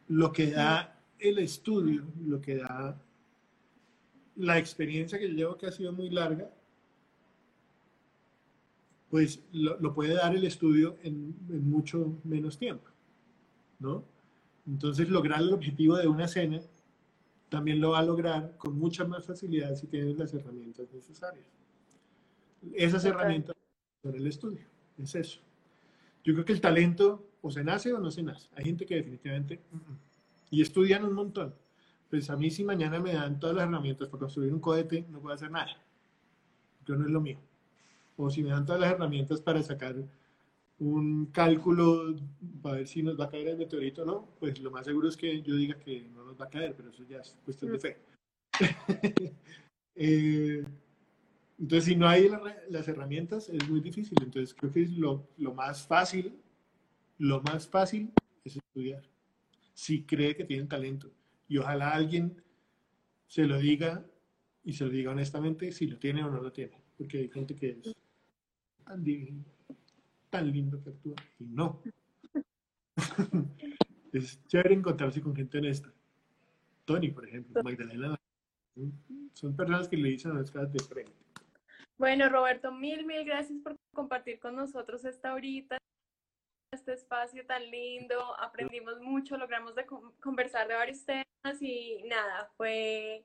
lo 0.09 0.31
que 0.31 0.51
da 0.51 0.99
el 1.19 1.39
estudio, 1.39 2.03
lo 2.25 2.41
que 2.41 2.57
da 2.57 3.01
la 4.35 4.57
experiencia 4.57 5.17
que 5.17 5.29
llevo, 5.29 5.57
que 5.57 5.67
ha 5.67 5.71
sido 5.71 5.93
muy 5.93 6.09
larga, 6.09 6.49
pues 9.09 9.41
lo, 9.53 9.93
puede 9.93 10.15
dar 10.15 10.35
el 10.35 10.43
estudio 10.43 10.97
en, 11.03 11.35
mucho 11.47 12.19
menos 12.23 12.57
tiempo, 12.57 12.89
¿no? 13.79 14.03
Entonces, 14.65 15.07
lograr 15.07 15.41
el 15.41 15.53
objetivo 15.53 15.97
de 15.97 16.07
una 16.07 16.25
escena 16.25 16.59
también 17.53 17.79
lo 17.79 17.91
va 17.91 17.99
a 17.99 18.03
lograr 18.03 18.57
con 18.57 18.79
mucha 18.79 19.05
más 19.05 19.27
facilidad 19.27 19.75
si 19.75 19.85
tienes 19.85 20.17
las 20.17 20.33
herramientas 20.33 20.91
necesarias. 20.91 21.45
Esas 22.73 23.05
herramientas 23.05 23.55
son 24.01 24.15
el 24.15 24.25
estudio, 24.25 24.65
es 24.97 25.13
eso. 25.13 25.39
Yo 26.23 26.33
creo 26.33 26.45
que 26.45 26.53
el 26.53 26.61
talento 26.61 27.23
o 27.43 27.51
se 27.51 27.63
nace 27.63 27.93
o 27.93 27.99
no 27.99 28.09
se 28.09 28.23
nace. 28.23 28.49
Hay 28.55 28.65
gente 28.65 28.87
que 28.87 28.95
definitivamente... 28.95 29.61
Y 30.49 30.63
estudian 30.63 31.05
un 31.05 31.13
montón. 31.13 31.53
Pues 32.09 32.27
a 32.31 32.35
mí 32.35 32.49
si 32.49 32.63
mañana 32.63 32.99
me 32.99 33.13
dan 33.13 33.39
todas 33.39 33.55
las 33.55 33.67
herramientas 33.67 34.07
para 34.07 34.21
construir 34.21 34.51
un 34.51 34.59
cohete, 34.59 35.05
no 35.11 35.19
puedo 35.19 35.35
hacer 35.35 35.51
nada. 35.51 35.77
Yo 36.87 36.95
no 36.95 37.05
es 37.05 37.11
lo 37.11 37.21
mío. 37.21 37.37
O 38.17 38.31
si 38.31 38.41
me 38.41 38.49
dan 38.49 38.65
todas 38.65 38.81
las 38.81 38.93
herramientas 38.93 39.41
para 39.41 39.61
sacar 39.61 39.95
un 40.79 41.27
cálculo 41.27 42.15
para 42.61 42.77
ver 42.77 42.87
si 42.87 43.03
nos 43.03 43.19
va 43.19 43.25
a 43.25 43.29
caer 43.29 43.49
el 43.49 43.57
meteorito 43.57 44.03
o 44.03 44.05
no, 44.05 44.35
pues 44.39 44.59
lo 44.59 44.71
más 44.71 44.85
seguro 44.85 45.07
es 45.07 45.17
que 45.17 45.41
yo 45.41 45.55
diga 45.55 45.79
que 45.79 46.09
no 46.13 46.23
nos 46.23 46.39
va 46.39 46.45
a 46.45 46.49
caer, 46.49 46.75
pero 46.75 46.89
eso 46.89 47.03
ya 47.03 47.19
es 47.19 47.37
cuestión 47.45 47.71
de 47.71 47.79
fe. 47.79 47.97
eh, 49.95 50.63
entonces, 51.59 51.85
si 51.85 51.95
no 51.95 52.07
hay 52.07 52.29
las 52.69 52.87
herramientas, 52.87 53.49
es 53.49 53.69
muy 53.69 53.79
difícil. 53.79 54.17
Entonces, 54.21 54.53
creo 54.53 54.71
que 54.71 54.81
es 54.81 54.91
lo, 54.91 55.29
lo, 55.37 55.53
más 55.53 55.85
fácil, 55.85 56.33
lo 57.17 57.41
más 57.41 57.67
fácil 57.67 58.11
es 58.43 58.57
estudiar. 58.57 59.03
Si 59.73 60.03
cree 60.03 60.35
que 60.35 60.43
tiene 60.43 60.65
talento. 60.65 61.11
Y 61.47 61.57
ojalá 61.57 61.91
alguien 61.91 62.41
se 63.27 63.45
lo 63.45 63.57
diga 63.59 64.05
y 64.63 64.73
se 64.73 64.85
lo 64.85 64.91
diga 64.91 65.11
honestamente 65.11 65.71
si 65.71 65.87
lo 65.87 65.97
tiene 65.97 66.23
o 66.23 66.29
no 66.29 66.41
lo 66.41 66.51
tiene. 66.51 66.81
Porque 66.97 67.19
hay 67.19 67.29
gente 67.29 67.55
que 67.55 67.79
es 67.81 67.93
divino, 68.97 69.43
tan 70.33 70.51
lindo 70.51 70.81
que 70.83 70.89
actúa 70.89 71.15
y 71.39 71.45
no. 71.45 71.79
es 74.13 74.43
chévere 74.47 74.73
encontrarse 74.73 75.21
con 75.21 75.35
gente 75.35 75.59
honesta. 75.59 75.93
Tony, 76.85 77.11
por 77.11 77.27
ejemplo, 77.27 77.61
Magdalena. 77.61 78.15
Son 79.33 79.55
personas 79.55 79.87
que 79.87 79.95
le 79.95 80.09
dicen 80.09 80.33
las 80.33 80.49
cosas 80.49 80.73
de 80.73 80.79
frente. 80.79 81.13
Bueno, 81.99 82.27
Roberto, 82.29 82.71
mil, 82.71 83.05
mil 83.05 83.23
gracias 83.23 83.59
por 83.59 83.75
compartir 83.93 84.39
con 84.39 84.55
nosotros 84.55 85.05
esta 85.05 85.35
horita, 85.35 85.77
este 86.71 86.93
espacio 86.93 87.45
tan 87.45 87.69
lindo. 87.69 88.17
Aprendimos 88.39 88.99
mucho, 89.01 89.37
logramos 89.37 89.75
de 89.75 89.85
conversar 90.19 90.67
de 90.67 90.73
varios 90.73 91.05
temas 91.05 91.61
y 91.61 92.01
nada, 92.09 92.49
fue, 92.57 93.23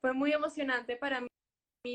fue 0.00 0.14
muy 0.14 0.32
emocionante 0.32 0.96
para 0.96 1.20
mí 1.20 1.28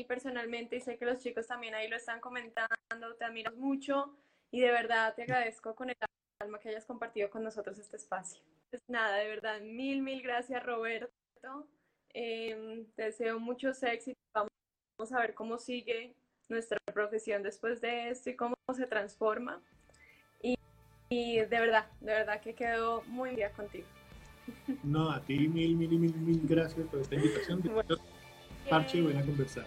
personalmente 0.04 0.76
y 0.76 0.80
sé 0.80 0.98
que 0.98 1.04
los 1.04 1.20
chicos 1.20 1.46
también 1.46 1.74
ahí 1.74 1.88
lo 1.88 1.96
están 1.96 2.20
comentando, 2.20 2.76
te 3.18 3.24
admiro 3.24 3.52
mucho 3.52 4.16
y 4.50 4.60
de 4.60 4.70
verdad 4.70 5.14
te 5.14 5.22
agradezco 5.22 5.74
con 5.74 5.90
el 5.90 5.96
alma 6.40 6.58
que 6.58 6.70
hayas 6.70 6.86
compartido 6.86 7.30
con 7.30 7.42
nosotros 7.42 7.78
este 7.78 7.96
espacio. 7.96 8.42
Pues 8.70 8.82
nada, 8.88 9.16
de 9.16 9.28
verdad, 9.28 9.60
mil, 9.60 10.02
mil 10.02 10.22
gracias 10.22 10.62
Roberto. 10.62 11.08
Em, 12.14 12.86
te 12.94 13.04
deseo 13.04 13.38
muchos 13.38 13.82
éxitos 13.82 14.16
a 15.10 15.20
ver 15.20 15.34
cómo 15.34 15.58
sigue 15.58 16.14
nuestra 16.48 16.78
profesión 16.92 17.42
después 17.42 17.80
de 17.80 18.10
esto 18.10 18.30
y 18.30 18.36
cómo 18.36 18.54
se 18.74 18.86
transforma. 18.86 19.60
Y, 21.14 21.40
de 21.40 21.46
verdad, 21.46 21.90
de 22.00 22.12
verdad 22.12 22.40
que 22.40 22.54
quedo 22.54 23.02
muy 23.06 23.34
bien 23.34 23.52
contigo. 23.52 23.86
No, 24.82 25.10
a 25.10 25.20
ti 25.20 25.46
mil, 25.46 25.76
mil, 25.76 25.90
mil, 25.90 26.14
mil 26.14 26.40
gracias 26.44 26.86
por 26.88 27.00
esta 27.00 27.16
invitación. 27.16 27.60
Bueno, 27.62 27.96
Parche, 28.70 29.02
buena 29.02 29.20
conversar. 29.22 29.66